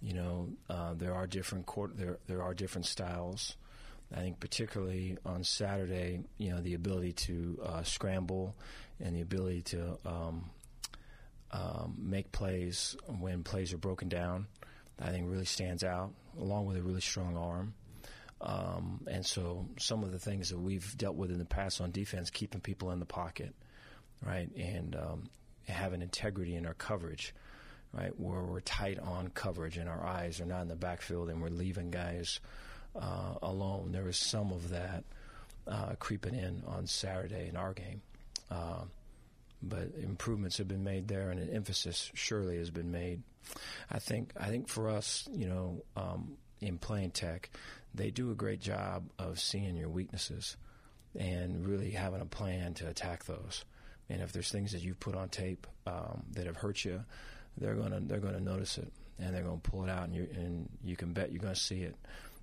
you 0.00 0.14
know 0.14 0.48
uh, 0.70 0.94
there 0.94 1.14
are 1.14 1.26
different 1.26 1.66
court, 1.66 1.98
there 1.98 2.18
there 2.28 2.42
are 2.42 2.54
different 2.54 2.86
styles. 2.86 3.56
I 4.14 4.20
think 4.20 4.40
particularly 4.40 5.16
on 5.24 5.42
Saturday, 5.42 6.20
you 6.36 6.50
know, 6.50 6.60
the 6.60 6.74
ability 6.74 7.12
to 7.12 7.58
uh, 7.64 7.82
scramble 7.82 8.54
and 9.00 9.16
the 9.16 9.22
ability 9.22 9.62
to 9.62 9.98
um, 10.04 10.50
um, 11.52 11.96
make 11.98 12.32
plays 12.32 12.96
when 13.06 13.42
plays 13.42 13.72
are 13.72 13.78
broken 13.78 14.08
down, 14.08 14.46
I 15.00 15.10
think 15.10 15.30
really 15.30 15.44
stands 15.44 15.84
out, 15.84 16.12
along 16.38 16.66
with 16.66 16.76
a 16.76 16.82
really 16.82 17.00
strong 17.00 17.36
arm. 17.36 17.74
Um, 18.40 19.06
and 19.08 19.24
so 19.24 19.68
some 19.78 20.02
of 20.02 20.10
the 20.10 20.18
things 20.18 20.50
that 20.50 20.58
we've 20.58 20.96
dealt 20.96 21.16
with 21.16 21.30
in 21.30 21.38
the 21.38 21.44
past 21.44 21.80
on 21.80 21.90
defense, 21.90 22.30
keeping 22.30 22.60
people 22.60 22.90
in 22.90 22.98
the 22.98 23.06
pocket, 23.06 23.54
right, 24.24 24.50
and 24.56 24.96
um, 24.96 25.30
having 25.68 26.02
integrity 26.02 26.56
in 26.56 26.66
our 26.66 26.74
coverage, 26.74 27.34
right, 27.92 28.18
where 28.18 28.42
we're 28.42 28.60
tight 28.60 28.98
on 28.98 29.28
coverage 29.28 29.76
and 29.76 29.88
our 29.88 30.04
eyes 30.04 30.40
are 30.40 30.46
not 30.46 30.62
in 30.62 30.68
the 30.68 30.74
backfield 30.76 31.28
and 31.28 31.40
we're 31.40 31.48
leaving 31.48 31.90
guys– 31.90 32.40
uh, 32.94 33.34
alone. 33.42 33.92
There 33.92 34.04
was 34.04 34.16
some 34.16 34.52
of 34.52 34.70
that 34.70 35.04
uh, 35.66 35.94
creeping 35.98 36.34
in 36.34 36.62
on 36.66 36.86
Saturday 36.86 37.48
in 37.48 37.56
our 37.56 37.72
game. 37.72 38.02
Uh, 38.50 38.84
but 39.62 39.92
improvements 40.00 40.58
have 40.58 40.68
been 40.68 40.84
made 40.84 41.08
there, 41.08 41.30
and 41.30 41.40
an 41.40 41.50
emphasis 41.50 42.10
surely 42.14 42.58
has 42.58 42.70
been 42.70 42.90
made. 42.90 43.22
I 43.90 43.98
think 43.98 44.32
I 44.38 44.48
think 44.48 44.68
for 44.68 44.88
us, 44.88 45.28
you 45.32 45.46
know, 45.46 45.82
um, 45.96 46.36
in 46.60 46.78
playing 46.78 47.10
tech, 47.10 47.50
they 47.94 48.10
do 48.10 48.30
a 48.30 48.34
great 48.34 48.60
job 48.60 49.04
of 49.18 49.40
seeing 49.40 49.76
your 49.76 49.88
weaknesses 49.88 50.56
and 51.18 51.66
really 51.66 51.90
having 51.90 52.20
a 52.20 52.26
plan 52.26 52.74
to 52.74 52.88
attack 52.88 53.24
those. 53.24 53.64
And 54.08 54.22
if 54.22 54.32
there's 54.32 54.50
things 54.50 54.72
that 54.72 54.82
you've 54.82 55.00
put 55.00 55.14
on 55.14 55.28
tape 55.28 55.66
um, 55.86 56.22
that 56.32 56.46
have 56.46 56.56
hurt 56.56 56.84
you, 56.84 57.04
they're 57.58 57.74
gonna 57.74 58.00
they're 58.00 58.18
gonna 58.18 58.40
notice 58.40 58.78
it 58.78 58.92
and 59.18 59.34
they're 59.34 59.42
gonna 59.42 59.58
pull 59.58 59.84
it 59.84 59.90
out, 59.90 60.04
and 60.04 60.14
you 60.14 60.28
and 60.34 60.68
you 60.84 60.96
can 60.96 61.12
bet 61.12 61.32
you're 61.32 61.42
gonna 61.42 61.54
see 61.54 61.82
it. 61.82 61.96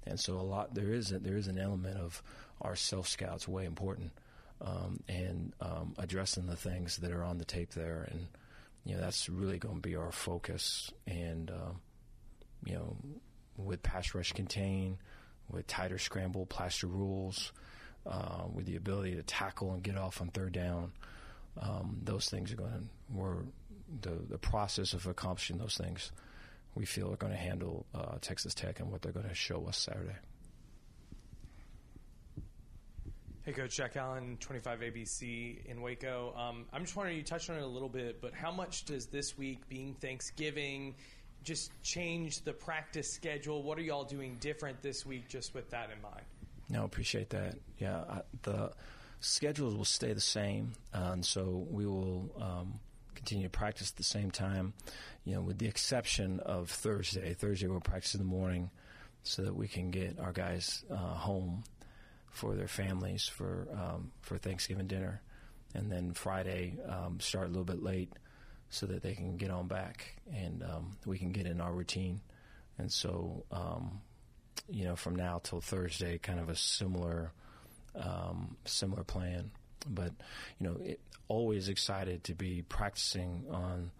And 0.05 0.20
so 0.20 0.39
a 0.39 0.41
lot 0.41 0.74
there 0.74 0.91
is 0.91 1.11
a, 1.11 1.20
there 1.20 1.38
is 1.38 1.47
an 1.47 1.59
element 1.59 1.97
of 1.97 2.22
our 2.61 2.76
self 2.76 3.07
scouts 3.07 3.47
way 3.47 3.65
important, 3.65 4.11
um, 4.62 5.01
and 5.07 5.53
um, 5.62 5.95
addressing 5.97 6.47
the 6.47 6.55
things 6.55 6.97
that 6.97 7.12
are 7.12 7.24
on 7.24 7.38
the 7.38 7.45
tape 7.45 7.72
there, 7.72 8.07
and 8.12 8.28
you 8.86 8.95
know 8.95 9.01
that's 9.01 9.30
really 9.30 9.57
going 9.57 9.76
to 9.76 9.82
be 9.82 9.95
our 9.95 10.12
focus. 10.12 10.91
And 11.07 11.49
um, 11.49 11.82
you 12.66 12.74
know, 12.74 12.95
with 13.57 13.84
pass 13.84 14.14
rush 14.14 14.34
contain, 14.34 14.97
with 15.49 15.68
tighter 15.68 15.97
scramble, 15.97 16.45
plaster 16.45 16.88
rules, 16.88 17.51
uh, 18.05 18.43
with 18.53 18.66
the 18.66 18.76
ability 18.76 19.16
to 19.16 19.24
tackle 19.24 19.74
and 19.74 19.84
get 19.84 19.97
off 19.97 20.22
on 20.22 20.30
third 20.30 20.53
down, 20.53 20.91
um, 21.62 21.99
those 22.03 22.30
things 22.30 22.51
are 22.51 22.57
going 22.57 22.72
to 22.72 22.84
we're 23.16 23.38
the 24.01 24.18
the 24.30 24.38
process 24.38 24.93
of 24.93 25.07
accomplishing 25.07 25.57
those 25.57 25.76
things 25.78 26.12
we 26.76 26.86
feel 26.86 27.12
are 27.12 27.18
going 27.18 27.34
to 27.34 27.39
handle 27.39 27.86
uh, 27.93 28.16
Texas 28.22 28.53
Tech 28.53 28.80
and 28.80 28.91
what 28.91 29.01
they're 29.01 29.12
going 29.12 29.28
to 29.28 29.36
show 29.36 29.66
us 29.68 29.78
Saturday. 29.78 30.16
Hey, 33.50 33.56
Coach 33.56 33.78
Jack 33.78 33.97
Allen, 33.97 34.38
25 34.39 34.82
ABC 34.82 35.66
in 35.66 35.82
Waco. 35.82 36.36
Um, 36.38 36.66
I'm 36.72 36.84
just 36.84 36.95
wondering, 36.95 37.18
you 37.18 37.24
touched 37.24 37.50
on 37.50 37.56
it 37.56 37.64
a 37.64 37.66
little 37.66 37.89
bit, 37.89 38.22
but 38.22 38.32
how 38.32 38.52
much 38.52 38.86
does 38.86 39.08
this 39.08 39.39
week, 39.39 39.68
being 39.68 39.95
Thanksgiving, 39.95 40.93
just 41.43 41.72
change 41.82 42.43
the 42.43 42.54
practice 42.54 43.12
schedule? 43.12 43.64
What 43.64 43.80
are 43.80 43.82
y'all 43.82 44.04
doing 44.04 44.38
different 44.39 44.84
this 44.84 45.04
week 45.04 45.28
just 45.28 45.56
with 45.56 45.68
that 45.72 45.89
in 45.89 46.00
mind? 46.00 46.22
No, 46.70 46.84
appreciate 46.84 47.32
that. 47.32 47.56
Yeah, 47.80 48.04
I, 48.08 48.22
the 48.43 48.72
schedules 49.20 49.74
will 49.74 49.84
stay 49.84 50.14
the 50.14 50.22
same, 50.22 50.74
uh, 50.93 51.10
and 51.14 51.26
so 51.26 51.66
we 51.72 51.88
will 51.88 52.30
um, 52.39 52.80
continue 53.16 53.45
to 53.45 53.50
practice 53.50 53.89
at 53.89 53.97
the 53.97 54.04
same 54.04 54.30
time, 54.30 54.74
you 55.26 55.34
know, 55.34 55.41
with 55.41 55.58
the 55.58 55.66
exception 55.68 56.39
of 56.41 56.70
Thursday. 56.70 57.34
Thursday 57.34 57.66
we'll 57.66 57.80
practice 57.80 58.14
in 58.14 58.20
the 58.20 58.28
morning 58.28 58.70
so 59.24 59.41
that 59.41 59.56
we 59.56 59.68
can 59.68 59.89
get 59.89 60.20
our 60.20 60.34
guys 60.34 60.84
uh, 60.91 60.95
home 60.95 61.64
for 62.32 62.56
their 62.56 62.68
families 62.68 63.28
for 63.28 63.68
um, 63.74 64.12
for 64.22 64.38
Thanksgiving 64.38 64.88
dinner, 64.88 65.22
and 65.74 65.92
then 65.92 66.14
Friday 66.14 66.78
um, 66.88 67.20
start 67.20 67.46
a 67.46 67.50
little 67.50 67.64
bit 67.64 67.84
late 67.84 68.12
so 68.70 68.86
that 68.86 69.02
they 69.02 69.14
can 69.14 69.38
get 69.38 69.50
on 69.50 69.68
back 69.68 70.16
and 70.32 70.64
um, 70.64 70.96
we 71.06 71.18
can 71.18 71.32
get 71.32 71.48
in 71.48 71.60
our 71.60 71.74
routine. 71.74 72.22
And 72.78 72.92
so, 72.92 73.44
um, 73.52 74.02
you 74.70 74.84
know, 74.84 74.96
from 74.96 75.16
now 75.16 75.42
till 75.44 75.60
Thursday, 75.60 76.18
kind 76.20 76.40
of 76.40 76.50
a 76.50 76.56
similar 76.56 77.34
um, 77.96 78.56
similar 78.66 79.04
plan. 79.04 79.52
But 79.88 80.14
you 80.60 80.68
know, 80.68 80.78
it, 80.82 81.00
always 81.28 81.70
excited 81.70 82.24
to 82.26 82.34
be 82.34 82.64
practicing 82.68 83.46
on 83.52 83.92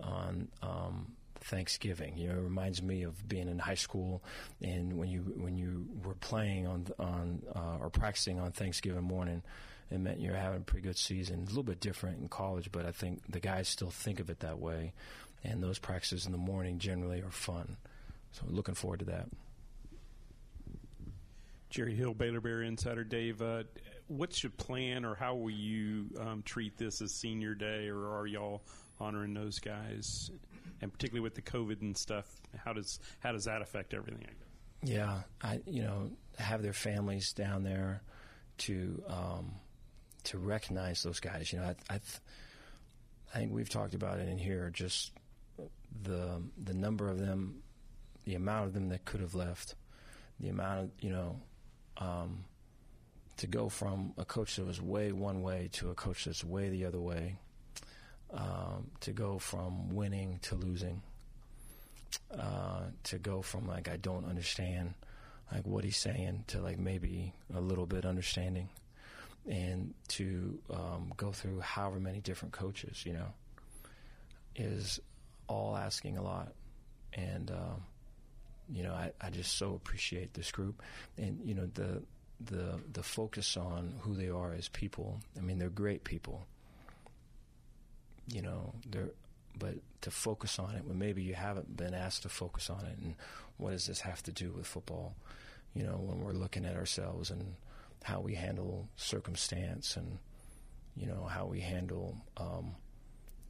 on 0.00 0.48
um, 0.62 1.12
Thanksgiving. 1.46 2.16
You 2.16 2.28
know, 2.28 2.34
it 2.34 2.42
reminds 2.42 2.82
me 2.82 3.04
of 3.04 3.28
being 3.28 3.48
in 3.48 3.58
high 3.58 3.74
school 3.74 4.22
and 4.62 4.98
when 4.98 5.08
you 5.08 5.20
when 5.36 5.56
you 5.56 5.86
were 6.04 6.14
playing 6.14 6.66
on 6.66 6.86
on 6.98 7.42
uh, 7.54 7.78
or 7.80 7.90
practicing 7.90 8.38
on 8.40 8.52
Thanksgiving 8.52 9.02
morning. 9.02 9.42
It 9.88 10.00
meant 10.00 10.20
you're 10.20 10.34
having 10.34 10.62
a 10.62 10.64
pretty 10.64 10.84
good 10.84 10.98
season. 10.98 11.42
A 11.42 11.46
little 11.46 11.62
bit 11.62 11.78
different 11.78 12.20
in 12.20 12.28
college, 12.28 12.72
but 12.72 12.84
I 12.84 12.90
think 12.90 13.22
the 13.28 13.38
guys 13.38 13.68
still 13.68 13.90
think 13.90 14.18
of 14.18 14.30
it 14.30 14.40
that 14.40 14.58
way. 14.58 14.92
And 15.44 15.62
those 15.62 15.78
practices 15.78 16.26
in 16.26 16.32
the 16.32 16.38
morning 16.38 16.80
generally 16.80 17.22
are 17.22 17.30
fun. 17.30 17.76
So 18.32 18.42
looking 18.48 18.74
forward 18.74 18.98
to 18.98 19.04
that. 19.06 19.28
Jerry 21.70 21.94
Hill, 21.94 22.14
Baylor 22.14 22.40
Bear 22.40 22.62
Insider. 22.62 23.04
Dave, 23.04 23.40
uh, 23.40 23.62
what's 24.08 24.42
your 24.42 24.50
plan, 24.50 25.04
or 25.04 25.14
how 25.14 25.36
will 25.36 25.50
you 25.50 26.06
um, 26.18 26.42
treat 26.44 26.76
this 26.76 27.00
as 27.00 27.12
Senior 27.12 27.54
Day, 27.54 27.88
or 27.88 28.18
are 28.18 28.26
y'all 28.26 28.62
honoring 29.00 29.34
those 29.34 29.58
guys? 29.58 30.30
And 30.80 30.92
particularly 30.92 31.22
with 31.22 31.34
the 31.34 31.42
COVID 31.42 31.80
and 31.80 31.96
stuff, 31.96 32.26
how 32.64 32.72
does 32.72 33.00
how 33.20 33.32
does 33.32 33.44
that 33.44 33.62
affect 33.62 33.94
everything? 33.94 34.34
Yeah, 34.82 35.22
I 35.42 35.60
you 35.66 35.82
know 35.82 36.10
have 36.38 36.62
their 36.62 36.72
families 36.72 37.32
down 37.32 37.62
there 37.62 38.02
to 38.58 39.02
um, 39.08 39.54
to 40.24 40.38
recognize 40.38 41.02
those 41.02 41.20
guys. 41.20 41.52
You 41.52 41.60
know, 41.60 41.64
I, 41.66 41.94
I, 41.94 42.00
I 43.34 43.38
think 43.38 43.52
we've 43.52 43.70
talked 43.70 43.94
about 43.94 44.18
it 44.18 44.28
in 44.28 44.38
here. 44.38 44.70
Just 44.72 45.12
the 46.02 46.42
the 46.62 46.74
number 46.74 47.08
of 47.08 47.18
them, 47.18 47.62
the 48.24 48.34
amount 48.34 48.66
of 48.66 48.74
them 48.74 48.90
that 48.90 49.04
could 49.04 49.20
have 49.20 49.34
left, 49.34 49.74
the 50.40 50.48
amount 50.48 50.80
of 50.80 50.90
you 51.00 51.10
know. 51.10 51.40
Um, 51.98 52.44
to 53.38 53.46
go 53.46 53.68
from 53.68 54.14
a 54.16 54.24
coach 54.24 54.56
that 54.56 54.66
was 54.66 54.80
way 54.80 55.12
one 55.12 55.42
way 55.42 55.68
to 55.72 55.90
a 55.90 55.94
coach 55.94 56.24
that's 56.24 56.42
way 56.42 56.68
the 56.70 56.84
other 56.84 57.00
way, 57.00 57.36
um, 58.32 58.90
to 59.00 59.12
go 59.12 59.38
from 59.38 59.94
winning 59.94 60.38
to 60.42 60.54
losing, 60.54 61.02
uh, 62.36 62.82
to 63.04 63.18
go 63.18 63.42
from 63.42 63.66
like 63.66 63.88
I 63.88 63.96
don't 63.96 64.24
understand 64.26 64.94
like 65.52 65.66
what 65.66 65.84
he's 65.84 65.96
saying 65.96 66.44
to 66.48 66.60
like 66.60 66.78
maybe 66.78 67.32
a 67.54 67.60
little 67.60 67.86
bit 67.86 68.04
understanding, 68.04 68.68
and 69.48 69.94
to 70.08 70.58
um, 70.70 71.12
go 71.16 71.32
through 71.32 71.60
however 71.60 72.00
many 72.00 72.20
different 72.20 72.52
coaches, 72.52 73.04
you 73.06 73.12
know, 73.12 73.28
is 74.54 75.00
all 75.48 75.76
asking 75.76 76.16
a 76.16 76.22
lot, 76.22 76.52
and. 77.12 77.50
Um, 77.50 77.82
you 78.72 78.82
know, 78.82 78.92
I, 78.92 79.12
I 79.20 79.30
just 79.30 79.56
so 79.58 79.74
appreciate 79.74 80.34
this 80.34 80.50
group, 80.50 80.82
and 81.16 81.40
you 81.44 81.54
know 81.54 81.68
the 81.74 82.02
the 82.40 82.80
the 82.92 83.02
focus 83.02 83.56
on 83.56 83.94
who 84.00 84.14
they 84.14 84.28
are 84.28 84.52
as 84.52 84.68
people. 84.68 85.20
I 85.36 85.40
mean, 85.40 85.58
they're 85.58 85.68
great 85.68 86.04
people. 86.04 86.46
You 88.28 88.42
know, 88.42 88.74
they're 88.88 89.10
but 89.58 89.74
to 90.02 90.10
focus 90.10 90.58
on 90.58 90.74
it 90.74 90.84
when 90.84 90.98
maybe 90.98 91.22
you 91.22 91.34
haven't 91.34 91.76
been 91.76 91.94
asked 91.94 92.22
to 92.22 92.28
focus 92.28 92.68
on 92.68 92.84
it, 92.84 92.98
and 92.98 93.14
what 93.56 93.70
does 93.70 93.86
this 93.86 94.00
have 94.00 94.22
to 94.24 94.32
do 94.32 94.50
with 94.50 94.66
football? 94.66 95.14
you 95.76 95.84
know, 95.84 95.98
when 95.98 96.20
we're 96.20 96.32
looking 96.32 96.64
at 96.64 96.74
ourselves 96.74 97.30
and 97.30 97.54
how 98.02 98.20
we 98.20 98.34
handle 98.34 98.88
circumstance 98.96 99.96
and 99.96 100.18
you 100.96 101.06
know 101.06 101.24
how 101.24 101.44
we 101.44 101.60
handle 101.60 102.16
um, 102.38 102.74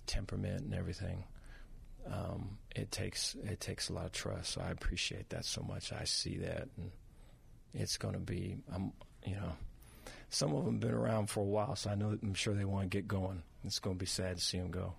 temperament 0.06 0.62
and 0.62 0.74
everything. 0.74 1.22
Um, 2.10 2.58
it 2.74 2.90
takes 2.90 3.36
it 3.44 3.60
takes 3.60 3.88
a 3.88 3.92
lot 3.92 4.06
of 4.06 4.12
trust. 4.12 4.52
So 4.52 4.60
I 4.60 4.70
appreciate 4.70 5.28
that 5.30 5.44
so 5.44 5.62
much. 5.62 5.92
I 5.92 6.04
see 6.04 6.38
that, 6.38 6.68
and 6.76 6.90
it's 7.74 7.96
going 7.96 8.14
to 8.14 8.20
be. 8.20 8.56
I'm 8.74 8.92
you 9.24 9.36
know, 9.36 9.52
some 10.30 10.52
of 10.52 10.64
them 10.64 10.78
been 10.78 10.94
around 10.94 11.30
for 11.30 11.40
a 11.40 11.44
while, 11.44 11.76
so 11.76 11.90
I 11.90 11.94
know 11.94 12.18
I'm 12.20 12.34
sure 12.34 12.54
they 12.54 12.64
want 12.64 12.90
to 12.90 12.96
get 12.96 13.06
going. 13.06 13.42
It's 13.66 13.78
going 13.78 13.96
to 13.96 14.00
be 14.00 14.06
sad 14.06 14.36
to 14.36 14.42
see 14.42 14.58
him 14.58 14.70
go. 14.70 14.94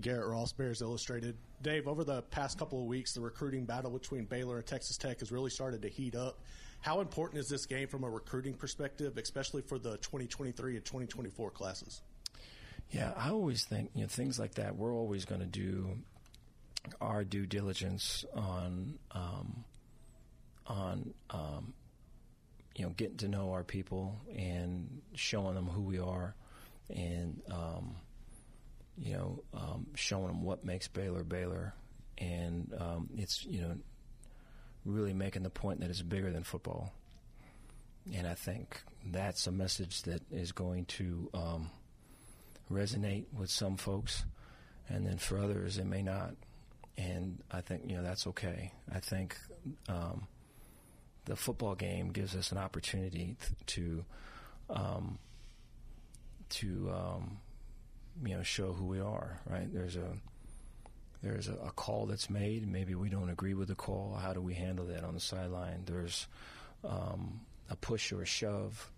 Garrett 0.00 0.26
Ross, 0.28 0.52
Bears 0.52 0.82
Illustrated. 0.82 1.36
Dave, 1.62 1.86
over 1.86 2.04
the 2.04 2.22
past 2.22 2.58
couple 2.58 2.80
of 2.80 2.86
weeks, 2.86 3.14
the 3.14 3.20
recruiting 3.20 3.64
battle 3.64 3.90
between 3.90 4.24
Baylor 4.24 4.56
and 4.56 4.66
Texas 4.66 4.96
Tech 4.96 5.20
has 5.20 5.30
really 5.30 5.50
started 5.50 5.82
to 5.82 5.88
heat 5.88 6.14
up. 6.14 6.40
How 6.80 7.00
important 7.00 7.40
is 7.40 7.48
this 7.48 7.64
game 7.64 7.88
from 7.88 8.04
a 8.04 8.10
recruiting 8.10 8.54
perspective, 8.54 9.16
especially 9.16 9.62
for 9.62 9.78
the 9.78 9.96
2023 9.98 10.76
and 10.76 10.84
2024 10.84 11.50
classes? 11.50 12.02
Yeah, 12.90 13.12
I 13.16 13.30
always 13.30 13.64
think 13.64 13.90
you 13.94 14.02
know 14.02 14.08
things 14.08 14.38
like 14.38 14.54
that. 14.56 14.76
We're 14.76 14.92
always 14.92 15.24
going 15.24 15.40
to 15.40 15.46
do 15.46 15.96
our 17.00 17.24
due 17.24 17.46
diligence 17.46 18.24
on 18.34 18.98
um, 19.12 19.64
on 20.66 21.14
um, 21.30 21.72
you 22.76 22.84
know 22.84 22.90
getting 22.96 23.16
to 23.18 23.28
know 23.28 23.52
our 23.52 23.62
people 23.62 24.20
and 24.36 25.00
showing 25.14 25.54
them 25.54 25.66
who 25.66 25.82
we 25.82 25.98
are, 25.98 26.34
and 26.90 27.40
um, 27.50 27.96
you 28.98 29.14
know 29.14 29.42
um, 29.54 29.86
showing 29.94 30.26
them 30.26 30.42
what 30.42 30.64
makes 30.64 30.88
Baylor 30.88 31.22
Baylor, 31.22 31.74
and 32.18 32.72
um, 32.78 33.08
it's 33.16 33.44
you 33.44 33.60
know 33.60 33.76
really 34.84 35.14
making 35.14 35.42
the 35.42 35.50
point 35.50 35.80
that 35.80 35.90
it's 35.90 36.02
bigger 36.02 36.30
than 36.30 36.42
football. 36.42 36.92
And 38.12 38.26
I 38.26 38.34
think 38.34 38.82
that's 39.06 39.46
a 39.46 39.52
message 39.52 40.02
that 40.02 40.20
is 40.30 40.52
going 40.52 40.84
to 40.86 41.30
um, 41.32 41.70
resonate 42.70 43.24
with 43.32 43.50
some 43.50 43.76
folks, 43.76 44.24
and 44.88 45.06
then 45.06 45.18
for 45.18 45.38
others 45.38 45.78
it 45.78 45.86
may 45.86 46.02
not. 46.02 46.34
And 46.96 47.42
I 47.50 47.60
think 47.60 47.82
you 47.86 47.96
know 47.96 48.02
that's 48.02 48.26
okay. 48.28 48.72
I 48.92 49.00
think 49.00 49.36
um, 49.88 50.26
the 51.24 51.36
football 51.36 51.74
game 51.74 52.10
gives 52.10 52.34
us 52.34 52.52
an 52.52 52.58
opportunity 52.58 53.36
to 53.66 54.04
um, 54.70 55.18
to 56.50 56.90
um, 56.94 57.38
you 58.24 58.36
know 58.36 58.42
show 58.42 58.72
who 58.72 58.84
we 58.84 59.00
are. 59.00 59.40
Right? 59.48 59.72
There's 59.72 59.96
a 59.96 60.16
there's 61.22 61.48
a, 61.48 61.54
a, 61.54 61.70
call 61.70 62.06
that's 62.06 62.28
made. 62.28 62.70
Maybe 62.70 62.94
we 62.94 63.08
don't 63.08 63.30
agree 63.30 63.54
with 63.54 63.68
the 63.68 63.74
call. 63.74 64.18
How 64.20 64.34
do 64.34 64.40
we 64.40 64.54
handle 64.54 64.84
that 64.86 65.04
on 65.04 65.14
the 65.14 65.20
sideline? 65.20 65.82
There's 65.86 66.26
um, 66.84 67.40
a 67.70 67.76
push 67.76 68.12
or 68.12 68.22
a 68.22 68.26
shove 68.26 68.90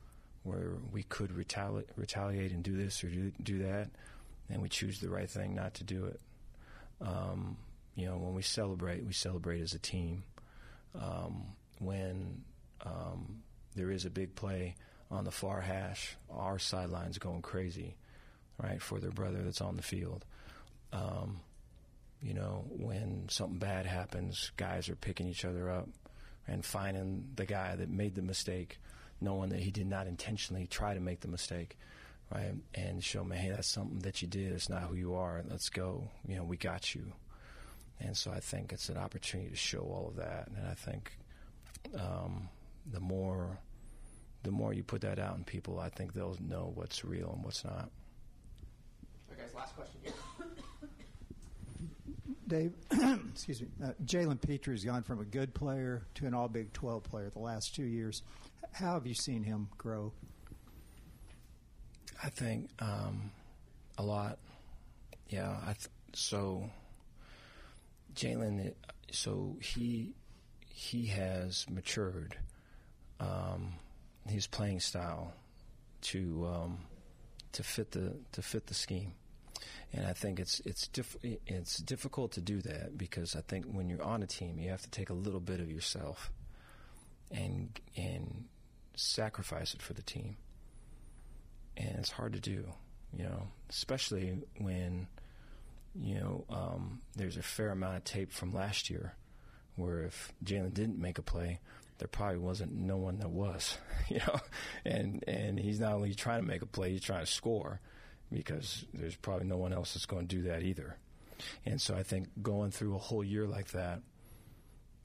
where 0.42 0.72
we 0.92 1.04
could 1.04 1.30
retali- 1.30 1.84
retaliate 1.96 2.52
and 2.52 2.62
do 2.62 2.76
this 2.76 3.02
or 3.04 3.08
do, 3.08 3.32
do 3.42 3.58
that, 3.58 3.90
and 4.50 4.60
we 4.60 4.68
choose 4.68 5.00
the 5.00 5.08
right 5.08 5.30
thing 5.30 5.54
not 5.54 5.74
to 5.74 5.84
do 5.84 6.06
it. 6.06 6.20
Um, 7.00 7.56
you 7.94 8.06
know, 8.06 8.16
when 8.16 8.34
we 8.34 8.42
celebrate, 8.42 9.04
we 9.04 9.12
celebrate 9.12 9.60
as 9.60 9.74
a 9.74 9.78
team. 9.78 10.24
Um, 10.94 11.44
when 11.78 12.42
um, 12.84 13.42
there 13.74 13.90
is 13.90 14.04
a 14.04 14.10
big 14.10 14.34
play 14.34 14.74
on 15.10 15.24
the 15.24 15.30
far 15.30 15.60
hash, 15.60 16.16
our 16.30 16.58
sideline's 16.58 17.18
going 17.18 17.42
crazy, 17.42 17.96
right, 18.62 18.80
for 18.82 18.98
their 18.98 19.10
brother 19.10 19.42
that's 19.42 19.60
on 19.60 19.76
the 19.76 19.82
field. 19.82 20.24
Um, 20.92 21.40
you 22.22 22.34
know, 22.34 22.64
when 22.70 23.28
something 23.28 23.58
bad 23.58 23.86
happens, 23.86 24.50
guys 24.56 24.88
are 24.88 24.96
picking 24.96 25.28
each 25.28 25.44
other 25.44 25.70
up 25.70 25.88
and 26.48 26.64
finding 26.64 27.28
the 27.36 27.46
guy 27.46 27.76
that 27.76 27.90
made 27.90 28.14
the 28.14 28.22
mistake, 28.22 28.78
knowing 29.20 29.50
that 29.50 29.60
he 29.60 29.70
did 29.70 29.86
not 29.86 30.06
intentionally 30.06 30.66
try 30.66 30.94
to 30.94 31.00
make 31.00 31.20
the 31.20 31.28
mistake, 31.28 31.76
right? 32.32 32.54
And 32.74 33.02
show 33.04 33.22
me, 33.22 33.36
hey, 33.36 33.50
that's 33.50 33.68
something 33.68 34.00
that 34.00 34.22
you 34.22 34.28
did. 34.28 34.52
It's 34.52 34.68
not 34.68 34.84
who 34.84 34.94
you 34.94 35.14
are. 35.14 35.42
Let's 35.48 35.68
go. 35.68 36.08
You 36.26 36.36
know, 36.36 36.44
we 36.44 36.56
got 36.56 36.94
you. 36.94 37.12
And 38.00 38.16
so 38.16 38.30
I 38.30 38.40
think 38.40 38.72
it's 38.72 38.88
an 38.88 38.96
opportunity 38.96 39.50
to 39.50 39.56
show 39.56 39.80
all 39.80 40.08
of 40.08 40.16
that. 40.16 40.48
And 40.56 40.66
I 40.66 40.74
think 40.74 41.12
um, 41.94 42.48
the 42.92 43.00
more 43.00 43.58
the 44.42 44.50
more 44.52 44.72
you 44.72 44.84
put 44.84 45.00
that 45.00 45.18
out 45.18 45.36
in 45.36 45.42
people, 45.44 45.80
I 45.80 45.88
think 45.88 46.14
they'll 46.14 46.36
know 46.40 46.70
what's 46.74 47.04
real 47.04 47.32
and 47.34 47.44
what's 47.44 47.64
not. 47.64 47.90
Okay, 49.32 49.42
guys, 49.42 49.54
last 49.54 49.74
question 49.74 50.00
here. 50.04 50.12
Dave, 52.46 52.72
excuse 53.32 53.60
me, 53.60 53.66
uh, 53.84 53.90
Jalen 54.04 54.40
Pitre's 54.40 54.84
gone 54.84 55.02
from 55.02 55.20
a 55.20 55.24
good 55.24 55.52
player 55.52 56.02
to 56.14 56.26
an 56.26 56.34
All 56.34 56.46
Big 56.46 56.72
12 56.72 57.02
player 57.02 57.28
the 57.28 57.40
last 57.40 57.74
two 57.74 57.82
years. 57.82 58.22
How 58.70 58.92
have 58.94 59.04
you 59.06 59.14
seen 59.14 59.42
him 59.42 59.68
grow? 59.76 60.12
I 62.22 62.28
think 62.28 62.70
um, 62.78 63.32
a 63.98 64.02
lot. 64.04 64.38
Yeah, 65.28 65.56
I 65.62 65.72
th- 65.72 65.88
so 66.14 66.70
Jalen, 68.14 68.74
so 69.10 69.56
he 69.60 70.14
he 70.78 71.06
has 71.06 71.64
matured 71.70 72.36
um, 73.18 73.72
his 74.28 74.46
playing 74.46 74.78
style 74.78 75.32
to 76.02 76.46
um, 76.46 76.78
to 77.52 77.62
fit 77.62 77.92
the 77.92 78.14
to 78.32 78.42
fit 78.42 78.66
the 78.66 78.74
scheme. 78.74 79.14
And 79.94 80.06
I 80.06 80.12
think 80.12 80.38
it's 80.38 80.60
it's 80.66 80.86
diff- 80.88 81.16
it's 81.22 81.78
difficult 81.78 82.32
to 82.32 82.42
do 82.42 82.60
that 82.60 82.98
because 82.98 83.34
I 83.34 83.40
think 83.40 83.64
when 83.64 83.88
you're 83.88 84.02
on 84.02 84.22
a 84.22 84.26
team, 84.26 84.58
you 84.58 84.68
have 84.68 84.82
to 84.82 84.90
take 84.90 85.08
a 85.08 85.14
little 85.14 85.40
bit 85.40 85.60
of 85.60 85.70
yourself 85.70 86.30
and 87.30 87.80
and 87.96 88.44
sacrifice 88.96 89.72
it 89.72 89.80
for 89.80 89.94
the 89.94 90.02
team, 90.02 90.36
and 91.78 91.96
it's 91.96 92.10
hard 92.10 92.34
to 92.34 92.40
do, 92.40 92.66
you 93.16 93.24
know, 93.24 93.48
especially 93.70 94.42
when 94.58 95.06
you 95.94 96.16
know 96.16 96.44
um, 96.50 97.00
there's 97.16 97.38
a 97.38 97.42
fair 97.42 97.70
amount 97.70 97.96
of 97.96 98.04
tape 98.04 98.30
from 98.30 98.52
last 98.52 98.90
year 98.90 99.14
where 99.76 100.02
if 100.02 100.32
Jalen 100.44 100.74
didn't 100.74 100.98
make 100.98 101.18
a 101.18 101.22
play, 101.22 101.60
there 101.98 102.08
probably 102.08 102.38
wasn't 102.38 102.74
no 102.74 102.96
one 102.96 103.18
that 103.18 103.30
was, 103.30 103.78
you 104.08 104.18
know, 104.18 104.40
and 104.84 105.24
and 105.26 105.58
he's 105.58 105.80
not 105.80 105.94
only 105.94 106.14
trying 106.14 106.40
to 106.40 106.46
make 106.46 106.62
a 106.62 106.66
play, 106.66 106.90
he's 106.90 107.02
trying 107.02 107.24
to 107.24 107.30
score 107.30 107.80
because 108.32 108.84
there's 108.92 109.16
probably 109.16 109.46
no 109.46 109.56
one 109.56 109.72
else 109.72 109.94
that's 109.94 110.06
going 110.06 110.26
to 110.26 110.36
do 110.36 110.42
that 110.42 110.62
either. 110.62 110.96
And 111.64 111.80
so 111.80 111.94
I 111.94 112.02
think 112.02 112.28
going 112.42 112.70
through 112.70 112.94
a 112.94 112.98
whole 112.98 113.22
year 113.22 113.46
like 113.46 113.68
that, 113.68 114.00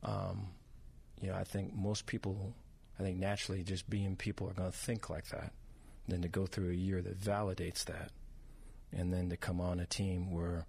um, 0.04 0.48
you 1.22 1.30
know, 1.30 1.36
I 1.36 1.44
think 1.44 1.74
most 1.76 2.06
people, 2.06 2.54
I 3.00 3.04
think 3.04 3.20
naturally 3.20 3.64
just 3.64 3.90
being 3.90 4.16
people 4.16 4.50
are 4.50 4.54
going 4.54 4.72
to 4.72 4.78
think 4.78 5.10
like 5.10 5.28
that. 5.28 5.54
Then 6.08 6.24
to 6.24 6.28
go 6.28 6.46
through 6.46 6.72
a 6.72 6.76
year 6.76 7.02
that 7.02 7.20
validates 7.20 7.86
that, 7.86 8.12
and 8.92 9.14
then 9.14 9.30
to 9.30 9.38
come 9.38 9.62
on 9.62 9.80
a 9.80 9.86
team 9.86 10.32
where 10.32 10.66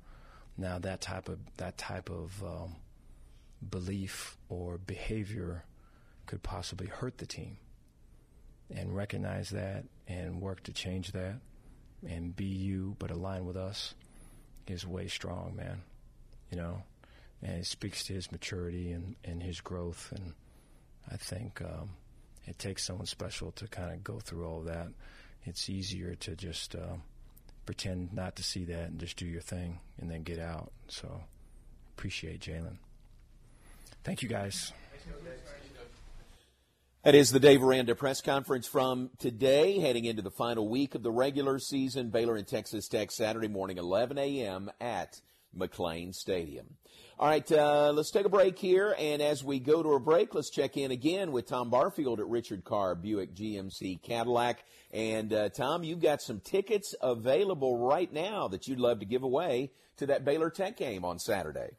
now 0.58 0.78
that 0.78 1.00
type 1.00 1.28
of 1.28 1.38
that 1.56 1.78
type 1.78 2.10
of 2.10 2.42
um, 2.44 2.76
belief 3.70 4.36
or 4.48 4.78
behavior 4.78 5.64
could 6.26 6.42
possibly 6.42 6.86
hurt 6.86 7.18
the 7.18 7.26
team, 7.26 7.58
and 8.74 8.94
recognize 8.94 9.50
that 9.50 9.84
and 10.08 10.40
work 10.40 10.62
to 10.64 10.72
change 10.72 11.12
that 11.12 11.36
and 12.06 12.34
be 12.34 12.44
you, 12.44 12.96
but 12.98 13.10
align 13.10 13.44
with 13.44 13.56
us, 13.56 13.94
is 14.66 14.86
way 14.86 15.08
strong, 15.08 15.54
man. 15.56 15.82
You 16.50 16.56
know, 16.58 16.82
and 17.42 17.58
it 17.58 17.66
speaks 17.66 18.04
to 18.04 18.12
his 18.12 18.30
maturity 18.30 18.92
and, 18.92 19.16
and 19.24 19.42
his 19.42 19.60
growth. 19.60 20.12
And 20.14 20.34
I 21.10 21.16
think 21.16 21.60
um, 21.62 21.90
it 22.46 22.58
takes 22.58 22.84
someone 22.84 23.06
special 23.06 23.52
to 23.52 23.66
kind 23.68 23.92
of 23.92 24.04
go 24.04 24.20
through 24.20 24.46
all 24.46 24.58
of 24.60 24.66
that. 24.66 24.88
It's 25.44 25.68
easier 25.68 26.14
to 26.16 26.36
just 26.36 26.74
uh, 26.74 26.96
pretend 27.66 28.12
not 28.12 28.36
to 28.36 28.42
see 28.42 28.64
that 28.64 28.90
and 28.90 29.00
just 29.00 29.16
do 29.16 29.26
your 29.26 29.40
thing 29.40 29.80
and 30.00 30.10
then 30.10 30.22
get 30.22 30.38
out. 30.38 30.72
So 30.88 31.22
appreciate 31.96 32.40
Jalen. 32.40 32.76
Thank 34.04 34.22
you, 34.22 34.28
guys. 34.28 34.72
That 37.04 37.14
is 37.16 37.30
the 37.30 37.40
Dave 37.40 37.62
Aranda 37.62 37.96
press 37.96 38.20
conference 38.20 38.66
from 38.68 39.10
today, 39.18 39.80
heading 39.80 40.04
into 40.04 40.22
the 40.22 40.30
final 40.30 40.68
week 40.68 40.94
of 40.94 41.02
the 41.02 41.10
regular 41.10 41.58
season. 41.58 42.10
Baylor 42.10 42.36
and 42.36 42.46
Texas 42.46 42.86
Tech 42.86 43.10
Saturday 43.10 43.48
morning, 43.48 43.78
11 43.78 44.18
a.m. 44.18 44.70
at 44.80 45.20
McLane 45.56 46.14
Stadium. 46.14 46.66
All 47.18 47.28
right, 47.28 47.50
uh, 47.52 47.92
let's 47.92 48.10
take 48.10 48.24
a 48.24 48.28
break 48.28 48.58
here, 48.58 48.94
and 48.98 49.20
as 49.20 49.44
we 49.44 49.60
go 49.60 49.82
to 49.82 49.90
a 49.90 50.00
break, 50.00 50.34
let's 50.34 50.50
check 50.50 50.76
in 50.76 50.90
again 50.90 51.30
with 51.30 51.46
Tom 51.46 51.70
Barfield 51.70 52.20
at 52.20 52.26
Richard 52.26 52.64
Carr 52.64 52.94
Buick 52.94 53.34
GMC 53.34 54.02
Cadillac. 54.02 54.64
And 54.92 55.32
uh, 55.32 55.48
Tom, 55.48 55.84
you've 55.84 56.00
got 56.00 56.22
some 56.22 56.40
tickets 56.40 56.94
available 57.00 57.78
right 57.78 58.12
now 58.12 58.48
that 58.48 58.66
you'd 58.66 58.80
love 58.80 59.00
to 59.00 59.06
give 59.06 59.22
away 59.22 59.70
to 59.96 60.06
that 60.06 60.24
Baylor 60.24 60.50
Tech 60.50 60.76
game 60.76 61.04
on 61.04 61.18
Saturday. 61.18 61.76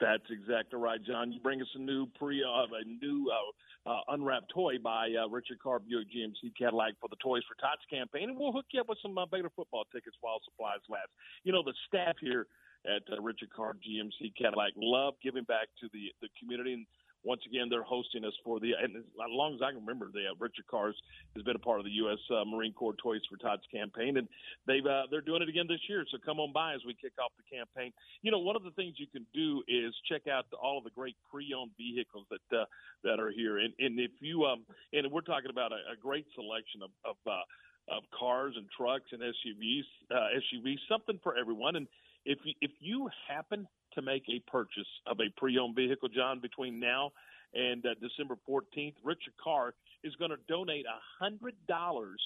That's 0.00 0.24
exactly 0.30 0.78
right, 0.78 1.02
John. 1.02 1.32
You 1.32 1.40
bring 1.40 1.60
us 1.60 1.68
a 1.74 1.78
new 1.78 2.06
pre, 2.18 2.42
uh, 2.44 2.66
a 2.66 2.84
new 2.84 3.30
uh, 3.30 3.90
uh, 3.90 4.00
unwrapped 4.08 4.50
toy 4.52 4.78
by 4.82 5.10
uh, 5.18 5.28
Richard 5.28 5.58
Carr 5.60 5.80
Buick 5.80 6.08
GMC 6.14 6.54
Cadillac 6.56 6.94
for 7.00 7.08
the 7.08 7.16
Toys 7.16 7.42
for 7.48 7.54
Tots 7.60 7.82
campaign, 7.90 8.30
and 8.30 8.38
we'll 8.38 8.52
hook 8.52 8.66
you 8.70 8.80
up 8.80 8.88
with 8.88 8.98
some 9.02 9.16
uh, 9.18 9.26
Baylor 9.26 9.50
football 9.54 9.84
tickets 9.92 10.16
while 10.20 10.38
supplies 10.44 10.80
last. 10.88 11.10
You 11.42 11.52
know, 11.52 11.62
the 11.62 11.74
staff 11.88 12.14
here 12.20 12.46
at 12.86 13.02
uh, 13.10 13.20
Richard 13.20 13.50
Carr 13.50 13.74
GMC 13.74 14.34
Cadillac 14.38 14.72
love 14.76 15.14
giving 15.22 15.44
back 15.44 15.68
to 15.80 15.88
the 15.92 16.12
the 16.22 16.28
community, 16.38 16.74
and 16.74 16.86
once 17.24 17.40
again, 17.46 17.68
they're 17.70 17.82
hosting 17.82 18.24
us 18.24 18.34
for 18.44 18.60
the, 18.60 18.72
and 18.80 18.96
as 18.96 19.02
long 19.28 19.54
as 19.54 19.62
I 19.62 19.72
can 19.72 19.80
remember, 19.80 20.10
they 20.12 20.24
have 20.28 20.36
Richard 20.38 20.66
Carr's 20.70 20.96
has 21.34 21.42
been 21.42 21.56
a 21.56 21.58
part 21.58 21.80
of 21.80 21.84
the 21.84 21.96
U.S. 22.04 22.18
Uh, 22.30 22.44
Marine 22.44 22.72
Corps 22.72 22.94
Toys 23.02 23.22
for 23.28 23.36
Tots 23.36 23.64
campaign, 23.72 24.18
and 24.18 24.28
they've 24.66 24.84
uh, 24.84 25.04
they're 25.10 25.24
doing 25.24 25.42
it 25.42 25.48
again 25.48 25.66
this 25.68 25.80
year. 25.88 26.04
So 26.10 26.18
come 26.24 26.38
on 26.38 26.52
by 26.52 26.74
as 26.74 26.80
we 26.86 26.94
kick 26.94 27.12
off 27.18 27.32
the 27.36 27.56
campaign. 27.56 27.92
You 28.22 28.30
know, 28.30 28.38
one 28.38 28.56
of 28.56 28.62
the 28.62 28.72
things 28.72 28.94
you 28.98 29.06
can 29.06 29.26
do 29.34 29.62
is 29.66 29.94
check 30.08 30.28
out 30.28 30.44
all 30.62 30.78
of 30.78 30.84
the 30.84 30.90
great 30.90 31.16
pre-owned 31.30 31.72
vehicles 31.76 32.26
that 32.30 32.56
uh, 32.56 32.64
that 33.02 33.18
are 33.18 33.30
here, 33.30 33.58
and 33.58 33.72
and 33.78 33.98
if 33.98 34.12
you 34.20 34.44
um, 34.44 34.64
and 34.92 35.10
we're 35.10 35.22
talking 35.22 35.50
about 35.50 35.72
a, 35.72 35.80
a 35.92 35.96
great 36.00 36.26
selection 36.34 36.82
of. 36.82 36.90
of 37.04 37.16
uh, 37.26 37.40
of 37.88 38.02
cars 38.18 38.54
and 38.56 38.64
trucks 38.74 39.04
and 39.12 39.20
SUVs, 39.20 39.84
uh, 40.10 40.28
SUVs, 40.40 40.78
something 40.88 41.20
for 41.22 41.36
everyone. 41.36 41.76
And 41.76 41.86
if 42.24 42.38
you, 42.44 42.54
if 42.60 42.70
you 42.80 43.08
happen 43.28 43.66
to 43.94 44.02
make 44.02 44.24
a 44.28 44.40
purchase 44.50 44.88
of 45.06 45.18
a 45.20 45.30
pre-owned 45.36 45.76
vehicle, 45.76 46.08
John, 46.08 46.40
between 46.40 46.80
now 46.80 47.12
and 47.54 47.84
uh, 47.86 47.94
December 48.00 48.36
14th, 48.48 48.94
Richard 49.04 49.34
Carr 49.42 49.74
is 50.02 50.14
going 50.16 50.30
to 50.30 50.38
donate 50.48 50.84
hundred 51.20 51.54
dollars 51.68 52.20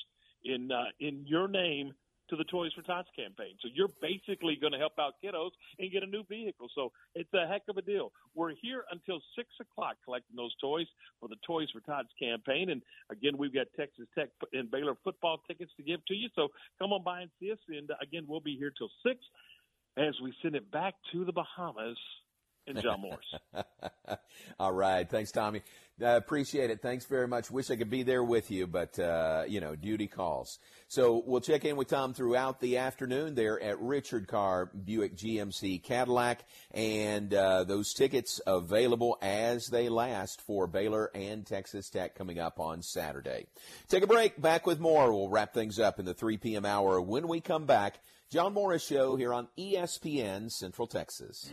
in 0.44 0.70
uh, 0.72 0.84
in 1.00 1.24
your 1.26 1.48
name 1.48 1.92
to 2.30 2.36
the 2.36 2.44
Toys 2.44 2.70
for 2.74 2.82
Tots 2.82 3.08
campaign. 3.16 3.56
So 3.60 3.68
you're 3.72 3.90
basically 4.00 4.56
going 4.60 4.72
to 4.72 4.78
help 4.78 4.92
out 4.98 5.14
kiddos 5.24 5.50
and 5.78 5.90
get 5.90 6.02
a 6.02 6.06
new 6.06 6.24
vehicle. 6.28 6.68
So 6.74 6.92
it's 7.14 7.32
a 7.34 7.46
heck 7.46 7.62
of 7.68 7.76
a 7.76 7.82
deal. 7.82 8.12
We're 8.34 8.54
here 8.60 8.84
until 8.90 9.20
six 9.36 9.48
o'clock 9.60 9.96
collecting 10.04 10.36
those 10.36 10.54
toys 10.60 10.86
for 11.20 11.28
the 11.28 11.36
Toys 11.46 11.68
for 11.72 11.80
Tots 11.80 12.08
campaign. 12.20 12.70
And 12.70 12.82
again, 13.10 13.36
we've 13.36 13.54
got 13.54 13.66
Texas 13.76 14.06
Tech 14.16 14.28
and 14.52 14.70
Baylor 14.70 14.94
football 15.02 15.40
tickets 15.48 15.72
to 15.76 15.82
give 15.82 16.04
to 16.06 16.14
you. 16.14 16.28
So 16.34 16.48
come 16.78 16.92
on 16.92 17.02
by 17.02 17.22
and 17.22 17.30
see 17.40 17.50
us. 17.50 17.58
And 17.68 17.90
again, 18.02 18.24
we'll 18.28 18.40
be 18.40 18.56
here 18.56 18.72
till 18.76 18.90
six 19.06 19.20
as 19.98 20.14
we 20.22 20.32
send 20.42 20.54
it 20.54 20.70
back 20.70 20.94
to 21.12 21.24
the 21.24 21.32
Bahamas 21.32 21.98
and 22.68 22.82
John 22.82 23.00
Morris. 23.00 23.34
All 24.60 24.72
right. 24.72 25.08
Thanks, 25.08 25.32
Tommy. 25.32 25.62
Uh, 26.00 26.16
appreciate 26.16 26.70
it. 26.70 26.80
Thanks 26.80 27.06
very 27.06 27.26
much. 27.26 27.50
Wish 27.50 27.72
I 27.72 27.76
could 27.76 27.90
be 27.90 28.04
there 28.04 28.22
with 28.22 28.52
you, 28.52 28.68
but, 28.68 28.96
uh, 29.00 29.42
you 29.48 29.60
know, 29.60 29.74
duty 29.74 30.06
calls. 30.06 30.60
So 30.86 31.22
we'll 31.26 31.40
check 31.40 31.64
in 31.64 31.76
with 31.76 31.88
Tom 31.88 32.14
throughout 32.14 32.60
the 32.60 32.78
afternoon 32.78 33.34
there 33.34 33.60
at 33.60 33.80
Richard 33.80 34.28
Carr 34.28 34.66
Buick 34.66 35.16
GMC 35.16 35.82
Cadillac, 35.82 36.44
and 36.70 37.34
uh, 37.34 37.64
those 37.64 37.94
tickets 37.94 38.40
available 38.46 39.18
as 39.20 39.66
they 39.66 39.88
last 39.88 40.40
for 40.40 40.68
Baylor 40.68 41.10
and 41.16 41.44
Texas 41.44 41.90
Tech 41.90 42.14
coming 42.14 42.38
up 42.38 42.60
on 42.60 42.80
Saturday. 42.80 43.46
Take 43.88 44.04
a 44.04 44.06
break. 44.06 44.40
Back 44.40 44.68
with 44.68 44.78
more. 44.78 45.12
We'll 45.12 45.28
wrap 45.28 45.52
things 45.52 45.80
up 45.80 45.98
in 45.98 46.04
the 46.04 46.14
3 46.14 46.36
p.m. 46.36 46.64
hour 46.64 47.00
when 47.00 47.26
we 47.26 47.40
come 47.40 47.66
back. 47.66 47.98
John 48.30 48.52
Morris 48.52 48.86
Show 48.86 49.16
here 49.16 49.32
on 49.32 49.48
ESPN 49.58 50.52
Central 50.52 50.86
Texas. 50.86 51.50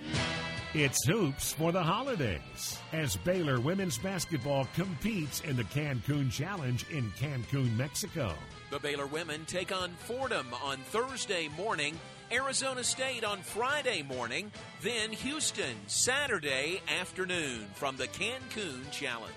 It's 0.77 1.05
hoops 1.05 1.53
for 1.53 1.71
the 1.71 1.81
holidays 1.81 2.77
as 2.91 3.15
Baylor 3.15 3.61
women's 3.61 3.97
basketball 3.97 4.67
competes 4.75 5.39
in 5.39 5.55
the 5.55 5.63
Cancun 5.63 6.29
Challenge 6.29 6.85
in 6.89 7.09
Cancun, 7.11 7.77
Mexico. 7.77 8.33
The 8.71 8.79
Baylor 8.79 9.07
women 9.07 9.45
take 9.45 9.73
on 9.73 9.91
Fordham 9.91 10.53
on 10.61 10.79
Thursday 10.79 11.47
morning, 11.55 11.97
Arizona 12.29 12.83
State 12.83 13.23
on 13.23 13.37
Friday 13.37 14.03
morning, 14.03 14.51
then 14.81 15.13
Houston 15.13 15.77
Saturday 15.87 16.81
afternoon 16.99 17.67
from 17.75 17.95
the 17.95 18.09
Cancun 18.09 18.91
Challenge. 18.91 19.33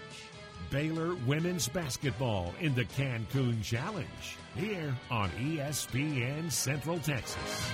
Baylor 0.71 1.15
women's 1.25 1.69
basketball 1.69 2.53
in 2.61 2.75
the 2.75 2.85
Cancun 2.87 3.63
Challenge 3.63 4.37
here 4.57 4.93
on 5.09 5.31
ESPN 5.39 6.51
Central 6.51 6.99
Texas. 6.99 7.71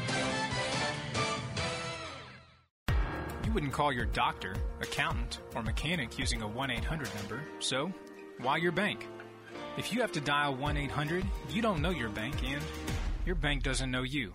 You 3.54 3.58
wouldn't 3.58 3.72
call 3.72 3.92
your 3.92 4.06
doctor, 4.06 4.56
accountant, 4.80 5.38
or 5.54 5.62
mechanic 5.62 6.18
using 6.18 6.42
a 6.42 6.48
1 6.48 6.72
800 6.72 7.08
number, 7.14 7.40
so 7.60 7.92
why 8.40 8.56
your 8.56 8.72
bank? 8.72 9.06
If 9.78 9.92
you 9.92 10.00
have 10.00 10.10
to 10.10 10.20
dial 10.20 10.56
1 10.56 10.76
800, 10.76 11.24
you 11.50 11.62
don't 11.62 11.80
know 11.80 11.90
your 11.90 12.08
bank 12.08 12.34
and 12.42 12.60
your 13.24 13.36
bank 13.36 13.62
doesn't 13.62 13.92
know 13.92 14.02
you. 14.02 14.34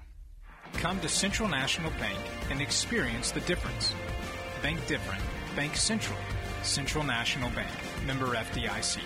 Come 0.76 1.01
to 1.01 1.09
Central 1.09 1.49
National 1.49 1.91
Bank 1.99 2.17
and 2.49 2.61
experience 2.61 3.32
the 3.32 3.41
difference. 3.41 3.93
Bank 4.61 4.80
different. 4.88 5.22
Bank 5.53 5.76
Central. 5.76 6.17
Central 6.63 7.03
National 7.03 7.49
Bank. 7.49 7.72
Member 8.07 8.28
FDIC. 8.28 9.01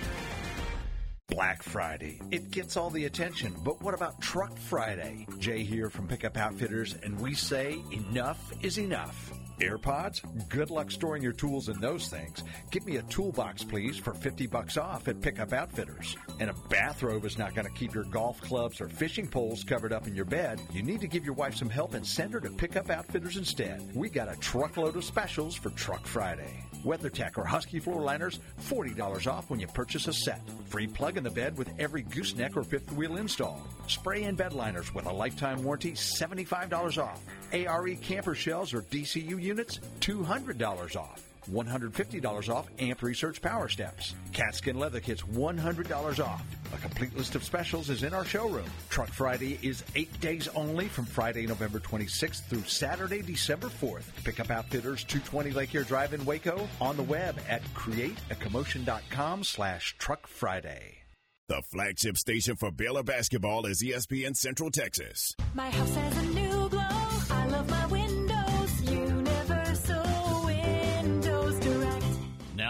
Black 1.28 1.64
Friday. 1.64 2.22
It 2.30 2.52
gets 2.52 2.78
all 2.78 2.92
the 2.92 3.06
attention, 3.06 3.56
but 3.64 3.82
what 3.82 3.96
about 3.96 4.22
Truck 4.22 4.56
Friday? 4.60 5.26
Jay 5.40 5.64
here 5.64 5.90
from 5.90 6.08
Pickup 6.08 6.38
Outfitters, 6.38 6.96
and 7.02 7.20
we 7.20 7.34
say 7.34 7.82
enough 7.92 8.54
is 8.62 8.78
enough. 8.78 9.34
AirPods? 9.60 10.22
Good 10.50 10.70
luck 10.70 10.92
storing 10.92 11.22
your 11.22 11.34
tools 11.34 11.70
in 11.70 11.80
those 11.80 12.08
things. 12.08 12.44
Give 12.72 12.86
me 12.86 12.98
a 12.98 13.04
toolbox, 13.04 13.64
please, 13.64 13.98
for 13.98 14.14
50 14.14 14.48
bucks 14.48 14.78
off 14.78 15.08
at 15.08 15.22
Pickup 15.22 15.54
Outfitters. 15.54 16.16
And 16.40 16.50
a 16.50 16.56
bathrobe 16.70 17.26
is 17.26 17.38
not 17.38 17.56
going 17.56 17.68
to 17.68 17.74
keep 17.74 17.94
your 17.94 18.06
golf 18.06 18.42
clubs 18.42 18.82
or 18.82 18.90
fishing 18.90 19.28
poles 19.28 19.64
covered 19.64 19.94
up 19.94 20.08
in 20.08 20.16
your 20.16 20.26
bed. 20.26 20.62
You 20.72 20.84
need 20.84 21.02
to 21.02 21.08
give 21.08 21.26
your 21.26 21.36
wife 21.36 21.56
some 21.56 21.70
help 21.70 21.94
and 21.94 22.06
send 22.06 22.34
her 22.34 22.40
to 22.42 22.50
Pickup 22.50 22.90
Outfitters 22.90 23.38
instead. 23.38 23.82
We 23.96 24.10
got 24.10 24.32
a 24.32 24.38
truckload 24.38 24.96
of 24.96 25.04
specials 25.04 25.56
for 25.56 25.70
Truck 25.72 26.06
Friday. 26.06 26.64
WeatherTech 26.84 27.38
or 27.38 27.46
Husky 27.46 27.80
floor 27.80 28.02
liners, 28.02 28.40
$40 28.70 29.32
off 29.32 29.50
when 29.50 29.60
you 29.60 29.68
purchase 29.68 30.08
a 30.08 30.14
set. 30.14 30.42
Free 30.66 30.88
plug 30.88 31.18
in 31.18 31.24
the 31.24 31.30
bed 31.30 31.58
with 31.58 31.70
every 31.80 32.02
gooseneck 32.02 32.58
or 32.58 32.64
fifth 32.64 32.92
wheel 32.92 33.18
install. 33.18 33.66
Spray 33.88 34.24
in 34.24 34.36
bed 34.36 34.54
liners 34.54 34.94
with 34.94 35.06
a 35.06 35.12
lifetime 35.12 35.64
warranty, 35.64 35.92
$75 35.92 36.98
off. 37.04 37.22
ARE 37.52 37.96
camper 37.96 38.36
shells 38.36 38.74
or 38.74 38.82
DCU 38.84 39.42
units, 39.42 39.80
$200 40.00 40.96
off. 40.96 41.24
$150 41.52 42.50
off 42.50 42.68
Amp 42.80 43.02
Research 43.02 43.42
Power 43.42 43.68
Steps. 43.68 44.16
Katzkin 44.32 44.76
leather 44.76 45.00
kits, 45.00 45.22
$100 45.24 46.26
off. 46.26 46.44
A 46.74 46.78
complete 46.78 47.16
list 47.16 47.36
of 47.36 47.44
specials 47.44 47.90
is 47.90 48.04
in 48.04 48.14
our 48.14 48.26
showroom. 48.26 48.70
Truck 48.90 49.10
Friday 49.10 49.60
is 49.62 49.84
eight 49.96 50.20
days 50.22 50.48
only 50.56 50.88
from 50.88 51.06
Friday, 51.06 51.46
November 51.46 51.80
26th 51.80 52.44
through 52.44 52.64
Saturday, 52.64 53.22
December 53.22 53.68
4th. 53.68 54.06
Pickup 54.24 54.50
Outfitters, 54.50 55.04
220 55.04 55.52
Lake 55.52 55.76
Air 55.76 55.84
Drive 55.84 56.14
in 56.14 56.24
Waco, 56.26 56.68
on 56.80 56.98
the 56.98 57.04
web 57.04 57.40
at 57.50 57.64
createacommotion.com 57.74 59.44
slash 59.44 59.96
Truck 59.98 60.28
Friday. 60.28 61.03
The 61.50 61.62
flagship 61.62 62.18
station 62.18 62.56
for 62.56 62.72
Baylor 62.72 63.04
basketball 63.04 63.66
is 63.66 63.84
ESPN 63.84 64.34
Central 64.34 64.72
Texas. 64.72 65.36
My 65.54 65.70
house 65.70 65.94
has 65.96 66.18
a 66.18 66.26
new 66.28 66.53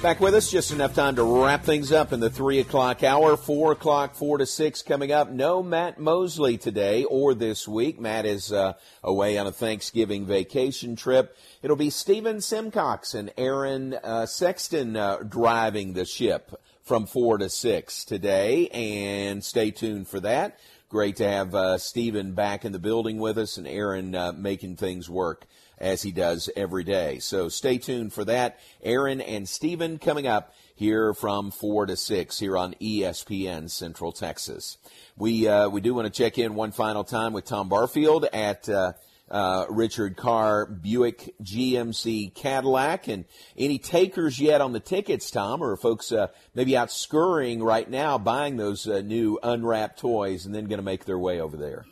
Back 0.00 0.20
with 0.20 0.36
us, 0.36 0.48
just 0.48 0.70
enough 0.70 0.94
time 0.94 1.16
to 1.16 1.24
wrap 1.24 1.64
things 1.64 1.90
up 1.90 2.12
in 2.12 2.20
the 2.20 2.30
3 2.30 2.60
o'clock 2.60 3.02
hour. 3.02 3.36
4 3.36 3.72
o'clock, 3.72 4.14
4 4.14 4.38
to 4.38 4.46
6 4.46 4.82
coming 4.82 5.10
up. 5.10 5.28
No 5.28 5.60
Matt 5.60 5.98
Mosley 5.98 6.56
today 6.56 7.02
or 7.02 7.34
this 7.34 7.66
week. 7.66 7.98
Matt 7.98 8.24
is 8.24 8.52
uh, 8.52 8.74
away 9.02 9.36
on 9.38 9.48
a 9.48 9.52
Thanksgiving 9.52 10.24
vacation 10.24 10.94
trip. 10.94 11.36
It'll 11.62 11.76
be 11.76 11.90
Stephen 11.90 12.40
Simcox 12.40 13.12
and 13.12 13.32
Aaron 13.36 13.92
uh, 13.92 14.26
Sexton 14.26 14.96
uh, 14.96 15.16
driving 15.28 15.94
the 15.94 16.04
ship 16.04 16.54
from 16.84 17.06
4 17.06 17.38
to 17.38 17.48
6 17.48 18.04
today, 18.04 18.68
and 18.68 19.42
stay 19.42 19.72
tuned 19.72 20.06
for 20.06 20.20
that. 20.20 20.60
Great 20.88 21.16
to 21.16 21.28
have 21.28 21.56
uh, 21.56 21.76
Stephen 21.76 22.34
back 22.34 22.64
in 22.64 22.70
the 22.70 22.78
building 22.78 23.18
with 23.18 23.36
us 23.36 23.58
and 23.58 23.66
Aaron 23.66 24.14
uh, 24.14 24.32
making 24.32 24.76
things 24.76 25.10
work 25.10 25.44
as 25.80 26.02
he 26.02 26.12
does 26.12 26.50
every 26.56 26.84
day. 26.84 27.18
So 27.18 27.48
stay 27.48 27.78
tuned 27.78 28.12
for 28.12 28.24
that. 28.24 28.58
Aaron 28.82 29.20
and 29.20 29.48
Stephen 29.48 29.98
coming 29.98 30.26
up 30.26 30.54
here 30.74 31.12
from 31.14 31.50
4 31.50 31.86
to 31.86 31.96
6 31.96 32.38
here 32.38 32.56
on 32.56 32.74
ESPN 32.74 33.68
Central 33.70 34.12
Texas. 34.12 34.78
We, 35.16 35.48
uh, 35.48 35.68
we 35.68 35.80
do 35.80 35.94
want 35.94 36.12
to 36.12 36.22
check 36.22 36.38
in 36.38 36.54
one 36.54 36.72
final 36.72 37.04
time 37.04 37.32
with 37.32 37.44
Tom 37.44 37.68
Barfield 37.68 38.26
at 38.32 38.68
uh, 38.68 38.92
uh, 39.30 39.66
Richard 39.68 40.16
Carr 40.16 40.66
Buick 40.66 41.34
GMC 41.42 42.34
Cadillac. 42.34 43.08
And 43.08 43.24
any 43.56 43.78
takers 43.78 44.38
yet 44.38 44.60
on 44.60 44.72
the 44.72 44.80
tickets, 44.80 45.30
Tom, 45.30 45.62
or 45.62 45.76
folks 45.76 46.12
uh, 46.12 46.28
maybe 46.54 46.76
out 46.76 46.90
scurrying 46.90 47.62
right 47.62 47.88
now 47.88 48.18
buying 48.18 48.56
those 48.56 48.86
uh, 48.86 49.00
new 49.00 49.38
unwrapped 49.42 49.98
toys 49.98 50.46
and 50.46 50.54
then 50.54 50.66
going 50.66 50.78
to 50.78 50.84
make 50.84 51.04
their 51.04 51.18
way 51.18 51.40
over 51.40 51.56
there? 51.56 51.84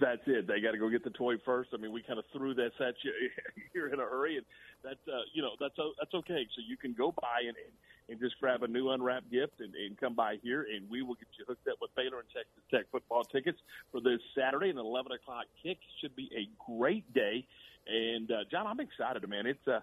That's 0.00 0.22
it. 0.26 0.46
They 0.46 0.60
got 0.60 0.72
to 0.72 0.78
go 0.78 0.88
get 0.88 1.04
the 1.04 1.10
toy 1.10 1.34
first. 1.44 1.70
I 1.74 1.76
mean, 1.76 1.92
we 1.92 2.02
kind 2.02 2.18
of 2.18 2.24
threw 2.32 2.54
this 2.54 2.72
at 2.80 2.94
you. 3.02 3.12
You're 3.74 3.92
in 3.92 4.00
a 4.00 4.04
hurry, 4.04 4.36
and 4.36 4.46
that's 4.82 5.00
uh, 5.08 5.22
you 5.34 5.42
know 5.42 5.52
that's 5.60 5.78
uh, 5.78 5.90
that's 5.98 6.14
okay. 6.14 6.46
So 6.54 6.62
you 6.66 6.76
can 6.76 6.94
go 6.94 7.12
by 7.12 7.40
and, 7.46 7.56
and 7.56 7.74
and 8.08 8.20
just 8.20 8.38
grab 8.40 8.62
a 8.62 8.68
new 8.68 8.90
unwrapped 8.90 9.30
gift 9.30 9.60
and, 9.60 9.74
and 9.74 9.98
come 9.98 10.14
by 10.14 10.36
here, 10.42 10.66
and 10.72 10.88
we 10.88 11.02
will 11.02 11.14
get 11.14 11.26
you 11.38 11.44
hooked 11.48 11.66
up 11.68 11.78
with 11.80 11.94
Baylor 11.96 12.20
and 12.20 12.28
Texas 12.28 12.62
Tech 12.70 12.84
football 12.92 13.24
tickets 13.24 13.58
for 13.90 14.00
this 14.00 14.20
Saturday 14.36 14.70
and 14.70 14.78
11 14.78 15.12
o'clock 15.12 15.46
kick. 15.62 15.78
Should 16.00 16.14
be 16.14 16.30
a 16.36 16.48
great 16.70 17.12
day. 17.12 17.46
And 17.88 18.30
uh, 18.30 18.44
John, 18.50 18.66
I'm 18.66 18.80
excited, 18.80 19.28
man. 19.28 19.46
It's 19.46 19.66
uh, 19.66 19.80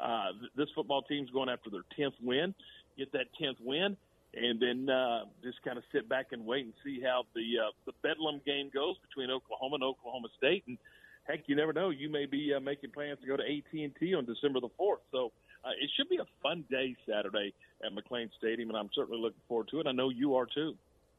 uh, 0.00 0.32
this 0.56 0.68
football 0.74 1.02
team's 1.02 1.30
going 1.30 1.48
after 1.48 1.70
their 1.70 1.84
10th 1.98 2.14
win. 2.22 2.54
Get 2.96 3.12
that 3.12 3.26
10th 3.40 3.60
win 3.60 3.96
and 4.36 4.60
then 4.60 4.88
uh, 4.88 5.24
just 5.42 5.62
kind 5.62 5.78
of 5.78 5.84
sit 5.92 6.08
back 6.08 6.26
and 6.32 6.44
wait 6.44 6.64
and 6.64 6.74
see 6.84 7.00
how 7.00 7.24
the 7.34 7.66
uh, 7.66 7.70
the 7.86 7.92
Bedlam 8.02 8.40
game 8.44 8.70
goes 8.72 8.96
between 9.08 9.30
Oklahoma 9.30 9.76
and 9.76 9.84
Oklahoma 9.84 10.28
State. 10.36 10.64
And 10.66 10.78
heck, 11.24 11.40
you 11.46 11.56
never 11.56 11.72
know, 11.72 11.90
you 11.90 12.10
may 12.10 12.26
be 12.26 12.52
uh, 12.54 12.60
making 12.60 12.90
plans 12.90 13.18
to 13.20 13.26
go 13.26 13.36
to 13.36 13.42
AT 13.42 13.72
and 13.72 13.94
T 13.98 14.14
on 14.14 14.24
December 14.24 14.60
the 14.60 14.68
fourth. 14.76 15.00
So 15.12 15.32
uh, 15.64 15.70
it 15.80 15.90
should 15.96 16.08
be 16.08 16.18
a 16.18 16.26
fun 16.42 16.64
day 16.70 16.96
Saturday 17.08 17.54
at 17.84 17.92
McLane 17.92 18.30
Stadium, 18.38 18.70
and 18.70 18.78
I'm 18.78 18.90
certainly 18.94 19.20
looking 19.20 19.40
forward 19.48 19.68
to 19.70 19.80
it. 19.80 19.86
I 19.86 19.92
know 19.92 20.10
you 20.10 20.36
are 20.36 20.46
too. 20.46 20.74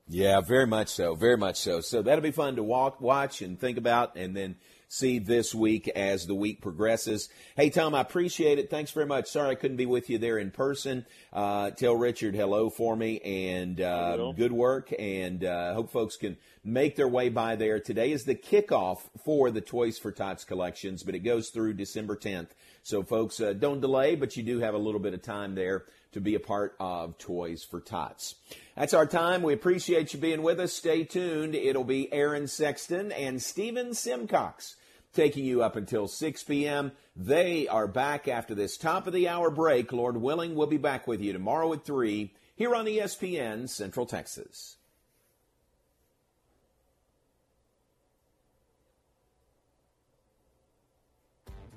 Yeah, 0.08 0.40
very 0.42 0.68
much 0.68 0.90
so, 0.90 1.16
very 1.16 1.38
much 1.38 1.56
so. 1.58 1.82
So 1.82 2.04
that'll 2.04 2.22
be 2.22 2.32
fun 2.32 2.58
to 2.58 2.64
walk, 2.64 3.02
watch, 3.02 3.42
and 3.42 3.60
think 3.60 3.80
about, 3.80 4.16
and 4.16 4.36
then 4.36 4.56
see 4.88 5.20
this 5.20 5.54
week 5.54 5.88
as 5.90 6.26
the 6.26 6.36
week 6.36 6.62
progresses. 6.62 7.30
Hey, 7.56 7.70
Tom, 7.70 7.96
I 7.96 8.02
appreciate 8.02 8.60
it. 8.60 8.70
Thanks 8.70 8.92
very 8.92 9.06
much. 9.06 9.28
Sorry 9.28 9.50
I 9.50 9.56
couldn't 9.56 9.78
be 9.78 9.86
with 9.86 10.10
you 10.10 10.18
there 10.18 10.38
in 10.38 10.52
person. 10.52 11.06
Uh, 11.34 11.72
tell 11.72 11.96
Richard 11.96 12.36
hello 12.36 12.70
for 12.70 12.96
me 12.96 13.20
and 13.20 13.80
uh, 13.82 14.32
good 14.34 14.52
work. 14.52 14.94
And 14.98 15.44
uh, 15.44 15.74
hope 15.74 15.92
folks 15.92 16.16
can 16.16 16.38
make 16.64 16.96
their 16.96 17.08
way 17.08 17.30
by 17.30 17.56
there. 17.56 17.80
Today 17.80 18.12
is 18.12 18.24
the 18.24 18.36
kickoff 18.36 19.00
for 19.24 19.52
the 19.52 19.62
Toys 19.62 19.98
for 19.98 20.12
Tots 20.12 20.44
collections, 20.44 21.04
but 21.04 21.16
it 21.16 21.20
goes 21.20 21.50
through 21.50 21.74
December 21.74 22.16
10th. 22.16 22.50
So, 22.84 23.04
folks, 23.04 23.40
uh, 23.40 23.54
don't 23.54 23.82
delay, 23.82 24.16
but 24.16 24.38
you 24.38 24.44
do 24.44 24.60
have 24.60 24.76
a 24.76 24.80
little 24.80 25.00
bit 25.00 25.14
of 25.14 25.22
time 25.22 25.56
there 25.56 25.86
to 26.16 26.22
be 26.22 26.34
a 26.34 26.40
part 26.40 26.78
of 26.80 27.18
Toys 27.18 27.66
for 27.66 27.82
Tots. 27.82 28.36
That's 28.78 28.94
our 28.94 29.06
time. 29.06 29.44
We 29.44 29.54
appreciate 29.54 30.14
you 30.14 30.20
being 30.22 30.44
with 30.44 30.62
us. 30.62 30.72
Stay 30.72 31.04
tuned. 31.04 31.56
It'll 31.56 31.84
be 31.84 32.12
Aaron 32.14 32.48
Sexton 32.48 33.12
and 33.12 33.42
Stephen 33.42 33.94
Simcox 33.94 34.78
taking 35.14 35.44
you 35.44 35.62
up 35.62 35.76
until 35.76 36.08
6 36.08 36.44
p.m. 36.46 36.94
They 37.18 37.68
are 37.68 37.86
back 37.86 38.30
after 38.30 38.56
this 38.56 38.78
top 38.78 39.08
of 39.08 39.14
the 39.14 39.28
hour 39.28 39.50
break. 39.50 39.92
Lord 39.92 40.16
willing, 40.16 40.56
we'll 40.56 40.68
be 40.68 40.78
back 40.78 41.06
with 41.06 41.20
you 41.20 41.34
tomorrow 41.34 41.74
at 41.74 41.84
3 41.84 42.34
here 42.56 42.74
on 42.74 42.86
ESPN 42.86 43.68
Central 43.68 44.06
Texas. 44.06 44.78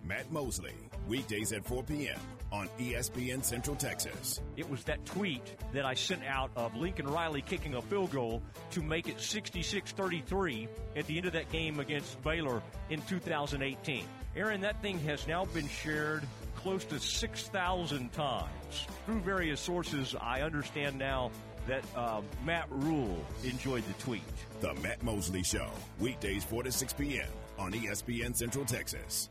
Matt 0.09 0.33
Mosley, 0.33 0.73
weekdays 1.07 1.53
at 1.53 1.67
4 1.67 1.83
p.m. 1.83 2.19
on 2.51 2.67
ESPN 2.79 3.45
Central 3.45 3.77
Texas. 3.77 4.41
It 4.57 4.69
was 4.69 4.83
that 4.85 5.05
tweet 5.05 5.55
that 5.75 5.85
I 5.85 5.93
sent 5.93 6.25
out 6.25 6.51
of 6.57 6.75
Lincoln 6.75 7.07
Riley 7.07 7.43
kicking 7.43 7.75
a 7.75 7.83
field 7.83 8.11
goal 8.11 8.43
to 8.71 8.83
make 8.83 9.07
it 9.07 9.21
66 9.21 9.93
33 9.93 10.67
at 10.97 11.07
the 11.07 11.19
end 11.19 11.27
of 11.27 11.35
that 11.35 11.53
game 11.53 11.79
against 11.79 12.23
Baylor 12.23 12.63
in 12.89 13.03
2018. 13.03 14.05
Aaron, 14.35 14.63
that 14.63 14.81
thing 14.81 14.99
has 15.01 15.29
now 15.29 15.45
been 15.45 15.69
shared 15.69 16.23
close 16.57 16.87
to 16.87 16.99
6,000 16.99 18.11
times. 18.13 18.87
Through 19.05 19.21
various 19.21 19.61
sources, 19.61 20.17
I 20.19 20.41
understand 20.41 20.99
now 20.99 21.31
that 21.67 21.85
uh, 21.95 22.23
Matt 22.47 22.67
Rhule 22.71 23.23
enjoyed 23.45 23.85
the 23.87 24.03
tweet. 24.03 24.23
The 24.61 24.73
Matt 24.77 25.03
Mosley 25.03 25.43
Show, 25.43 25.69
weekdays 26.01 26.45
4 26.45 26.63
to 26.63 26.73
6 26.73 26.93
p.m. 26.95 27.29
on 27.59 27.73
ESPN 27.73 28.35
Central 28.35 28.65
Texas. 28.65 29.29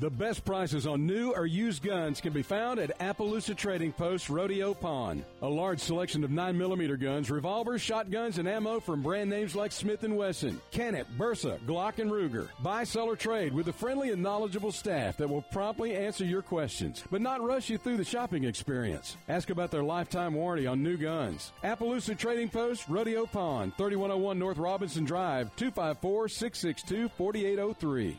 The 0.00 0.08
best 0.08 0.46
prices 0.46 0.86
on 0.86 1.06
new 1.06 1.32
or 1.32 1.44
used 1.44 1.82
guns 1.82 2.22
can 2.22 2.32
be 2.32 2.40
found 2.40 2.80
at 2.80 2.98
Appaloosa 3.00 3.54
Trading 3.54 3.92
Post 3.92 4.30
Rodeo 4.30 4.72
Pawn. 4.72 5.22
A 5.42 5.46
large 5.46 5.78
selection 5.78 6.24
of 6.24 6.30
9mm 6.30 6.98
guns, 6.98 7.30
revolvers, 7.30 7.82
shotguns, 7.82 8.38
and 8.38 8.48
ammo 8.48 8.80
from 8.80 9.02
brand 9.02 9.28
names 9.28 9.54
like 9.54 9.72
Smith 9.72 10.02
& 10.02 10.02
Wesson, 10.02 10.58
Kennett, 10.70 11.06
Bersa, 11.18 11.58
Glock, 11.66 11.98
and 11.98 12.10
Ruger. 12.10 12.48
Buy, 12.62 12.84
sell, 12.84 13.10
or 13.10 13.16
trade 13.16 13.52
with 13.52 13.68
a 13.68 13.74
friendly 13.74 14.10
and 14.10 14.22
knowledgeable 14.22 14.72
staff 14.72 15.18
that 15.18 15.28
will 15.28 15.42
promptly 15.52 15.94
answer 15.94 16.24
your 16.24 16.40
questions, 16.40 17.04
but 17.10 17.20
not 17.20 17.44
rush 17.44 17.68
you 17.68 17.76
through 17.76 17.98
the 17.98 18.04
shopping 18.04 18.44
experience. 18.44 19.18
Ask 19.28 19.50
about 19.50 19.70
their 19.70 19.84
lifetime 19.84 20.32
warranty 20.32 20.66
on 20.66 20.82
new 20.82 20.96
guns. 20.96 21.52
Appaloosa 21.62 22.16
Trading 22.16 22.48
Post 22.48 22.88
Rodeo 22.88 23.26
Pawn, 23.26 23.70
3101 23.76 24.38
North 24.38 24.56
Robinson 24.56 25.04
Drive, 25.04 25.54
254 25.56 26.28
662 26.30 27.10
4803. 27.18 28.18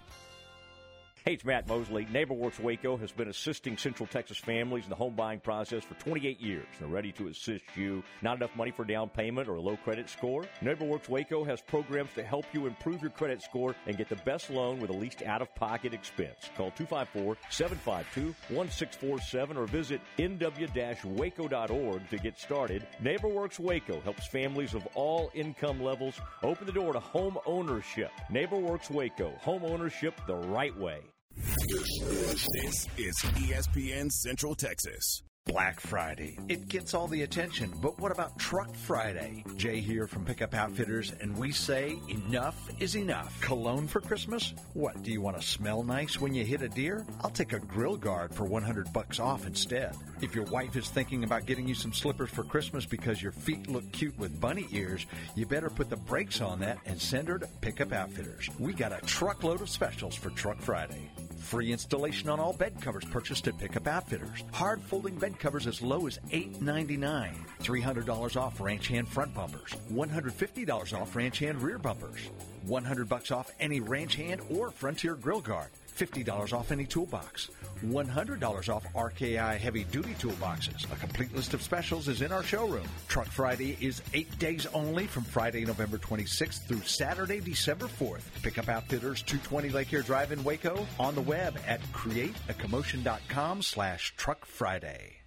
Hey, 1.24 1.34
it's 1.34 1.46
Matt 1.46 1.68
Mosley. 1.68 2.08
NeighborWorks 2.08 2.60
Waco 2.60 2.98
has 2.98 3.12
been 3.12 3.28
assisting 3.28 3.78
Central 3.78 4.08
Texas 4.08 4.40
families 4.40 4.86
in 4.86 4.90
the 4.90 4.96
home 4.96 5.14
buying 5.14 5.40
process 5.40 5.84
for 5.84 5.94
28 5.94 6.42
years. 6.42 6.66
They're 6.80 6.88
ready 6.88 7.12
to 7.12 7.28
assist 7.28 7.64
you. 7.76 8.02
Not 8.24 8.38
enough 8.38 8.56
money 8.56 8.72
for 8.72 8.84
down 8.84 9.10
payment 9.10 9.48
or 9.48 9.54
a 9.54 9.62
low 9.62 9.78
credit 9.78 10.10
score? 10.10 10.46
NeighborWorks 10.64 11.10
Waco 11.10 11.44
has 11.44 11.62
programs 11.62 12.10
to 12.16 12.24
help 12.24 12.46
you 12.54 12.66
improve 12.66 13.04
your 13.04 13.12
credit 13.12 13.44
score 13.44 13.76
and 13.86 14.00
get 14.00 14.10
the 14.10 14.16
best 14.16 14.50
loan 14.50 14.80
with 14.80 14.90
the 14.90 14.98
least 14.98 15.22
out 15.22 15.44
of 15.44 15.54
pocket 15.54 15.94
expense. 15.94 16.50
Call 16.58 16.72
254 16.72 17.38
752 17.52 18.34
1647 18.52 19.58
or 19.58 19.68
visit 19.68 20.02
nw 20.18 21.06
waco.org 21.06 22.10
to 22.10 22.18
get 22.18 22.40
started. 22.40 22.88
NeighborWorks 23.04 23.60
Waco 23.60 24.02
helps 24.02 24.26
families 24.26 24.74
of 24.74 24.88
all 24.96 25.30
income 25.36 25.84
levels 25.84 26.20
open 26.42 26.66
the 26.66 26.74
door 26.74 26.94
to 26.94 27.00
home 27.00 27.38
ownership. 27.46 28.10
NeighborWorks 28.32 28.90
Waco, 28.90 29.34
home 29.42 29.64
ownership 29.64 30.20
the 30.26 30.36
right 30.36 30.76
way. 30.76 31.02
This 31.36 32.88
is 32.98 33.18
ESPN 33.18 34.12
Central 34.12 34.56
Texas. 34.56 35.24
Black 35.46 35.80
Friday. 35.80 36.38
It 36.48 36.68
gets 36.68 36.94
all 36.94 37.08
the 37.08 37.24
attention, 37.24 37.74
but 37.82 38.00
what 38.00 38.12
about 38.12 38.38
Truck 38.38 38.74
Friday? 38.76 39.44
Jay 39.58 39.80
here 39.80 40.06
from 40.06 40.24
Pickup 40.24 40.54
Outfitters, 40.54 41.14
and 41.20 41.36
we 41.36 41.52
say 41.52 41.98
enough 42.10 42.70
is 42.80 42.96
enough. 42.96 43.42
Cologne 43.42 43.88
for 43.88 44.02
Christmas? 44.02 44.54
What, 44.74 45.02
do 45.02 45.12
you 45.12 45.20
want 45.20 45.42
to 45.42 45.46
smell 45.46 45.82
nice 45.84 46.22
when 46.22 46.36
you 46.36 46.46
hit 46.46 46.62
a 46.62 46.70
deer? 46.70 47.06
I'll 47.22 47.32
take 47.32 47.54
a 47.54 47.60
grill 47.60 47.98
guard 47.98 48.36
for 48.36 48.46
100 48.46 48.94
bucks 48.94 49.20
off 49.20 49.48
instead. 49.48 49.96
If 50.22 50.36
your 50.36 50.46
wife 50.46 50.76
is 50.76 50.90
thinking 50.90 51.24
about 51.24 51.48
getting 51.48 51.68
you 51.68 51.74
some 51.76 51.92
slippers 51.92 52.30
for 52.30 52.44
Christmas 52.44 52.86
because 52.86 53.22
your 53.22 53.32
feet 53.32 53.68
look 53.68 53.92
cute 53.92 54.18
with 54.20 54.40
bunny 54.40 54.68
ears, 54.72 55.08
you 55.36 55.48
better 55.48 55.72
put 55.72 55.90
the 55.90 55.98
brakes 55.98 56.40
on 56.40 56.60
that 56.60 56.78
and 56.86 57.02
send 57.02 57.28
her 57.28 57.40
to 57.40 57.48
Pickup 57.62 57.92
Outfitters. 57.92 58.48
We 58.60 58.74
got 58.74 58.94
a 58.94 59.04
truckload 59.08 59.62
of 59.62 59.70
specials 59.70 60.16
for 60.16 60.30
Truck 60.30 60.62
Friday. 60.62 61.10
Free 61.42 61.74
installation 61.74 62.30
on 62.30 62.40
all 62.40 62.54
bed 62.54 62.80
covers 62.82 63.04
purchased 63.06 63.48
at 63.48 63.58
Pickup 63.58 63.88
Outfitters. 63.88 64.44
Hard 64.54 64.82
folding 64.82 65.16
bed 65.16 65.38
covers 65.38 65.68
as 65.68 65.82
low 65.82 66.08
as 66.08 66.18
$8.99. 66.30 67.34
$300 67.62 68.38
off 68.38 68.62
ranch 68.62 68.88
hand 68.88 69.08
front 69.08 69.34
bumpers. 69.34 69.76
$150 69.92 71.02
off 71.02 71.16
ranch 71.16 71.40
hand 71.40 71.62
rear 71.62 71.78
bumpers. 71.78 72.30
100 72.64 73.10
bucks 73.10 73.32
off 73.32 73.52
any 73.60 73.82
ranch 73.82 74.16
hand 74.16 74.42
or 74.50 74.72
Frontier 74.72 75.16
grill 75.16 75.42
guard. 75.42 75.70
$50 75.98 76.54
off 76.54 76.72
any 76.72 76.86
toolbox, 76.86 77.50
$100 77.82 78.74
off 78.74 78.86
RKI 78.94 79.58
heavy 79.58 79.84
duty 79.86 80.14
toolboxes. 80.16 80.92
A 80.92 80.96
complete 80.96 81.36
list 81.36 81.54
of 81.54 81.62
specials 81.62 82.08
is 82.08 82.22
in 82.22 82.32
our 82.32 82.44
showroom. 82.44 82.88
Truck 83.08 83.28
Friday 83.28 83.78
is 83.82 84.02
eight 84.14 84.38
days 84.40 84.66
only 84.74 85.08
from 85.08 85.24
Friday, 85.24 85.66
November 85.66 85.98
26th 85.98 86.68
through 86.68 86.82
Saturday, 86.82 87.40
December 87.40 87.88
4th. 87.88 88.24
Pickup 88.42 88.70
Outfitters 88.70 89.22
220 89.22 89.70
Lake 89.70 89.94
Air 89.94 90.02
Drive 90.02 90.32
in 90.32 90.44
Waco 90.44 90.86
on 91.00 91.16
the 91.16 91.22
web 91.22 91.60
at 91.68 91.82
createacommotion.com 91.92 93.62
slash 93.62 94.14
truck 94.18 94.46
Friday. 94.46 95.18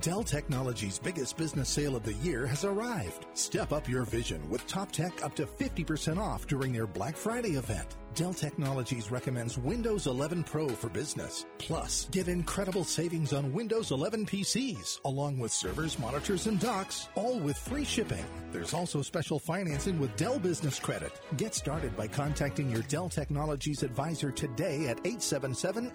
Dell 0.00 0.22
Technologies' 0.22 0.98
biggest 0.98 1.36
business 1.36 1.68
sale 1.68 1.96
of 1.96 2.02
the 2.02 2.12
year 2.14 2.46
has 2.46 2.64
arrived. 2.64 3.26
Step 3.34 3.72
up 3.72 3.88
your 3.88 4.04
vision 4.04 4.48
with 4.50 4.66
Top 4.66 4.92
Tech 4.92 5.24
up 5.24 5.34
to 5.36 5.46
50% 5.46 6.18
off 6.18 6.46
during 6.46 6.72
their 6.72 6.86
Black 6.86 7.16
Friday 7.16 7.56
event. 7.56 7.96
Dell 8.16 8.32
Technologies 8.32 9.10
recommends 9.10 9.58
Windows 9.58 10.06
11 10.06 10.44
Pro 10.44 10.70
for 10.70 10.88
business. 10.88 11.44
Plus, 11.58 12.08
get 12.10 12.28
incredible 12.28 12.82
savings 12.82 13.34
on 13.34 13.52
Windows 13.52 13.90
11 13.90 14.24
PCs, 14.24 15.00
along 15.04 15.38
with 15.38 15.52
servers, 15.52 15.98
monitors, 15.98 16.46
and 16.46 16.58
docks, 16.58 17.10
all 17.14 17.38
with 17.38 17.58
free 17.58 17.84
shipping. 17.84 18.24
There's 18.52 18.72
also 18.72 19.02
special 19.02 19.38
financing 19.38 20.00
with 20.00 20.16
Dell 20.16 20.38
Business 20.38 20.78
Credit. 20.78 21.12
Get 21.36 21.54
started 21.54 21.94
by 21.94 22.06
contacting 22.06 22.70
your 22.70 22.80
Dell 22.84 23.10
Technologies 23.10 23.82
advisor 23.82 24.30
today 24.30 24.86
at 24.86 24.96
877 25.04 25.92